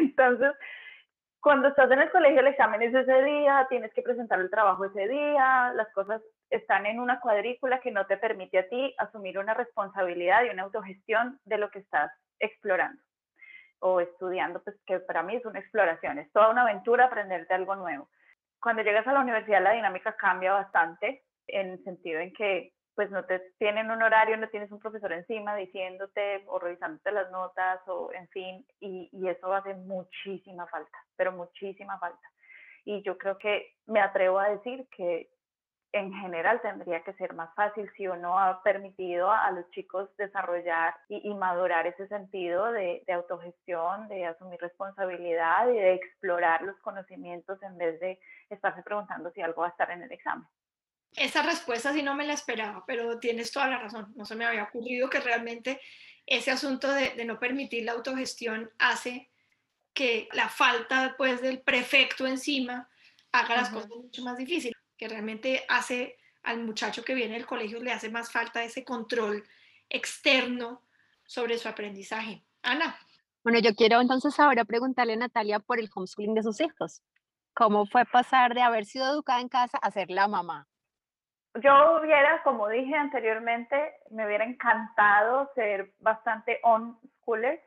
Entonces, 0.00 0.52
cuando 1.40 1.68
estás 1.68 1.90
en 1.90 2.00
el 2.00 2.10
colegio, 2.10 2.40
el 2.40 2.46
examen 2.46 2.82
es 2.82 2.94
ese 2.94 3.22
día, 3.24 3.66
tienes 3.68 3.92
que 3.94 4.02
presentar 4.02 4.38
el 4.40 4.50
trabajo 4.50 4.84
ese 4.84 5.08
día, 5.08 5.72
las 5.74 5.92
cosas 5.92 6.22
están 6.50 6.86
en 6.86 7.00
una 7.00 7.20
cuadrícula 7.20 7.80
que 7.80 7.90
no 7.90 8.06
te 8.06 8.16
permite 8.16 8.60
a 8.60 8.68
ti 8.68 8.94
asumir 8.98 9.38
una 9.38 9.52
responsabilidad 9.52 10.44
y 10.44 10.50
una 10.50 10.62
autogestión 10.62 11.40
de 11.44 11.58
lo 11.58 11.70
que 11.70 11.80
estás 11.80 12.12
explorando 12.38 13.02
o 13.80 14.00
estudiando, 14.00 14.62
pues 14.62 14.76
que 14.86 15.00
para 15.00 15.24
mí 15.24 15.34
es 15.34 15.44
una 15.44 15.58
exploración, 15.58 16.20
es 16.20 16.30
toda 16.30 16.50
una 16.50 16.62
aventura 16.62 17.06
aprenderte 17.06 17.54
algo 17.54 17.74
nuevo. 17.74 18.08
Cuando 18.60 18.82
llegas 18.82 19.06
a 19.08 19.12
la 19.12 19.20
universidad 19.20 19.60
la 19.60 19.72
dinámica 19.72 20.14
cambia 20.14 20.52
bastante 20.52 21.24
en 21.48 21.70
el 21.72 21.82
sentido 21.82 22.20
en 22.20 22.32
que 22.32 22.72
pues 22.94 23.10
no 23.10 23.24
te 23.24 23.40
tienen 23.58 23.90
un 23.90 24.02
horario, 24.02 24.36
no 24.36 24.48
tienes 24.48 24.70
un 24.70 24.78
profesor 24.78 25.12
encima 25.12 25.56
diciéndote 25.56 26.44
o 26.46 26.58
revisándote 26.58 27.12
las 27.12 27.30
notas 27.30 27.80
o 27.86 28.12
en 28.12 28.28
fin, 28.28 28.66
y, 28.80 29.08
y 29.12 29.28
eso 29.28 29.52
hace 29.52 29.74
muchísima 29.74 30.66
falta, 30.66 30.98
pero 31.16 31.32
muchísima 31.32 31.98
falta. 31.98 32.28
Y 32.84 33.02
yo 33.02 33.16
creo 33.16 33.38
que 33.38 33.76
me 33.86 34.00
atrevo 34.00 34.38
a 34.38 34.50
decir 34.50 34.86
que 34.94 35.30
en 35.92 36.12
general 36.12 36.60
tendría 36.62 37.02
que 37.02 37.12
ser 37.14 37.34
más 37.34 37.54
fácil 37.54 37.90
si 37.96 38.08
uno 38.08 38.38
ha 38.38 38.62
permitido 38.62 39.30
a, 39.30 39.50
los 39.50 39.68
chicos 39.70 40.08
desarrollar 40.16 40.94
y, 41.08 41.32
madurar 41.34 41.86
ese 41.86 42.08
sentido 42.08 42.72
de, 42.72 43.02
de, 43.06 43.12
autogestión, 43.12 44.08
de 44.08 44.24
asumir 44.24 44.58
responsabilidad 44.60 45.68
y 45.68 45.74
de 45.74 45.94
explorar 45.94 46.62
los 46.62 46.76
conocimientos 46.78 47.62
en 47.62 47.76
vez 47.76 48.00
de 48.00 48.18
estarse 48.48 48.82
preguntando 48.82 49.30
si 49.32 49.42
algo 49.42 49.62
va 49.62 49.68
a 49.68 49.70
estar 49.70 49.90
en 49.90 50.02
el 50.02 50.12
examen. 50.12 50.46
Esa 51.16 51.42
respuesta 51.42 51.92
sí 51.92 52.02
no 52.02 52.14
me 52.14 52.26
la 52.26 52.32
esperaba, 52.32 52.84
pero 52.86 53.18
tienes 53.18 53.52
toda 53.52 53.68
la 53.68 53.78
razón. 53.78 54.12
No 54.16 54.24
se 54.24 54.34
me 54.34 54.44
había 54.44 54.64
ocurrido 54.64 55.10
que 55.10 55.20
realmente 55.20 55.80
ese 56.26 56.50
asunto 56.50 56.90
de, 56.90 57.24
no 57.24 57.38
permitir 57.38 57.84
la 57.84 57.92
autogestión 57.92 58.70
hace 58.78 59.30
que 59.92 60.28
la 60.32 60.48
falta 60.48 61.14
pues, 61.18 61.42
del 61.42 61.60
prefecto 61.60 62.26
encima 62.26 62.88
haga 63.32 63.56
las 63.56 63.70
cosas 63.70 63.90
mucho 63.90 64.22
más 64.22 64.38
difíciles, 64.38 64.76
que 64.96 65.08
realmente 65.08 65.64
hace 65.68 66.16
al 66.42 66.64
muchacho 66.64 67.04
que 67.04 67.14
viene 67.14 67.34
del 67.34 67.46
colegio 67.46 67.82
le 67.82 67.92
hace 67.92 68.10
más 68.10 68.30
falta 68.30 68.64
ese 68.64 68.84
control 68.84 69.44
externo 69.88 70.82
sobre 71.24 71.58
su 71.58 71.68
aprendizaje. 71.68 72.42
Ana. 72.62 72.98
Bueno, 73.44 73.58
yo 73.58 73.74
quiero 73.74 74.00
entonces 74.00 74.38
ahora 74.38 74.64
preguntarle 74.64 75.14
a 75.14 75.16
Natalia 75.16 75.58
por 75.58 75.78
el 75.78 75.90
homeschooling 75.92 76.34
de 76.34 76.42
sus 76.42 76.60
hijos. 76.60 77.02
¿Cómo 77.54 77.86
fue 77.86 78.04
pasar 78.06 78.54
de 78.54 78.62
haber 78.62 78.86
sido 78.86 79.06
educada 79.12 79.40
en 79.40 79.48
casa 79.48 79.78
a 79.78 79.90
ser 79.90 80.10
la 80.10 80.28
mamá? 80.28 80.68
Yo 81.60 81.98
hubiera, 81.98 82.42
como 82.42 82.68
dije 82.68 82.94
anteriormente, 82.94 83.94
me 84.10 84.26
hubiera 84.26 84.44
encantado 84.44 85.50
ser 85.54 85.92
bastante 86.00 86.58
on-schooler. 86.62 87.60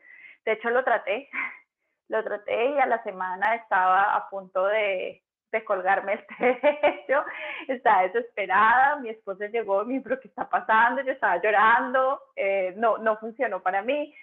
De 0.43 0.53
hecho, 0.53 0.69
lo 0.69 0.83
traté, 0.83 1.29
lo 2.09 2.23
traté 2.23 2.71
y 2.71 2.79
a 2.79 2.85
la 2.85 3.03
semana 3.03 3.55
estaba 3.55 4.15
a 4.15 4.29
punto 4.29 4.65
de, 4.65 5.21
de 5.51 5.63
colgarme 5.63 6.13
el 6.13 6.25
techo, 6.81 7.23
estaba 7.67 8.03
desesperada, 8.03 8.97
mi 8.97 9.09
esposo 9.09 9.45
llegó 9.45 9.85
me 9.85 9.99
dijo, 9.99 10.19
¿qué 10.19 10.27
está 10.27 10.49
pasando? 10.49 11.01
Yo 11.01 11.11
estaba 11.11 11.41
llorando, 11.41 12.21
eh, 12.35 12.73
no, 12.77 12.97
no 12.97 13.17
funcionó 13.17 13.61
para 13.61 13.81
mí. 13.81 14.13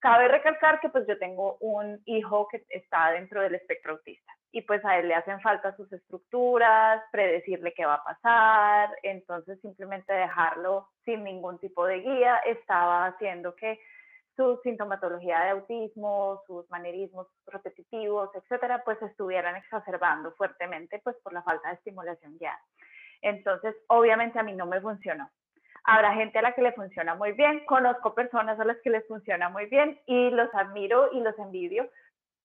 Cabe 0.00 0.26
recalcar 0.26 0.80
que 0.80 0.88
pues 0.88 1.06
yo 1.06 1.16
tengo 1.16 1.58
un 1.60 2.02
hijo 2.06 2.48
que 2.48 2.64
está 2.70 3.12
dentro 3.12 3.40
del 3.40 3.54
espectro 3.54 3.92
autista 3.92 4.32
y 4.52 4.60
pues 4.62 4.84
a 4.84 4.98
él 4.98 5.08
le 5.08 5.14
hacen 5.14 5.40
falta 5.40 5.74
sus 5.76 5.90
estructuras, 5.92 7.02
predecirle 7.10 7.72
qué 7.72 7.86
va 7.86 7.94
a 7.94 8.04
pasar, 8.04 8.90
entonces 9.02 9.58
simplemente 9.62 10.12
dejarlo 10.12 10.88
sin 11.06 11.24
ningún 11.24 11.58
tipo 11.58 11.86
de 11.86 12.00
guía 12.00 12.36
estaba 12.44 13.06
haciendo 13.06 13.56
que 13.56 13.80
su 14.36 14.60
sintomatología 14.62 15.40
de 15.40 15.50
autismo, 15.50 16.42
sus 16.46 16.70
manerismos 16.70 17.26
repetitivos, 17.46 18.30
etcétera, 18.34 18.82
pues 18.84 19.00
estuvieran 19.02 19.56
exacerbando 19.56 20.32
fuertemente 20.32 21.00
pues 21.02 21.16
por 21.22 21.32
la 21.32 21.42
falta 21.42 21.68
de 21.68 21.74
estimulación 21.74 22.38
guiada. 22.38 22.60
Entonces, 23.22 23.74
obviamente 23.88 24.38
a 24.38 24.42
mí 24.42 24.52
no 24.52 24.66
me 24.66 24.80
funcionó. 24.80 25.30
Habrá 25.84 26.14
gente 26.14 26.38
a 26.38 26.42
la 26.42 26.52
que 26.52 26.62
le 26.62 26.72
funciona 26.72 27.14
muy 27.14 27.32
bien, 27.32 27.64
conozco 27.66 28.14
personas 28.14 28.60
a 28.60 28.64
las 28.64 28.76
que 28.82 28.90
les 28.90 29.06
funciona 29.08 29.48
muy 29.48 29.66
bien 29.66 29.98
y 30.06 30.30
los 30.30 30.54
admiro 30.54 31.10
y 31.12 31.20
los 31.20 31.36
envidio, 31.38 31.88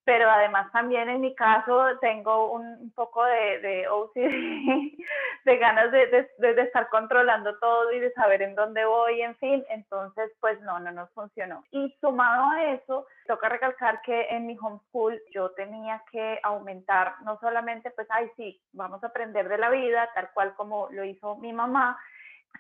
pero 0.08 0.32
además 0.32 0.72
también 0.72 1.10
en 1.10 1.20
mi 1.20 1.36
caso 1.36 2.00
tengo 2.00 2.54
un, 2.54 2.94
poco 2.96 3.26
de, 3.26 3.60
de 3.60 3.86
ganas 5.58 5.92
de, 5.92 6.30
de, 6.38 6.62
estar 6.62 6.88
controlando 6.88 7.60
todo 7.60 7.92
y 7.92 8.00
de 8.00 8.14
saber 8.14 8.42
en 8.42 8.56
dónde 8.56 8.86
voy, 8.86 9.22
en 9.22 9.36
fin, 9.36 9.66
entonces 9.68 10.32
pues 10.40 10.62
no, 10.62 10.80
no 10.80 10.94
nos 10.94 11.12
funcionó. 11.12 11.62
Y 11.72 11.94
sumado 12.00 12.50
a 12.52 12.72
eso, 12.72 13.06
toca 13.28 13.50
recalcar 13.50 14.02
que 14.02 14.28
en 14.30 14.48
mi 14.48 14.58
homeschool 14.58 15.22
yo 15.34 15.52
tenía 15.52 16.02
que 16.10 16.40
aumentar 16.42 17.16
no 17.26 17.38
solamente 17.42 17.92
pues, 17.92 18.08
ay 18.10 18.32
sí, 18.38 18.62
vamos 18.72 19.04
a 19.04 19.08
aprender 19.08 19.50
de 19.50 19.58
la 19.58 19.70
vida, 19.70 20.10
tal 20.16 20.30
cual 20.34 20.56
como 20.56 20.88
lo 20.92 21.04
hizo 21.04 21.36
mi 21.36 21.52
mamá, 21.52 22.00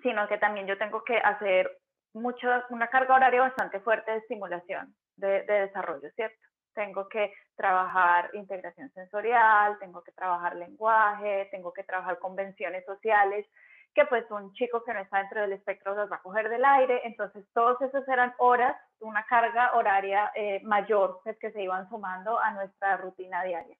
sino 0.04 0.28
que 0.28 0.38
también 0.38 0.68
yo 0.68 0.78
tengo 0.78 1.02
que 1.06 1.16
hacer 1.16 1.72
mucho, 2.12 2.50
una 2.72 2.90
carga 2.90 3.16
horaria 3.16 3.40
bastante 3.40 3.80
fuerte 3.80 4.12
de 4.12 4.18
estimulación, 4.18 4.94
de 5.16 5.44
desarrollo, 5.44 6.10
¿cierto? 6.14 6.47
Tengo 6.78 7.10
que 7.10 7.34
trabajar 7.56 8.30
integración 8.34 8.92
sensorial, 8.94 9.80
tengo 9.80 10.04
que 10.04 10.12
trabajar 10.12 10.56
lenguaje, 10.56 11.48
tengo 11.50 11.74
que 11.74 11.84
trabajar 11.84 12.20
convenciones 12.20 12.86
sociales, 12.86 13.48
que 13.96 14.06
pues 14.06 14.30
un 14.30 14.54
chico 14.54 14.84
que 14.84 14.94
no 14.94 15.00
está 15.00 15.18
dentro 15.18 15.42
del 15.42 15.54
espectro 15.54 15.96
los 15.96 16.12
va 16.12 16.18
a 16.18 16.22
coger 16.22 16.50
del 16.50 16.64
aire, 16.64 17.02
entonces 17.04 17.44
todos 17.52 17.82
esos 17.82 18.08
eran 18.08 18.32
horas, 18.38 18.78
una 19.00 19.26
carga 19.26 19.74
horaria 19.74 20.32
eh, 20.36 20.62
mayor 20.64 21.20
pues, 21.24 21.36
que 21.40 21.52
se 21.52 21.64
iban 21.64 21.90
sumando 21.90 22.38
a 22.38 22.52
nuestra 22.52 22.98
rutina 22.98 23.44
diaria. 23.44 23.76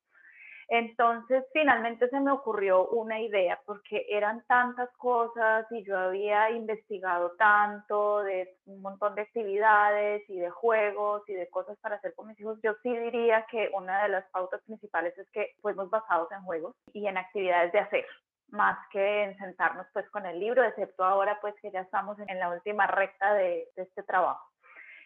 Entonces, 0.70 1.46
finalmente 1.54 2.10
se 2.10 2.20
me 2.20 2.32
ocurrió 2.32 2.88
una 2.90 3.22
idea, 3.22 3.58
porque 3.66 4.06
eran 4.10 4.44
tantas 4.48 4.90
cosas 4.98 5.66
y 5.72 5.84
yo 5.84 5.98
había 5.98 6.50
investigado 6.52 7.32
tanto 7.38 8.20
de 8.24 8.58
un 8.66 8.82
montón 8.82 9.16
de 9.16 9.22
actividades 9.22 10.30
y 10.30 10.38
de 10.38 10.50
juegos 10.50 11.24
y 11.30 11.36
de 11.36 11.48
cosas 11.50 11.78
para 11.80 11.96
hacer 11.96 12.14
con 12.16 12.28
mis 12.28 12.40
hijos. 12.42 12.60
Yo 12.62 12.74
sí 12.84 12.96
diría 12.98 13.46
que 13.50 13.70
una 13.74 14.04
de 14.04 14.10
las 14.10 14.26
pautas 14.32 14.62
principales 14.64 15.18
es 15.18 15.30
que 15.32 15.56
fuimos 15.62 15.90
basados 15.90 16.30
en 16.34 16.44
juegos 16.44 16.76
y 16.92 17.08
en 17.08 17.18
actividades 17.18 17.72
de 17.72 17.80
hacer 17.80 18.06
más 18.50 18.78
que 18.92 19.24
en 19.24 19.38
sentarnos 19.38 19.88
pues 19.94 20.10
con 20.10 20.26
el 20.26 20.40
libro, 20.40 20.64
excepto 20.64 21.04
ahora 21.04 21.38
pues 21.42 21.54
que 21.62 21.72
ya 21.72 21.82
estamos 21.82 22.18
en 22.20 22.40
la 22.40 22.50
última 22.50 22.88
recta 22.88 23.34
de, 23.34 23.70
de 23.76 23.84
este 23.84 24.04
trabajo. 24.04 24.46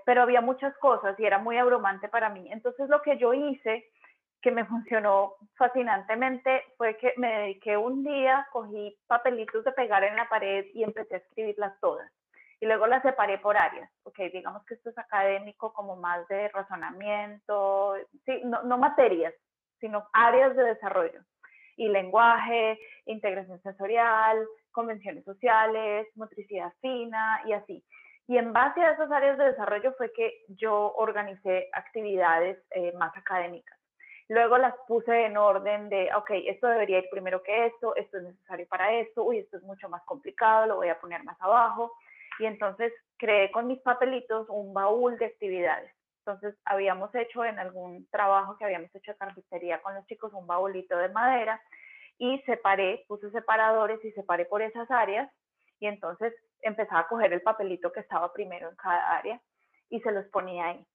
Pero 0.05 0.23
había 0.23 0.41
muchas 0.41 0.75
cosas 0.77 1.19
y 1.19 1.25
era 1.25 1.37
muy 1.37 1.57
abrumante 1.57 2.07
para 2.07 2.29
mí. 2.29 2.51
Entonces 2.51 2.89
lo 2.89 3.01
que 3.03 3.17
yo 3.17 3.33
hice 3.33 3.85
que 4.41 4.51
me 4.51 4.65
funcionó 4.65 5.35
fascinantemente 5.55 6.63
fue 6.77 6.97
que 6.97 7.13
me 7.17 7.31
dediqué 7.39 7.77
un 7.77 8.03
día, 8.03 8.47
cogí 8.51 8.97
papelitos 9.07 9.63
de 9.63 9.71
pegar 9.71 10.03
en 10.03 10.15
la 10.15 10.27
pared 10.27 10.65
y 10.73 10.83
empecé 10.83 11.15
a 11.15 11.17
escribirlas 11.19 11.79
todas. 11.79 12.11
Y 12.59 12.65
luego 12.65 12.87
las 12.87 13.01
separé 13.01 13.39
por 13.39 13.57
áreas. 13.57 13.89
Ok, 14.03 14.19
digamos 14.33 14.63
que 14.65 14.75
esto 14.75 14.89
es 14.89 14.97
académico 14.97 15.73
como 15.73 15.95
más 15.95 16.27
de 16.27 16.47
razonamiento, 16.49 17.95
sí, 18.25 18.41
no, 18.45 18.63
no 18.63 18.77
materias, 18.77 19.33
sino 19.79 20.07
áreas 20.13 20.55
de 20.55 20.63
desarrollo. 20.63 21.21
Y 21.77 21.87
lenguaje, 21.87 22.79
integración 23.05 23.61
sensorial, 23.61 24.45
convenciones 24.71 25.23
sociales, 25.23 26.07
motricidad 26.15 26.71
fina 26.81 27.41
y 27.45 27.53
así. 27.53 27.83
Y 28.27 28.37
en 28.37 28.53
base 28.53 28.81
a 28.81 28.91
esas 28.91 29.11
áreas 29.11 29.37
de 29.37 29.45
desarrollo 29.45 29.93
fue 29.97 30.11
que 30.13 30.43
yo 30.47 30.93
organicé 30.95 31.69
actividades 31.73 32.57
eh, 32.71 32.93
más 32.93 33.15
académicas. 33.17 33.80
Luego 34.31 34.57
las 34.57 34.73
puse 34.87 35.25
en 35.25 35.35
orden 35.35 35.89
de, 35.89 36.09
ok, 36.15 36.29
esto 36.45 36.67
debería 36.67 36.99
ir 36.99 37.09
primero 37.11 37.43
que 37.43 37.65
esto, 37.65 37.93
esto 37.97 38.15
es 38.15 38.23
necesario 38.23 38.65
para 38.69 38.93
esto, 38.93 39.25
uy, 39.25 39.39
esto 39.39 39.57
es 39.57 39.63
mucho 39.63 39.89
más 39.89 40.01
complicado, 40.03 40.67
lo 40.67 40.77
voy 40.77 40.87
a 40.87 41.01
poner 41.01 41.21
más 41.25 41.35
abajo. 41.41 41.91
Y 42.39 42.45
entonces 42.45 42.93
creé 43.17 43.51
con 43.51 43.67
mis 43.67 43.81
papelitos 43.81 44.47
un 44.47 44.73
baúl 44.73 45.17
de 45.17 45.25
actividades. 45.25 45.91
Entonces 46.19 46.55
habíamos 46.63 47.13
hecho 47.13 47.43
en 47.43 47.59
algún 47.59 48.07
trabajo 48.09 48.55
que 48.55 48.63
habíamos 48.63 48.95
hecho 48.95 49.11
de 49.11 49.17
carpintería 49.17 49.81
con 49.81 49.95
los 49.95 50.07
chicos 50.07 50.31
un 50.31 50.47
baúlito 50.47 50.95
de 50.95 51.09
madera 51.09 51.61
y 52.17 52.39
separé, 52.43 53.03
puse 53.09 53.31
separadores 53.31 53.99
y 54.05 54.13
separé 54.13 54.45
por 54.45 54.61
esas 54.61 54.89
áreas 54.91 55.29
y 55.81 55.87
entonces 55.87 56.33
empezaba 56.61 57.01
a 57.01 57.07
coger 57.09 57.33
el 57.33 57.41
papelito 57.41 57.91
que 57.91 57.99
estaba 57.99 58.31
primero 58.31 58.69
en 58.69 58.77
cada 58.77 59.17
área 59.17 59.41
y 59.89 59.99
se 59.99 60.11
los 60.13 60.25
ponía 60.27 60.67
ahí 60.67 60.87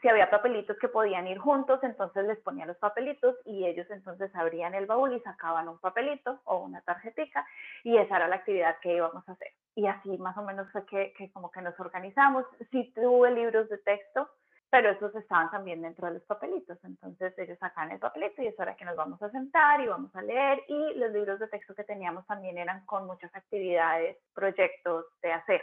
si 0.00 0.08
había 0.08 0.30
papelitos 0.30 0.78
que 0.78 0.88
podían 0.88 1.26
ir 1.26 1.38
juntos, 1.38 1.80
entonces 1.82 2.24
les 2.26 2.38
ponía 2.40 2.66
los 2.66 2.76
papelitos 2.76 3.36
y 3.44 3.66
ellos 3.66 3.86
entonces 3.90 4.34
abrían 4.34 4.74
el 4.74 4.86
baúl 4.86 5.14
y 5.14 5.20
sacaban 5.20 5.68
un 5.68 5.78
papelito 5.78 6.40
o 6.44 6.58
una 6.58 6.80
tarjetita 6.82 7.44
y 7.84 7.96
esa 7.96 8.16
era 8.16 8.28
la 8.28 8.36
actividad 8.36 8.76
que 8.80 8.94
íbamos 8.94 9.28
a 9.28 9.32
hacer. 9.32 9.52
Y 9.74 9.86
así 9.86 10.16
más 10.18 10.36
o 10.36 10.42
menos 10.42 10.70
fue 10.72 10.84
que, 10.86 11.12
que 11.16 11.32
como 11.32 11.50
que 11.50 11.62
nos 11.62 11.78
organizamos. 11.80 12.44
Sí 12.70 12.92
tuve 12.94 13.30
libros 13.30 13.68
de 13.68 13.78
texto, 13.78 14.28
pero 14.70 14.90
esos 14.90 15.14
estaban 15.16 15.50
también 15.50 15.82
dentro 15.82 16.06
de 16.06 16.14
los 16.14 16.22
papelitos. 16.24 16.78
Entonces 16.84 17.36
ellos 17.38 17.58
sacaban 17.58 17.92
el 17.92 17.98
papelito 17.98 18.42
y 18.42 18.48
eso 18.48 18.62
era 18.62 18.76
que 18.76 18.84
nos 18.84 18.96
vamos 18.96 19.20
a 19.22 19.30
sentar 19.30 19.80
y 19.80 19.86
vamos 19.86 20.14
a 20.14 20.22
leer. 20.22 20.62
Y 20.68 20.94
los 20.94 21.10
libros 21.12 21.40
de 21.40 21.48
texto 21.48 21.74
que 21.74 21.84
teníamos 21.84 22.26
también 22.26 22.58
eran 22.58 22.84
con 22.84 23.06
muchas 23.06 23.34
actividades, 23.34 24.18
proyectos 24.34 25.06
de 25.22 25.32
hacer, 25.32 25.62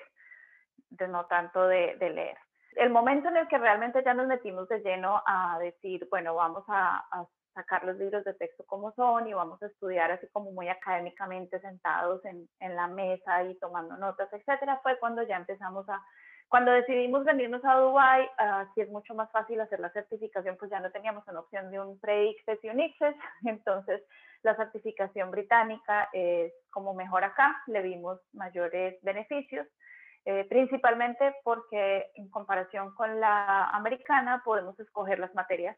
de 0.89 1.07
no 1.07 1.25
tanto 1.25 1.67
de, 1.67 1.95
de 1.97 2.09
leer 2.09 2.37
el 2.75 2.89
momento 2.89 3.29
en 3.29 3.37
el 3.37 3.47
que 3.47 3.57
realmente 3.57 4.03
ya 4.03 4.13
nos 4.13 4.27
metimos 4.27 4.67
de 4.67 4.79
lleno 4.79 5.21
a 5.25 5.57
decir, 5.59 6.07
bueno, 6.09 6.35
vamos 6.35 6.63
a, 6.67 7.03
sacar 7.53 7.85
los 7.85 7.95
libros 7.95 8.25
de 8.25 8.33
texto 8.33 8.65
como 8.65 8.91
son 8.95 9.29
y 9.29 9.33
vamos 9.33 9.63
a 9.63 9.67
estudiar 9.67 10.11
así 10.11 10.27
como 10.33 10.51
muy 10.51 10.67
académicamente 10.67 11.57
sentados 11.61 12.21
en, 12.25 12.75
la 12.75 12.87
mesa 12.87 13.45
y 13.45 13.57
tomando 13.59 13.95
notas, 13.95 14.27
etcétera, 14.33 14.81
fue 14.83 14.99
cuando 14.99 15.23
ya 15.23 15.37
empezamos 15.37 15.87
a, 15.87 16.03
cuando 16.49 16.71
decidimos 16.71 17.23
venirnos 17.23 17.63
a 17.63 17.75
Dubái, 17.75 18.27
así 18.37 18.81
es 18.81 18.89
mucho 18.89 19.15
más 19.15 19.31
fácil 19.31 19.61
hacer 19.61 19.79
la 19.79 19.89
certificación, 19.91 20.57
pues 20.57 20.69
ya 20.69 20.81
no 20.81 20.91
teníamos 20.91 21.25
una 21.29 21.39
opción 21.39 21.71
de 21.71 21.79
un 21.79 21.97
pre-ICFES 22.01 22.61
y 22.61 22.69
un 22.69 22.79
ICFES, 22.81 23.15
entonces 23.45 24.03
la 24.43 24.57
certificación 24.57 25.31
británica 25.31 26.09
es 26.11 26.51
como 26.71 26.93
mejor 26.93 27.23
acá, 27.23 27.55
le 27.67 27.81
vimos 27.81 28.19
mayores 28.33 29.01
beneficios. 29.01 29.65
Eh, 30.27 30.43
principalmente 30.49 31.35
porque 31.43 32.11
en 32.15 32.29
comparación 32.29 32.95
con 32.95 33.19
la 33.19 33.69
americana 33.69 34.41
podemos 34.43 34.79
escoger 34.79 35.19
las 35.19 35.35
materias 35.35 35.77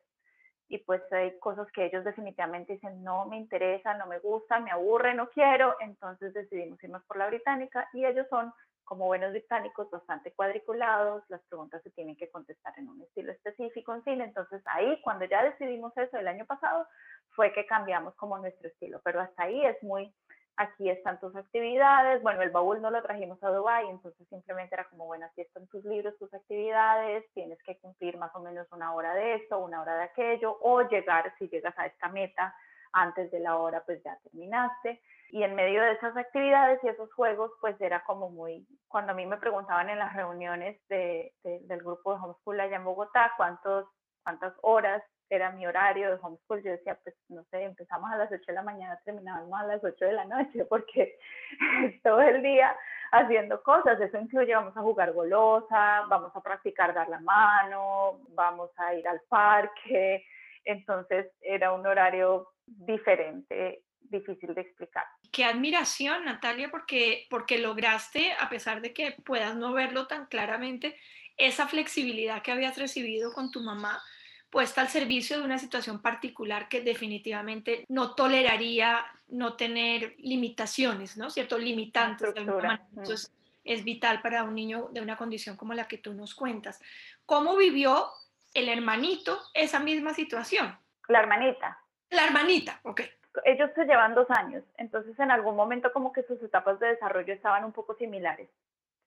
y 0.70 0.78
pues 0.78 1.02
hay 1.12 1.38
cosas 1.40 1.68
que 1.74 1.86
ellos 1.86 2.06
definitivamente 2.06 2.74
dicen 2.74 3.04
no 3.04 3.26
me 3.26 3.36
interesa, 3.36 3.94
no 3.96 4.08
me 4.08 4.20
gusta, 4.20 4.62
me 4.62 4.72
aburre, 4.72 5.14
no 5.14 5.30
quiero, 5.32 5.76
entonces 5.82 6.34
decidimos 6.34 6.82
irnos 6.82 7.04
por 7.04 7.18
la 7.18 7.28
británica 7.28 7.90
y 7.92 8.06
ellos 8.06 8.26
son 8.30 8.54
como 8.86 9.08
buenos 9.08 9.32
británicos 9.32 9.90
bastante 9.92 10.32
cuadriculados, 10.32 11.24
las 11.28 11.42
preguntas 11.50 11.84
se 11.84 11.92
tienen 11.92 12.16
que 12.16 12.30
contestar 12.30 12.74
en 12.78 12.88
un 12.88 13.02
estilo 13.02 13.34
específico, 13.34 13.94
en 13.94 14.04
fin, 14.04 14.22
entonces 14.22 14.62
ahí 14.68 15.02
cuando 15.02 15.26
ya 15.26 15.44
decidimos 15.44 15.92
eso 15.98 16.18
el 16.18 16.28
año 16.28 16.46
pasado 16.46 16.88
fue 17.36 17.52
que 17.52 17.66
cambiamos 17.66 18.16
como 18.16 18.38
nuestro 18.38 18.70
estilo, 18.70 19.02
pero 19.04 19.20
hasta 19.20 19.44
ahí 19.44 19.66
es 19.66 19.84
muy 19.84 20.14
aquí 20.58 20.90
están 20.90 21.20
tus 21.20 21.36
actividades, 21.36 22.22
bueno, 22.24 22.42
el 22.42 22.50
baúl 22.50 22.82
no 22.82 22.90
lo 22.90 23.02
trajimos 23.04 23.42
a 23.44 23.50
Dubái, 23.50 23.88
entonces 23.90 24.28
simplemente 24.28 24.74
era 24.74 24.86
como, 24.86 25.06
bueno, 25.06 25.28
aquí 25.28 25.42
están 25.42 25.68
tus 25.68 25.86
libros, 25.86 26.18
tus 26.18 26.34
actividades, 26.34 27.24
tienes 27.34 27.62
que 27.64 27.78
cumplir 27.78 28.18
más 28.18 28.36
o 28.36 28.40
menos 28.40 28.68
una 28.72 28.94
hora 28.94 29.14
de 29.14 29.36
esto, 29.36 29.60
una 29.60 29.82
hora 29.82 29.96
de 29.96 30.04
aquello, 30.06 30.58
o 30.62 30.82
llegar, 30.82 31.32
si 31.38 31.48
llegas 31.48 31.78
a 31.78 31.86
esta 31.86 32.10
meta 32.10 32.56
antes 32.92 33.30
de 33.32 33.40
la 33.40 33.58
hora, 33.58 33.84
pues 33.86 34.04
ya 34.04 34.18
terminaste. 34.24 35.00
Y 35.30 35.44
en 35.44 35.56
medio 35.56 35.82
de 35.82 35.92
esas 35.92 36.18
actividades 36.18 36.84
y 36.84 36.88
esos 36.88 37.14
juegos, 37.14 37.52
pues 37.62 37.80
era 37.80 38.04
como 38.04 38.30
muy, 38.30 38.66
cuando 38.88 39.12
a 39.12 39.16
mí 39.16 39.26
me 39.28 39.38
preguntaban 39.38 39.90
en 39.90 40.00
las 40.00 40.16
reuniones 40.16 40.80
de, 40.88 41.34
del 41.44 41.80
grupo 41.80 42.16
de 42.16 42.22
homeschool 42.22 42.60
allá 42.60 42.78
en 42.78 42.86
Bogotá, 42.86 43.34
cuántos, 43.38 43.86
cuántas 44.24 44.54
horas 44.64 45.04
era 45.30 45.52
mi 45.52 45.66
horario 45.68 46.10
de 46.10 46.20
homeschool, 46.22 46.64
yo 46.64 46.72
decía, 46.72 46.98
pues 47.04 47.16
no 47.30 47.44
sé, 47.52 47.64
empezamos 47.64 48.12
a 48.12 48.18
las 48.18 48.32
8 48.32 48.44
de 48.48 48.54
la 48.54 48.64
mañana, 48.64 49.00
terminábamos 49.04 49.60
a 49.60 49.66
las 49.66 49.84
8 49.84 50.06
de 50.06 50.14
la 50.14 50.26
noche, 50.26 50.66
porque 50.70 51.18
todo 52.04 52.22
el 52.22 52.42
día 52.42 52.76
haciendo 53.12 53.62
cosas, 53.64 54.00
eso 54.00 54.18
incluye, 54.18 54.54
vamos 54.54 54.76
a 54.76 54.82
jugar 54.82 55.14
golosa, 55.14 56.06
vamos 56.10 56.32
a 56.36 56.42
practicar 56.42 56.94
dar 56.94 57.08
la 57.10 57.20
mano, 57.20 58.20
vamos 58.30 58.72
a 58.78 58.94
ir 58.94 59.08
al 59.08 59.22
parque, 59.30 60.26
entonces 60.66 61.28
era 61.42 61.72
un 61.72 61.86
horario 61.86 62.50
diferente, 62.66 63.84
difícil 64.02 64.54
de 64.54 64.62
explicar. 64.62 65.06
Qué 65.32 65.46
admiración, 65.46 66.26
Natalia, 66.26 66.70
porque, 66.70 67.28
porque 67.30 67.60
lograste, 67.60 68.34
a 68.40 68.50
pesar 68.50 68.82
de 68.82 68.94
que 68.94 69.16
puedas 69.26 69.56
no 69.56 69.74
verlo 69.74 70.08
tan 70.08 70.26
claramente, 70.26 70.98
esa 71.38 71.68
flexibilidad 71.68 72.42
que 72.42 72.52
habías 72.52 72.78
recibido 72.78 73.32
con 73.32 73.52
tu 73.52 73.62
mamá 73.62 74.02
puesta 74.50 74.82
al 74.82 74.88
servicio 74.88 75.38
de 75.38 75.46
una 75.46 75.58
situación 75.58 76.02
particular 76.02 76.70
que 76.70 76.82
definitivamente 76.82 77.86
no 77.90 78.16
toleraría 78.16 79.06
no 79.28 79.56
tener 79.56 80.16
limitaciones, 80.20 81.18
¿no? 81.18 81.30
Cierto, 81.30 81.58
limitantes. 81.58 82.34
De 82.34 82.42
Entonces, 82.42 83.34
es 83.64 83.84
vital 83.84 84.22
para 84.22 84.44
un 84.44 84.56
niño 84.56 84.88
de 84.92 85.02
una 85.02 85.18
condición 85.18 85.58
como 85.58 85.74
la 85.74 85.88
que 85.88 85.98
tú 85.98 86.14
nos 86.14 86.34
cuentas. 86.34 86.82
¿Cómo 87.26 87.58
vivió 87.58 88.08
el 88.54 88.70
hermanito 88.70 89.40
esa 89.54 89.80
misma 89.80 90.14
situación? 90.14 90.78
La 91.10 91.20
hermanita. 91.20 91.78
La 92.10 92.26
hermanita, 92.26 92.80
ok. 92.84 93.02
Ellos 93.44 93.70
se 93.76 93.86
llevan 93.86 94.16
dos 94.16 94.28
años, 94.32 94.64
entonces 94.78 95.18
en 95.20 95.30
algún 95.30 95.56
momento 95.56 95.92
como 95.94 96.12
que 96.12 96.24
sus 96.24 96.42
etapas 96.42 96.80
de 96.80 96.88
desarrollo 96.88 97.34
estaban 97.34 97.64
un 97.66 97.72
poco 97.72 97.94
similares, 97.96 98.50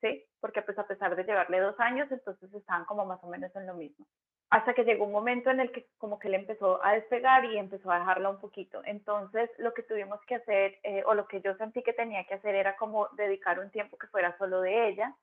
¿sí? 0.00 0.24
Porque 0.38 0.62
pues 0.62 0.78
a 0.78 0.86
pesar 0.86 1.16
de 1.16 1.24
llevarle 1.24 1.58
dos 1.58 1.80
años, 1.80 2.06
entonces 2.12 2.52
estaban 2.54 2.84
como 2.84 3.04
más 3.06 3.18
o 3.22 3.26
menos 3.26 3.50
en 3.56 3.66
lo 3.66 3.74
mismo. 3.74 4.06
Hasta 4.50 4.74
que 4.74 4.84
llegó 4.84 5.04
un 5.04 5.12
momento 5.12 5.48
en 5.50 5.60
el 5.60 5.70
que 5.70 5.86
como 5.96 6.18
que 6.18 6.28
le 6.28 6.36
empezó 6.36 6.84
a 6.84 6.92
despegar 6.92 7.44
y 7.44 7.56
empezó 7.56 7.90
a 7.90 8.00
dejarla 8.00 8.30
un 8.30 8.40
poquito. 8.40 8.82
Entonces 8.84 9.48
lo 9.58 9.72
que 9.72 9.84
tuvimos 9.84 10.20
que 10.26 10.34
hacer, 10.34 10.78
eh, 10.82 11.04
o 11.06 11.14
lo 11.14 11.26
que 11.28 11.40
yo 11.40 11.54
sentí 11.54 11.82
que 11.82 11.92
tenía 11.92 12.24
que 12.24 12.34
hacer 12.34 12.56
era 12.56 12.76
como 12.76 13.08
dedicar 13.16 13.60
un 13.60 13.70
tiempo 13.70 13.96
que 13.96 14.08
fuera 14.08 14.36
solo 14.38 14.60
de 14.60 14.88
ella, 14.88 15.14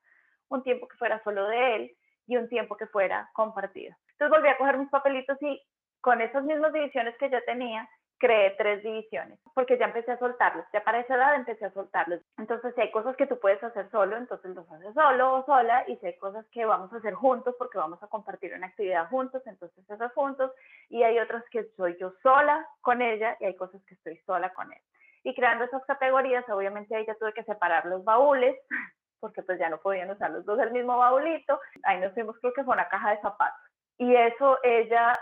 un 0.48 0.62
tiempo 0.62 0.88
que 0.88 0.96
fuera 0.96 1.22
solo 1.24 1.46
de 1.46 1.76
él 1.76 1.96
y 2.26 2.38
un 2.38 2.48
tiempo 2.48 2.76
que 2.76 2.86
fuera 2.86 3.28
compartido. 3.34 3.94
Entonces 4.12 4.30
volví 4.30 4.48
a 4.48 4.56
coger 4.56 4.78
mis 4.78 4.88
papelitos 4.88 5.36
y 5.42 5.62
con 6.00 6.22
esas 6.22 6.44
mismas 6.44 6.72
divisiones 6.72 7.14
que 7.18 7.28
ya 7.28 7.42
tenía, 7.42 7.86
creé 8.18 8.50
tres 8.58 8.82
divisiones, 8.82 9.38
porque 9.54 9.78
ya 9.78 9.86
empecé 9.86 10.12
a 10.12 10.18
soltarlos, 10.18 10.66
ya 10.72 10.82
para 10.82 11.00
esa 11.00 11.14
edad 11.14 11.34
empecé 11.36 11.66
a 11.66 11.72
soltarlos. 11.72 12.20
Entonces, 12.36 12.74
si 12.74 12.80
hay 12.80 12.90
cosas 12.90 13.16
que 13.16 13.26
tú 13.26 13.38
puedes 13.38 13.62
hacer 13.62 13.88
solo, 13.90 14.16
entonces 14.16 14.54
los 14.54 14.70
haces 14.70 14.92
solo 14.94 15.34
o 15.34 15.46
sola, 15.46 15.84
y 15.86 15.96
si 15.96 16.06
hay 16.06 16.18
cosas 16.18 16.44
que 16.50 16.64
vamos 16.64 16.92
a 16.92 16.96
hacer 16.96 17.14
juntos, 17.14 17.54
porque 17.58 17.78
vamos 17.78 18.02
a 18.02 18.08
compartir 18.08 18.54
una 18.54 18.66
actividad 18.66 19.08
juntos, 19.08 19.42
entonces 19.46 19.88
esas 19.88 20.12
juntos, 20.14 20.52
y 20.88 21.02
hay 21.02 21.18
otras 21.18 21.44
que 21.50 21.64
soy 21.76 21.96
yo 21.98 22.12
sola 22.22 22.66
con 22.80 23.02
ella, 23.02 23.36
y 23.40 23.46
hay 23.46 23.56
cosas 23.56 23.82
que 23.84 23.94
estoy 23.94 24.16
sola 24.26 24.52
con 24.52 24.72
él. 24.72 24.80
Y 25.22 25.34
creando 25.34 25.64
esas 25.64 25.84
categorías, 25.84 26.48
obviamente 26.48 26.94
ahí 26.96 27.06
ya 27.06 27.14
tuve 27.14 27.32
que 27.32 27.44
separar 27.44 27.86
los 27.86 28.04
baúles, 28.04 28.56
porque 29.20 29.42
pues 29.42 29.58
ya 29.58 29.68
no 29.68 29.78
podían 29.78 30.10
usar 30.10 30.30
los 30.30 30.44
dos 30.44 30.58
el 30.60 30.72
mismo 30.72 30.96
baúlito, 30.96 31.60
ahí 31.84 32.00
nos 32.00 32.14
fuimos 32.14 32.38
creo 32.40 32.52
que 32.52 32.64
fue 32.64 32.74
una 32.74 32.88
caja 32.88 33.10
de 33.10 33.20
zapatos. 33.20 33.60
Y 33.98 34.14
eso 34.14 34.58
ella 34.62 35.12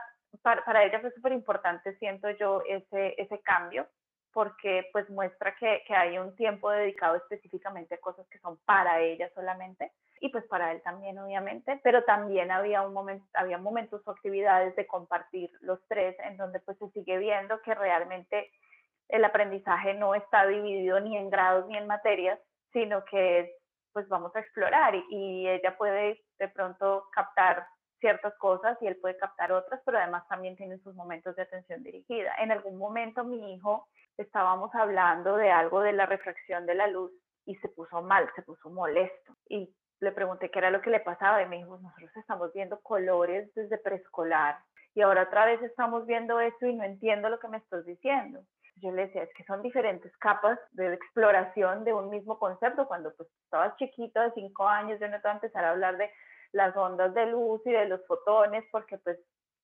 para, 0.43 0.85
ella 0.85 1.01
fue 1.01 1.13
súper 1.13 1.33
importante, 1.33 1.97
siento 1.99 2.31
yo, 2.31 2.63
ese, 2.69 3.15
ese 3.19 3.41
cambio, 3.41 3.87
porque 4.33 4.89
pues 4.93 5.09
muestra 5.09 5.55
que, 5.57 5.83
que, 5.87 5.95
hay 5.95 6.19
un 6.19 6.37
tiempo 6.37 6.71
dedicado 6.71 7.17
específicamente 7.17 7.95
a 7.95 8.01
cosas 8.01 8.27
que 8.29 8.39
son 8.41 8.59
para 8.67 9.01
ella 9.01 9.31
solamente 9.35 9.93
y 10.21 10.29
pues 10.29 10.45
para 10.47 10.73
él 10.73 10.83
también 10.83 11.19
obviamente, 11.19 11.81
pero 11.83 12.05
también 12.05 12.51
había, 12.51 12.83
un 12.83 12.93
momento, 12.93 13.25
había 13.35 13.59
momentos 13.59 14.03
o 14.05 14.11
actividades 14.11 14.77
de 14.77 14.87
compartir 14.87 15.51
los 15.61 15.81
tres 15.89 16.17
en 16.21 16.37
donde 16.37 16.61
pues 16.61 16.77
se 16.79 16.91
sigue 16.91 17.19
viendo 17.19 17.61
que 17.63 17.75
realmente 17.75 18.51
el 19.09 19.25
aprendizaje 19.25 19.95
no 19.95 20.15
está 20.15 20.47
dividido 20.47 21.01
ni 21.01 21.17
en 21.17 21.31
grados 21.31 21.67
ni 21.69 21.77
en 21.77 21.87
materias, 21.87 22.39
sino 22.73 23.05
que 23.05 23.55
pues 23.93 24.07
vamos 24.09 24.35
a 24.37 24.41
explorar 24.41 24.95
y, 24.95 25.05
y 25.09 25.49
ella 25.49 25.77
puede 25.79 26.23
de 26.39 26.49
pronto 26.49 27.09
captar 27.13 27.67
ciertas 28.01 28.35
cosas 28.39 28.77
y 28.81 28.87
él 28.87 28.97
puede 28.97 29.17
captar 29.17 29.53
otras, 29.53 29.81
pero 29.85 29.99
además 29.99 30.27
también 30.29 30.57
tiene 30.57 30.79
sus 30.79 30.95
momentos 30.95 31.35
de 31.37 31.43
atención 31.43 31.83
dirigida. 31.83 32.35
En 32.39 32.53
algún 32.53 32.77
momento 32.79 33.25
mi 33.25 33.55
hijo 33.55 33.89
estábamos 34.17 34.75
hablando 34.75 35.37
de 35.37 35.51
algo 35.51 35.81
de 35.81 35.93
la 35.93 36.07
refracción 36.07 36.67
de 36.67 36.75
la 36.75 36.87
luz 36.87 37.13
y 37.45 37.55
se 37.57 37.69
puso 37.69 38.03
mal, 38.03 38.29
se 38.35 38.43
puso 38.43 38.71
molesto 38.71 39.37
y 39.49 39.73
le 40.01 40.13
pregunté 40.13 40.51
qué 40.51 40.59
era 40.59 40.71
lo 40.71 40.83
que 40.83 40.91
le 40.91 41.01
pasaba 41.01 41.43
y 41.43 41.49
me 41.49 41.57
dijo, 41.57 41.79
nosotros 41.79 42.17
estamos 42.17 42.53
viendo 42.53 42.81
colores 42.81 43.53
desde 43.55 43.79
preescolar 43.79 44.59
y 44.97 45.03
ahora 45.03 45.25
otra 45.25 45.45
vez 45.45 45.63
estamos 45.63 46.07
viendo 46.07 46.41
esto 46.41 46.67
y 46.67 46.75
no 46.75 46.83
entiendo 46.83 47.29
lo 47.29 47.39
que 47.39 47.49
me 47.49 47.59
estás 47.59 47.85
diciendo. 47.85 48.41
Yo 48.77 48.91
le 48.93 49.07
decía, 49.07 49.23
es 49.23 49.33
que 49.35 49.45
son 49.45 49.63
diferentes 49.63 50.15
capas 50.17 50.59
de 50.73 50.93
exploración 50.93 51.85
de 51.85 51.93
un 51.93 52.09
mismo 52.09 52.39
concepto. 52.39 52.89
Cuando 52.89 53.15
pues 53.15 53.29
estabas 53.45 53.77
chiquito 53.77 54.21
de 54.21 54.33
cinco 54.33 54.67
años, 54.67 54.99
yo 54.99 55.09
no 55.09 55.17
te 55.17 55.23
voy 55.23 55.33
a 55.33 55.35
empezar 55.35 55.65
a 55.65 55.71
hablar 55.71 55.99
de 55.99 56.11
las 56.57 56.75
ondas 56.75 57.13
de 57.15 57.27
luz 57.27 57.61
y 57.67 57.71
de 57.71 57.87
los 57.87 58.05
fotones, 58.07 58.65
porque 58.73 58.97
pues 58.99 59.19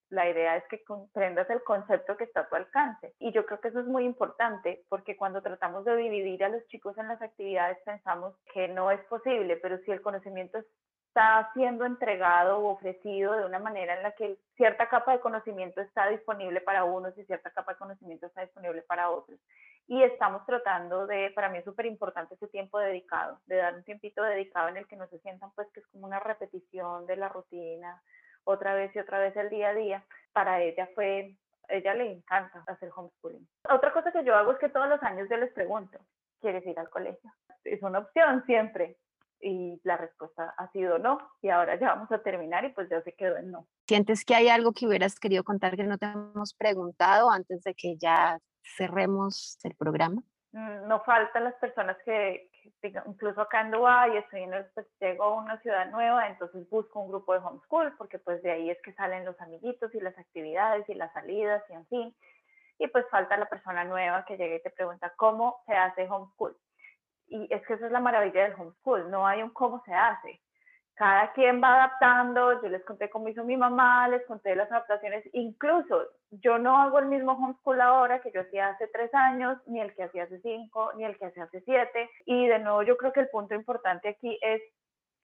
la 0.09 0.29
idea 0.29 0.57
es 0.57 0.63
que 0.69 0.83
comprendas 0.83 1.49
el 1.49 1.63
concepto 1.63 2.15
que 2.15 2.25
está 2.25 2.41
a 2.41 2.47
tu 2.47 2.55
alcance. 2.55 3.15
Y 3.19 3.31
yo 3.31 3.47
creo 3.47 3.59
que 3.59 3.69
eso 3.69 3.79
es 3.79 3.87
muy 3.87 4.05
importante 4.05 4.85
porque 4.89 5.17
cuando 5.17 5.41
tratamos 5.41 5.85
de 5.85 5.95
dividir 5.95 6.43
a 6.43 6.49
los 6.49 6.65
chicos 6.67 6.95
en 6.99 7.07
las 7.07 7.19
actividades 7.21 7.79
pensamos 7.83 8.35
que 8.53 8.67
no 8.67 8.91
es 8.91 9.03
posible, 9.05 9.57
pero 9.57 9.79
si 9.79 9.91
el 9.91 10.01
conocimiento 10.03 10.59
está 11.07 11.49
siendo 11.55 11.85
entregado 11.85 12.59
o 12.59 12.73
ofrecido 12.73 13.33
de 13.33 13.45
una 13.45 13.57
manera 13.57 13.95
en 13.95 14.03
la 14.03 14.11
que 14.11 14.37
cierta 14.55 14.87
capa 14.87 15.13
de 15.13 15.19
conocimiento 15.19 15.81
está 15.81 16.07
disponible 16.09 16.61
para 16.61 16.83
unos 16.83 17.17
y 17.17 17.25
cierta 17.25 17.49
capa 17.49 17.73
de 17.73 17.79
conocimiento 17.79 18.27
está 18.27 18.41
disponible 18.41 18.83
para 18.83 19.09
otros 19.09 19.39
y 19.87 20.01
estamos 20.03 20.45
tratando 20.45 21.07
de, 21.07 21.31
para 21.31 21.49
mí 21.49 21.57
es 21.57 21.65
súper 21.65 21.85
importante 21.85 22.35
ese 22.35 22.47
tiempo 22.47 22.79
dedicado, 22.79 23.39
de 23.45 23.57
dar 23.57 23.75
un 23.75 23.83
tiempito 23.83 24.23
dedicado 24.23 24.69
en 24.69 24.77
el 24.77 24.87
que 24.87 24.95
no 24.95 25.07
se 25.07 25.19
sientan 25.19 25.51
pues 25.55 25.67
que 25.73 25.81
es 25.81 25.87
como 25.87 26.07
una 26.07 26.19
repetición 26.19 27.05
de 27.05 27.17
la 27.17 27.29
rutina, 27.29 28.01
otra 28.45 28.73
vez 28.73 28.95
y 28.95 28.99
otra 28.99 29.19
vez 29.19 29.35
el 29.35 29.49
día 29.49 29.69
a 29.69 29.73
día. 29.73 30.05
Para 30.31 30.61
ella 30.61 30.89
fue, 30.95 31.35
ella 31.67 31.93
le 31.93 32.11
encanta 32.11 32.63
hacer 32.67 32.91
homeschooling. 32.95 33.47
Otra 33.69 33.91
cosa 33.93 34.11
que 34.11 34.23
yo 34.23 34.35
hago 34.35 34.53
es 34.53 34.59
que 34.59 34.69
todos 34.69 34.87
los 34.87 35.01
años 35.03 35.27
yo 35.29 35.37
les 35.37 35.51
pregunto, 35.53 35.99
¿quieres 36.39 36.65
ir 36.65 36.79
al 36.79 36.89
colegio? 36.89 37.31
Es 37.63 37.81
una 37.83 37.99
opción 37.99 38.43
siempre. 38.45 38.97
Y 39.45 39.81
la 39.83 39.97
respuesta 39.97 40.53
ha 40.57 40.71
sido 40.71 40.99
no, 40.99 41.17
y 41.41 41.49
ahora 41.49 41.75
ya 41.75 41.87
vamos 41.87 42.09
a 42.13 42.23
terminar 42.23 42.63
y 42.63 42.69
pues 42.69 42.87
ya 42.89 43.01
se 43.01 43.11
quedó 43.11 43.35
en 43.35 43.51
no. 43.51 43.67
¿Sientes 43.85 44.23
que 44.23 44.35
hay 44.35 44.47
algo 44.47 44.71
que 44.71 44.87
hubieras 44.87 45.19
querido 45.19 45.43
contar 45.43 45.75
que 45.75 45.83
no 45.83 45.97
te 45.97 46.05
hemos 46.05 46.53
preguntado 46.53 47.29
antes 47.29 47.61
de 47.63 47.75
que 47.75 47.97
ya 47.97 48.39
cerremos 48.63 49.59
el 49.63 49.75
programa? 49.75 50.21
Mm, 50.51 50.87
no 50.87 50.99
faltan 51.01 51.45
las 51.45 51.55
personas 51.55 51.97
que, 52.05 52.49
incluso 53.07 53.41
acá 53.41 53.61
en 53.61 53.71
Dubái, 53.71 54.15
estoy 54.17 54.43
en 54.43 54.53
el, 54.53 54.65
pues, 54.75 54.85
llego 54.99 55.23
a 55.23 55.33
una 55.41 55.59
ciudad 55.61 55.89
nueva, 55.89 56.27
entonces 56.27 56.69
busco 56.69 56.99
un 56.99 57.09
grupo 57.09 57.33
de 57.33 57.39
homeschool, 57.39 57.95
porque 57.97 58.19
pues 58.19 58.41
de 58.43 58.51
ahí 58.51 58.69
es 58.69 58.79
que 58.83 58.93
salen 58.93 59.25
los 59.25 59.39
amiguitos 59.41 59.93
y 59.95 59.99
las 59.99 60.17
actividades 60.17 60.87
y 60.87 60.93
las 60.93 61.11
salidas 61.13 61.63
y 61.69 61.73
en 61.73 61.87
fin. 61.87 62.15
Y 62.77 62.87
pues 62.87 63.05
falta 63.09 63.37
la 63.37 63.49
persona 63.49 63.83
nueva 63.83 64.25
que 64.25 64.37
llegue 64.37 64.57
y 64.57 64.61
te 64.61 64.69
pregunta 64.69 65.13
cómo 65.15 65.63
se 65.65 65.73
hace 65.73 66.07
homeschool. 66.07 66.55
Y 67.27 67.51
es 67.51 67.65
que 67.65 67.73
esa 67.73 67.87
es 67.87 67.91
la 67.91 67.99
maravilla 67.99 68.43
del 68.43 68.53
homeschool, 68.53 69.09
no 69.09 69.25
hay 69.25 69.41
un 69.41 69.49
cómo 69.49 69.81
se 69.85 69.93
hace 69.93 70.39
cada 70.95 71.33
quien 71.33 71.61
va 71.61 71.75
adaptando, 71.75 72.61
yo 72.61 72.69
les 72.69 72.83
conté 72.85 73.09
cómo 73.09 73.27
hizo 73.27 73.43
mi 73.43 73.57
mamá, 73.57 74.07
les 74.09 74.23
conté 74.25 74.55
las 74.55 74.71
adaptaciones, 74.71 75.27
incluso 75.33 76.03
yo 76.29 76.59
no 76.59 76.77
hago 76.77 76.99
el 76.99 77.07
mismo 77.07 77.31
homeschool 77.31 77.81
ahora 77.81 78.21
que 78.21 78.31
yo 78.31 78.41
hacía 78.41 78.69
hace 78.69 78.87
tres 78.87 79.13
años, 79.13 79.57
ni 79.65 79.81
el 79.81 79.93
que 79.95 80.03
hacía 80.03 80.23
hace 80.23 80.39
cinco, 80.41 80.91
ni 80.95 81.03
el 81.03 81.17
que 81.17 81.25
hacía 81.25 81.45
hace 81.45 81.61
siete, 81.61 82.09
y 82.25 82.47
de 82.47 82.59
nuevo 82.59 82.83
yo 82.83 82.97
creo 82.97 83.11
que 83.11 83.21
el 83.21 83.29
punto 83.29 83.55
importante 83.55 84.09
aquí 84.09 84.37
es, 84.41 84.61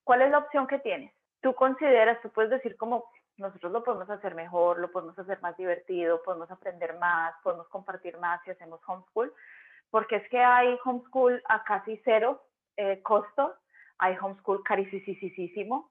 ¿cuál 0.04 0.24
es 0.24 0.32
la 0.32 0.40
opción 0.40 0.66
que 0.66 0.80
tienes? 0.80 1.14
Tú 1.42 1.54
consideras, 1.54 2.20
tú 2.22 2.30
puedes 2.32 2.50
decir 2.50 2.76
como, 2.76 3.06
nosotros 3.38 3.72
lo 3.72 3.84
podemos 3.84 4.10
hacer 4.10 4.34
mejor, 4.34 4.80
lo 4.80 4.92
podemos 4.92 5.18
hacer 5.20 5.40
más 5.42 5.56
divertido, 5.56 6.22
podemos 6.24 6.50
aprender 6.50 6.98
más, 6.98 7.34
podemos 7.44 7.68
compartir 7.70 8.18
más 8.18 8.42
si 8.44 8.52
hacemos 8.52 8.82
homeschool, 8.88 9.32
porque 9.92 10.18
es 10.18 10.30
que 10.30 10.40
hay 10.40 10.78
homeschool 10.84 11.42
a 11.48 11.64
casi 11.64 12.02
cero 12.04 12.42
eh, 12.76 13.02
costo, 13.04 13.54
hay 14.00 14.18
homeschool 14.20 14.64
carísimo, 14.64 15.90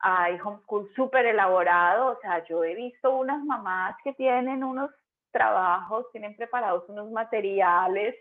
hay 0.00 0.38
homeschool 0.42 0.90
súper 0.94 1.26
elaborado, 1.26 2.06
o 2.08 2.20
sea, 2.20 2.44
yo 2.44 2.64
he 2.64 2.74
visto 2.74 3.14
unas 3.14 3.44
mamás 3.44 3.96
que 4.02 4.14
tienen 4.14 4.64
unos 4.64 4.90
trabajos, 5.30 6.10
tienen 6.10 6.34
preparados 6.36 6.88
unos 6.88 7.10
materiales 7.10 8.16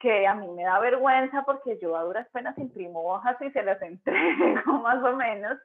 que 0.00 0.26
a 0.26 0.34
mí 0.34 0.48
me 0.48 0.64
da 0.64 0.78
vergüenza 0.78 1.42
porque 1.44 1.78
yo 1.80 1.96
a 1.96 2.04
duras 2.04 2.28
penas 2.32 2.56
imprimo 2.58 3.04
hojas 3.04 3.36
y 3.42 3.50
se 3.50 3.62
las 3.62 3.80
entrego 3.82 4.72
más 4.80 5.02
o 5.04 5.14
menos. 5.16 5.58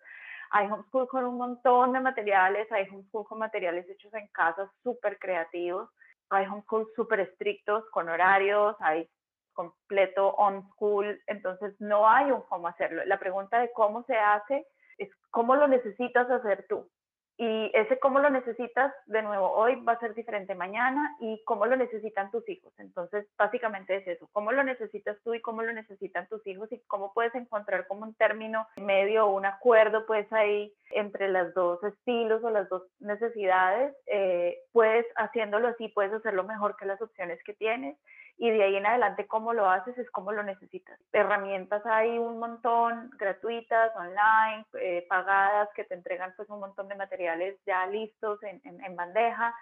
Hay 0.52 0.68
homeschool 0.70 1.08
con 1.08 1.26
un 1.26 1.38
montón 1.38 1.94
de 1.94 2.00
materiales, 2.00 2.72
hay 2.72 2.88
homeschool 2.90 3.26
con 3.26 3.40
materiales 3.40 3.90
hechos 3.90 4.14
en 4.14 4.28
casa 4.28 4.70
súper 4.84 5.18
creativos, 5.18 5.90
hay 6.30 6.46
homeschool 6.46 6.88
súper 6.96 7.22
estrictos 7.22 7.86
con 7.92 8.10
horarios, 8.10 8.76
hay 8.80 9.08
completo 9.54 10.30
on 10.36 10.68
school, 10.72 11.22
entonces 11.28 11.74
no 11.80 12.08
hay 12.08 12.32
un 12.32 12.42
cómo 12.42 12.68
hacerlo. 12.68 13.04
La 13.06 13.20
pregunta 13.20 13.60
de 13.60 13.72
cómo 13.74 14.04
se 14.04 14.16
hace 14.16 14.66
es 14.98 15.10
cómo 15.32 15.56
lo 15.56 15.68
necesitas 15.68 16.30
hacer 16.30 16.66
tú. 16.68 16.90
Y 17.36 17.72
ese 17.74 17.98
cómo 17.98 18.20
lo 18.20 18.30
necesitas, 18.30 18.94
de 19.08 19.24
nuevo, 19.24 19.52
hoy 19.54 19.76
va 19.84 19.94
a 19.94 20.00
ser 20.00 20.14
diferente 20.14 20.54
mañana 20.54 21.16
y 21.20 21.42
cómo 21.46 21.66
lo 21.66 21.76
necesitan 21.76 22.30
tus 22.30 22.48
hijos. 22.48 22.72
Entonces, 22.78 23.26
básicamente 23.38 23.96
es 23.96 24.08
eso, 24.08 24.30
cómo 24.32 24.52
lo 24.52 24.64
necesitas 24.64 25.18
tú 25.24 25.34
y 25.34 25.42
cómo 25.42 25.64
lo 25.64 25.74
necesitan 25.74 26.28
tus 26.28 26.46
hijos 26.46 26.72
y 26.72 26.80
cómo 26.86 27.12
puedes 27.12 27.34
encontrar 27.34 27.88
como 27.88 28.04
un 28.04 28.14
término 28.14 28.68
medio 28.78 29.26
o 29.26 29.36
un 29.36 29.48
acuerdo, 29.48 30.06
pues 30.06 30.32
ahí 30.32 30.72
entre 30.92 31.28
los 31.30 31.56
dos 31.56 31.84
estilos 31.84 32.44
o 32.44 32.52
las 32.52 32.70
dos 32.70 32.84
necesidades, 33.00 33.96
eh, 34.06 34.60
puedes 34.72 35.08
haciéndolo 35.16 35.70
así, 35.70 35.88
puedes 35.88 36.14
hacerlo 36.14 36.44
mejor 36.44 36.78
que 36.78 36.86
las 36.86 37.02
opciones 37.02 37.44
que 37.44 37.54
tienes 37.56 37.98
y 38.38 38.50
de 38.50 38.64
ahí 38.64 38.76
en 38.76 38.86
adelante 38.86 39.28
cómo 39.28 39.54
lo 39.54 39.70
haces 39.70 39.98
es 39.98 40.10
cómo 40.12 40.32
lo 40.32 40.44
necesitas. 40.44 41.00
Herramientas 41.12 41.86
hay 41.86 42.18
un 42.18 42.40
montón, 42.40 43.12
gratuitas, 43.18 43.96
online, 43.96 44.66
eh, 44.80 45.06
pagadas, 45.08 45.70
que 45.76 45.84
te 45.84 45.94
entregan 45.94 46.34
pues 46.36 46.50
un 46.50 46.60
montón 46.60 46.88
de 46.88 46.96
materiales 46.96 47.58
ya 47.66 47.86
listos 47.88 48.42
en, 48.44 48.62
en, 48.64 48.96
bandeja. 48.96 49.54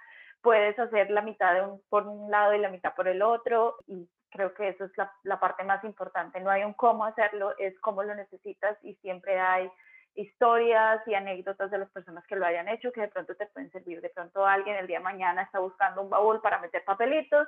Puedes 0.42 0.78
hacer 0.80 1.12
la 1.12 1.22
mitad 1.22 1.54
de 1.54 1.62
un, 1.64 1.82
por 1.90 2.08
un 2.08 2.32
lado 2.32 2.54
y 2.54 2.60
la 2.60 2.70
mitad 2.70 2.96
por 2.96 3.08
el 3.08 3.22
otro 3.22 3.76
y 3.88 4.10
creo 4.30 4.54
que 4.54 4.70
eso 4.70 4.86
es 4.86 4.98
la, 4.98 5.12
la 5.24 5.40
parte 5.40 5.64
más 5.64 5.84
importante. 5.84 6.40
No 6.40 6.50
hay 6.50 6.64
un 6.64 6.74
cómo 6.74 7.06
hacerlo, 7.06 7.54
es 7.58 7.78
cómo 7.82 8.04
lo 8.04 8.16
necesitas 8.16 8.78
y 8.84 8.96
siempre 8.96 9.40
hay 9.40 9.70
historias 10.16 11.02
y 11.08 11.14
anécdotas 11.14 11.72
de 11.72 11.78
las 11.78 11.90
personas 11.92 12.26
que 12.28 12.36
lo 12.36 12.46
hayan 12.46 12.68
hecho 12.68 12.92
que 12.92 13.02
de 13.02 13.08
pronto 13.08 13.36
te 13.36 13.46
pueden 13.48 13.72
servir. 13.72 14.02
De 14.02 14.10
pronto 14.10 14.46
alguien 14.46 14.76
el 14.78 14.88
día 14.88 15.00
de 15.00 15.04
mañana 15.04 15.44
está 15.44 15.60
buscando 15.60 16.02
un 16.02 16.10
baúl 16.10 16.42
para 16.42 16.60
meter 16.60 16.84
papelitos 16.84 17.48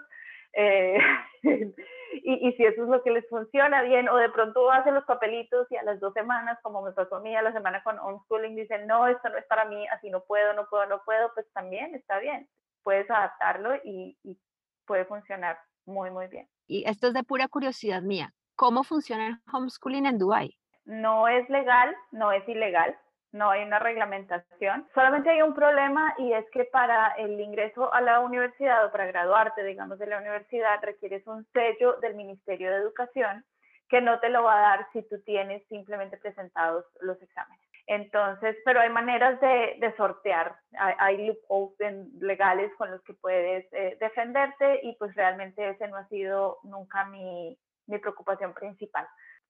Eh, 0.54 0.98
y, 1.44 2.48
y, 2.48 2.54
si 2.54 2.64
eso 2.64 2.84
es 2.84 2.90
lo 2.90 3.04
que 3.04 3.12
les 3.12 3.28
funciona 3.30 3.82
bien, 3.82 4.08
o 4.10 4.18
de 4.18 4.30
pronto 4.30 4.72
hacen 4.72 4.94
los 4.94 5.06
papelitos 5.06 5.72
y 5.72 5.76
a 5.78 5.84
las 5.84 6.00
dos 6.00 6.14
semanas, 6.14 6.60
como 6.62 6.82
me 6.82 6.92
pasó 6.92 7.16
a 7.16 7.20
mí 7.22 7.36
a 7.36 7.42
la 7.42 7.54
semana 7.54 7.84
con 7.84 8.00
homeschooling, 8.00 8.56
dicen, 8.56 8.88
no, 8.88 9.08
esto 9.08 9.30
no 9.30 9.38
es 9.38 9.46
para 9.46 9.66
mí, 9.66 9.88
así 9.88 10.10
no 10.10 10.24
puedo, 10.24 10.54
no 10.54 10.68
puedo, 10.70 10.86
no 10.86 11.02
puedo, 11.04 11.32
pues 11.34 11.52
también 11.54 11.96
está 11.96 12.20
bien. 12.20 12.48
Puedes 12.84 13.10
adaptarlo 13.10 13.76
y, 13.84 14.18
y 14.24 14.38
puede 14.86 15.06
funcionar 15.06 15.58
muy, 15.86 16.12
muy 16.12 16.28
bien. 16.28 16.48
Y 16.68 16.88
esto 16.88 17.08
es 17.08 17.14
de 17.14 17.24
pura 17.24 17.48
curiosidad 17.48 18.02
mía. 18.02 18.34
¿Cómo 18.56 18.84
funciona 18.84 19.28
el 19.28 19.38
homeschooling 19.52 20.06
en 20.06 20.18
Dubái? 20.18 20.58
No 20.86 21.28
es 21.28 21.50
legal, 21.50 21.96
no 22.12 22.32
es 22.32 22.48
ilegal 22.48 22.96
no 23.34 23.50
hay 23.50 23.64
una 23.64 23.80
reglamentación. 23.80 24.88
Solamente 24.94 25.32
hay 25.32 25.42
un 25.42 25.54
problema 25.54 26.14
y 26.18 26.32
es 26.34 26.50
que 26.52 26.66
para 26.66 27.10
el 27.18 27.40
ingreso 27.40 27.94
a 27.94 28.00
la 28.00 28.20
universidad 28.20 28.86
o 28.86 28.92
para 28.92 29.08
graduarte, 29.08 29.64
digamos, 29.64 30.00
de 30.00 30.08
la 30.08 30.20
universidad, 30.20 30.82
requieres 30.82 31.26
un 31.28 31.46
sello 31.52 31.94
del 32.00 32.16
Ministerio 32.16 32.72
de 32.72 32.78
Educación 32.78 33.44
que 33.90 34.02
no 34.02 34.20
te 34.20 34.30
lo 34.30 34.44
va 34.44 34.58
a 34.58 34.62
dar 34.62 34.88
si 34.94 35.02
tú 35.04 35.20
tienes 35.24 35.68
simplemente 35.68 36.18
presentados 36.18 36.86
los 37.02 37.22
exámenes. 37.22 37.60
Entonces, 37.86 38.56
pero 38.64 38.80
hay 38.80 38.90
maneras 38.90 39.42
de, 39.42 39.94
sortear, 39.98 40.56
hay, 40.78 41.28
loopholes 41.28 42.14
legales 42.22 42.72
con 42.78 42.90
los 42.90 43.02
que 43.04 43.14
puedes 43.14 43.66
eh, 43.74 43.98
defenderte 44.00 44.80
y 44.84 44.96
pues 44.96 45.14
realmente 45.16 45.70
ese 45.70 45.88
no 45.90 45.98
ha 45.98 46.08
sido 46.08 46.60
nunca 46.64 47.04
mi, 47.06 47.58
mi 47.88 47.98
preocupación 47.98 48.54
principal 48.54 49.06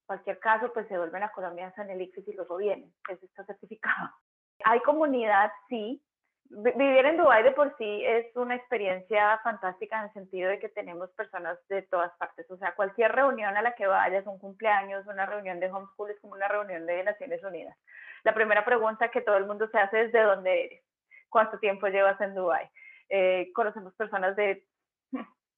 cualquier 0.06 0.40
caso, 0.40 0.72
pues 0.74 0.88
se 0.88 0.98
vuelven 0.98 1.24
a 1.24 1.32
Colombia 1.32 1.74
San 1.76 1.90
Elixir 1.90 2.24
y 2.28 2.34
luego 2.34 2.58
vienen, 2.58 2.94
eso 3.10 3.26
está 3.26 3.46
certificado. 3.46 4.10
Hay 4.66 4.80
comunidad, 4.82 5.52
sí. 5.70 6.04
Vivir 6.50 7.06
en 7.06 7.18
Dubái 7.18 7.42
de 7.42 7.52
por 7.52 7.76
sí 7.78 8.04
es 8.06 8.36
una 8.36 8.56
experiencia 8.56 9.40
fantástica 9.44 9.98
en 9.98 10.06
el 10.06 10.14
sentido 10.14 10.50
de 10.50 10.60
que 10.60 10.70
tenemos 10.70 11.10
personas 11.12 11.58
de 11.68 11.82
todas 11.84 12.12
partes. 12.18 12.50
O 12.52 12.58
sea, 12.58 12.76
cualquier 12.76 13.12
reunión 13.12 13.58
a 13.58 13.62
la 13.62 13.74
que 13.74 13.88
vayas, 13.88 14.28
un 14.28 14.38
cumpleaños, 14.38 15.08
una 15.08 15.26
reunión 15.26 15.60
de 15.60 15.72
homeschool 15.72 16.12
es 16.12 16.20
como 16.20 16.34
una 16.34 16.48
reunión 16.48 16.86
de 16.86 17.04
Naciones 17.04 17.44
Unidas. 17.44 17.76
La 18.24 18.36
primera 18.36 18.64
pregunta 18.64 19.10
que 19.10 19.22
todo 19.22 19.38
el 19.38 19.48
mundo 19.48 19.68
se 19.70 19.80
hace 19.80 20.02
es 20.04 20.12
¿de 20.12 20.22
dónde 20.22 20.66
eres? 20.66 20.84
¿Cuánto 21.30 21.58
tiempo 21.58 21.88
llevas 21.88 22.20
en 22.22 22.36
Dubái? 22.36 22.70
Eh, 23.10 23.52
conocemos 23.56 23.96
personas 23.96 24.36
de 24.36 24.64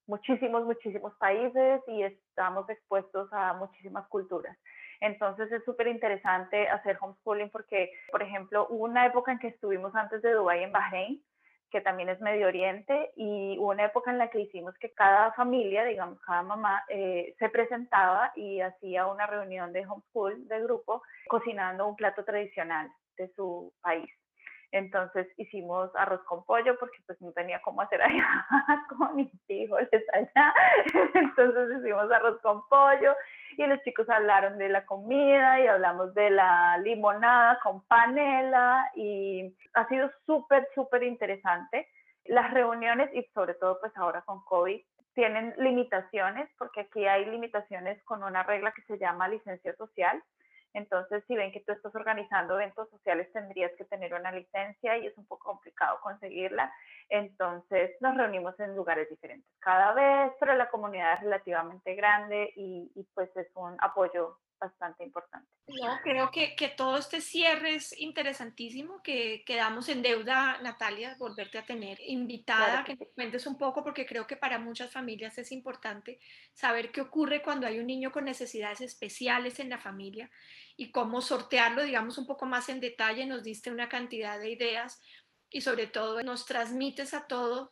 muchísimos, 0.07 0.65
muchísimos 0.65 1.13
países 1.15 1.81
y 1.87 2.03
estamos 2.03 2.69
expuestos 2.69 3.31
a 3.31 3.53
muchísimas 3.53 4.07
culturas. 4.07 4.57
Entonces 5.01 5.51
es 5.51 5.63
súper 5.65 5.87
interesante 5.87 6.67
hacer 6.69 6.97
homeschooling 7.01 7.49
porque, 7.49 7.91
por 8.11 8.23
ejemplo, 8.23 8.67
hubo 8.69 8.85
una 8.85 9.05
época 9.05 9.31
en 9.31 9.39
que 9.39 9.47
estuvimos 9.47 9.93
antes 9.95 10.21
de 10.21 10.31
Dubái 10.31 10.63
en 10.63 10.71
Bahrein, 10.71 11.23
que 11.69 11.81
también 11.81 12.09
es 12.09 12.21
Medio 12.21 12.47
Oriente, 12.47 13.11
y 13.15 13.57
hubo 13.59 13.71
una 13.71 13.85
época 13.85 14.11
en 14.11 14.17
la 14.17 14.29
que 14.29 14.39
hicimos 14.39 14.73
que 14.77 14.93
cada 14.93 15.33
familia, 15.33 15.83
digamos, 15.83 16.21
cada 16.21 16.43
mamá, 16.43 16.83
eh, 16.87 17.35
se 17.37 17.49
presentaba 17.49 18.31
y 18.35 18.61
hacía 18.61 19.07
una 19.07 19.27
reunión 19.27 19.73
de 19.73 19.85
homeschool, 19.85 20.47
de 20.47 20.61
grupo, 20.61 21.01
cocinando 21.27 21.87
un 21.87 21.95
plato 21.95 22.23
tradicional 22.23 22.89
de 23.17 23.27
su 23.33 23.73
país. 23.81 24.09
Entonces 24.71 25.27
hicimos 25.37 25.89
arroz 25.95 26.21
con 26.23 26.43
pollo 26.45 26.77
porque 26.79 26.97
pues 27.05 27.21
no 27.21 27.31
tenía 27.31 27.61
cómo 27.61 27.81
hacer 27.81 28.01
allá 28.01 28.27
con 28.97 29.15
mis 29.15 29.31
hijos 29.49 29.81
allá. 30.13 30.53
Entonces 31.13 31.79
hicimos 31.79 32.11
arroz 32.11 32.39
con 32.41 32.67
pollo 32.67 33.15
y 33.57 33.65
los 33.65 33.81
chicos 33.83 34.09
hablaron 34.09 34.57
de 34.57 34.69
la 34.69 34.85
comida 34.85 35.59
y 35.59 35.67
hablamos 35.67 36.13
de 36.13 36.29
la 36.29 36.77
limonada 36.79 37.59
con 37.63 37.85
panela 37.87 38.89
y 38.95 39.55
ha 39.73 39.87
sido 39.87 40.11
súper, 40.25 40.67
súper 40.75 41.03
interesante. 41.03 41.87
Las 42.25 42.53
reuniones 42.53 43.09
y 43.13 43.23
sobre 43.33 43.53
todo 43.53 43.79
pues 43.79 43.95
ahora 43.95 44.21
con 44.21 44.43
COVID 44.43 44.81
tienen 45.13 45.53
limitaciones 45.57 46.49
porque 46.57 46.81
aquí 46.81 47.07
hay 47.07 47.25
limitaciones 47.25 48.01
con 48.03 48.23
una 48.23 48.43
regla 48.43 48.73
que 48.73 48.81
se 48.83 48.97
llama 48.97 49.27
licencia 49.27 49.73
social 49.75 50.21
entonces, 50.75 51.23
si 51.25 51.35
ven 51.35 51.53
que 51.53 51.61
tú 51.61 51.71
estás 51.71 51.95
organizando 51.95 52.55
eventos 52.55 52.89
sociales, 52.89 53.31
tendrías 53.31 53.71
que 53.77 53.85
tener 53.85 54.13
una 54.13 54.31
licencia 54.31 54.97
y 54.97 55.07
es 55.07 55.17
un 55.17 55.25
poco 55.25 55.51
complicado 55.51 55.99
conseguirla. 56.01 56.71
Entonces, 57.07 57.91
nos 58.01 58.17
reunimos 58.17 58.59
en 58.59 58.75
lugares 58.75 59.09
diferentes 59.09 59.49
cada 59.59 59.93
vez, 59.93 60.33
pero 60.37 60.53
la 60.55 60.69
comunidad 60.69 61.13
es 61.13 61.21
relativamente 61.21 61.95
grande 61.95 62.51
y, 62.57 63.07
pues 63.13 63.35
es 63.37 63.47
un 63.55 63.77
apoyo 63.79 64.37
bastante 64.59 65.03
importante. 65.03 65.49
No, 65.67 65.99
creo 66.03 66.31
que, 66.31 66.55
que, 66.55 66.69
todo 66.69 66.97
este 66.97 67.21
cierre 67.21 67.75
es 67.75 67.97
interesantísimo, 67.99 69.01
que 69.01 69.43
quedamos 69.45 69.89
en 69.89 70.01
deuda, 70.01 70.59
Natalia, 70.61 71.15
volverte 71.19 71.57
a 71.57 71.65
tener 71.65 71.99
invitada, 72.01 72.83
que, 72.83 72.97
que 72.97 73.05
te 73.05 73.11
cuentes 73.11 73.45
un 73.47 73.57
poco, 73.57 73.83
porque 73.83 74.05
creo 74.05 74.27
que 74.27 74.37
para 74.37 74.59
muchas 74.59 74.91
familias 74.91 75.37
es 75.37 75.51
importante 75.51 76.19
saber 76.53 76.91
qué 76.91 77.01
ocurre 77.01 77.41
cuando 77.41 77.67
hay 77.67 77.79
un 77.79 77.87
niño 77.87 78.11
con 78.11 78.25
necesidades 78.25 78.81
especiales 78.81 79.59
en 79.59 79.69
la 79.69 79.79
familia 79.79 80.29
y 80.77 80.91
cómo 80.91 81.21
sortearlo, 81.21 81.83
digamos, 81.83 82.17
un 82.17 82.25
poco 82.25 82.45
más 82.45 82.69
en 82.69 82.79
detalle. 82.79 83.25
Nos 83.25 83.43
diste 83.43 83.71
una 83.71 83.89
cantidad 83.89 84.39
de 84.39 84.51
ideas 84.51 85.01
y 85.49 85.61
sobre 85.61 85.87
todo 85.87 86.21
nos 86.23 86.45
transmites 86.45 87.13
a 87.13 87.27
todos 87.27 87.69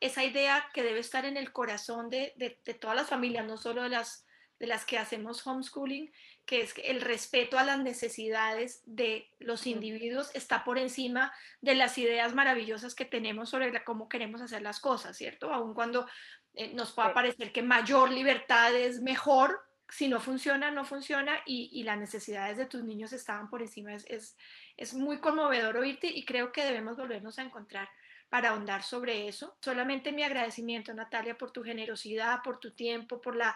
esa 0.00 0.24
idea 0.24 0.66
que 0.72 0.82
debe 0.82 1.00
estar 1.00 1.26
en 1.26 1.36
el 1.36 1.52
corazón 1.52 2.08
de, 2.08 2.32
de, 2.36 2.58
de 2.64 2.74
todas 2.74 2.96
las 2.96 3.08
familias, 3.08 3.46
no 3.46 3.56
solo 3.56 3.82
de 3.82 3.90
las 3.90 4.26
de 4.60 4.66
las 4.66 4.84
que 4.84 4.98
hacemos 4.98 5.44
homeschooling, 5.46 6.12
que 6.44 6.60
es 6.60 6.74
que 6.74 6.82
el 6.82 7.00
respeto 7.00 7.58
a 7.58 7.64
las 7.64 7.80
necesidades 7.80 8.82
de 8.84 9.28
los 9.38 9.66
individuos 9.66 10.30
está 10.34 10.64
por 10.64 10.78
encima 10.78 11.32
de 11.62 11.74
las 11.74 11.96
ideas 11.96 12.34
maravillosas 12.34 12.94
que 12.94 13.06
tenemos 13.06 13.48
sobre 13.48 13.82
cómo 13.82 14.08
queremos 14.08 14.42
hacer 14.42 14.60
las 14.60 14.78
cosas, 14.78 15.16
¿cierto? 15.16 15.52
Aun 15.52 15.72
cuando 15.72 16.06
eh, 16.54 16.74
nos 16.74 16.92
pueda 16.92 17.14
parecer 17.14 17.52
que 17.52 17.62
mayor 17.62 18.12
libertad 18.12 18.74
es 18.74 19.00
mejor, 19.00 19.60
si 19.88 20.06
no 20.06 20.20
funciona, 20.20 20.70
no 20.70 20.84
funciona 20.84 21.40
y, 21.46 21.82
las 21.82 21.98
necesidades 21.98 22.58
de 22.58 22.66
tus 22.66 22.84
niños 22.84 23.12
estaban 23.12 23.48
por 23.48 23.62
encima. 23.62 23.94
Es, 23.94 24.04
es, 24.08 24.36
es 24.76 24.94
muy 24.94 25.18
conmovedor 25.18 25.78
oírte 25.78 26.06
y 26.06 26.24
creo 26.24 26.52
que 26.52 26.64
debemos 26.64 26.96
volvernos 26.96 27.38
a 27.38 27.42
encontrar 27.42 27.88
para 28.30 28.50
ahondar 28.50 28.82
sobre 28.82 29.28
eso. 29.28 29.56
Solamente 29.60 30.12
mi 30.12 30.22
agradecimiento, 30.22 30.94
Natalia, 30.94 31.36
por 31.36 31.50
tu 31.50 31.62
generosidad, 31.62 32.42
por 32.42 32.60
tu 32.60 32.72
tiempo, 32.72 33.20
por 33.20 33.34
la 33.34 33.54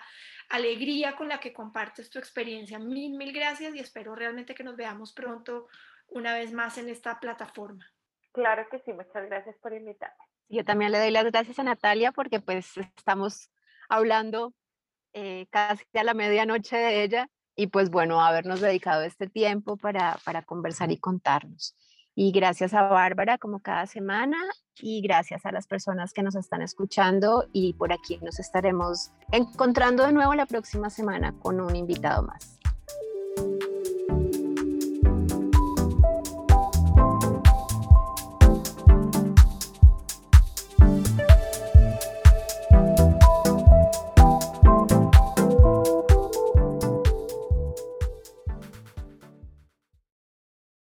alegría 0.51 1.17
con 1.17 1.29
la 1.29 1.39
que 1.39 1.53
compartes 1.53 2.11
tu 2.11 2.19
experiencia. 2.19 2.79
Mil, 2.79 3.17
mil 3.17 3.33
gracias 3.33 3.75
y 3.75 3.79
espero 3.79 4.15
realmente 4.17 4.55
que 4.55 4.65
nos 4.65 4.77
veamos 4.77 5.13
pronto 5.13 5.69
una 6.09 6.35
vez 6.35 6.53
más 6.53 6.77
en 6.77 6.89
esta 6.89 7.21
plataforma. 7.21 7.89
Claro 8.33 8.67
que 8.69 8.81
sí, 8.81 8.93
muchas 8.93 9.27
gracias 9.27 9.57
por 9.63 9.73
invitarme. 9.73 10.17
Yo 10.49 10.65
también 10.65 10.91
le 10.91 10.99
doy 10.99 11.13
las 11.13 11.25
gracias 11.25 11.59
a 11.61 11.63
Natalia 11.63 12.11
porque 12.11 12.41
pues 12.41 12.77
estamos 12.77 13.51
hablando 13.89 14.55
eh, 15.13 15.47
casi 15.51 15.85
a 15.95 16.03
la 16.03 16.15
medianoche 16.15 16.77
de 16.77 17.05
ella 17.05 17.29
y 17.55 17.69
pues 17.69 17.91
bueno, 17.91 18.21
habernos 18.21 18.61
dedicado 18.61 19.03
este 19.03 19.29
tiempo 19.29 19.77
para, 19.77 20.19
para 20.25 20.43
conversar 20.43 20.91
y 20.91 20.99
contarnos. 20.99 21.77
Y 22.15 22.31
gracias 22.31 22.75
a 22.75 22.83
Bárbara, 22.83 23.39
como 23.39 23.61
cada 23.61 23.87
semana, 23.87 24.39
y 24.81 25.01
gracias 25.03 25.45
a 25.47 25.53
las 25.53 25.67
personas 25.67 26.13
que 26.13 26.23
nos 26.23 26.37
están 26.37 26.63
escuchando. 26.63 27.49
Y 27.53 27.75
por 27.75 27.93
aquí 27.93 28.19
nos 28.23 28.39
estaremos 28.39 29.11
encontrando 29.33 30.05
de 30.05 30.13
nuevo 30.13 30.35
la 30.35 30.47
próxima 30.47 30.91
semana 30.91 31.35
con 31.41 31.61
un 31.61 31.75
invitado 31.75 32.23
más. 32.23 32.59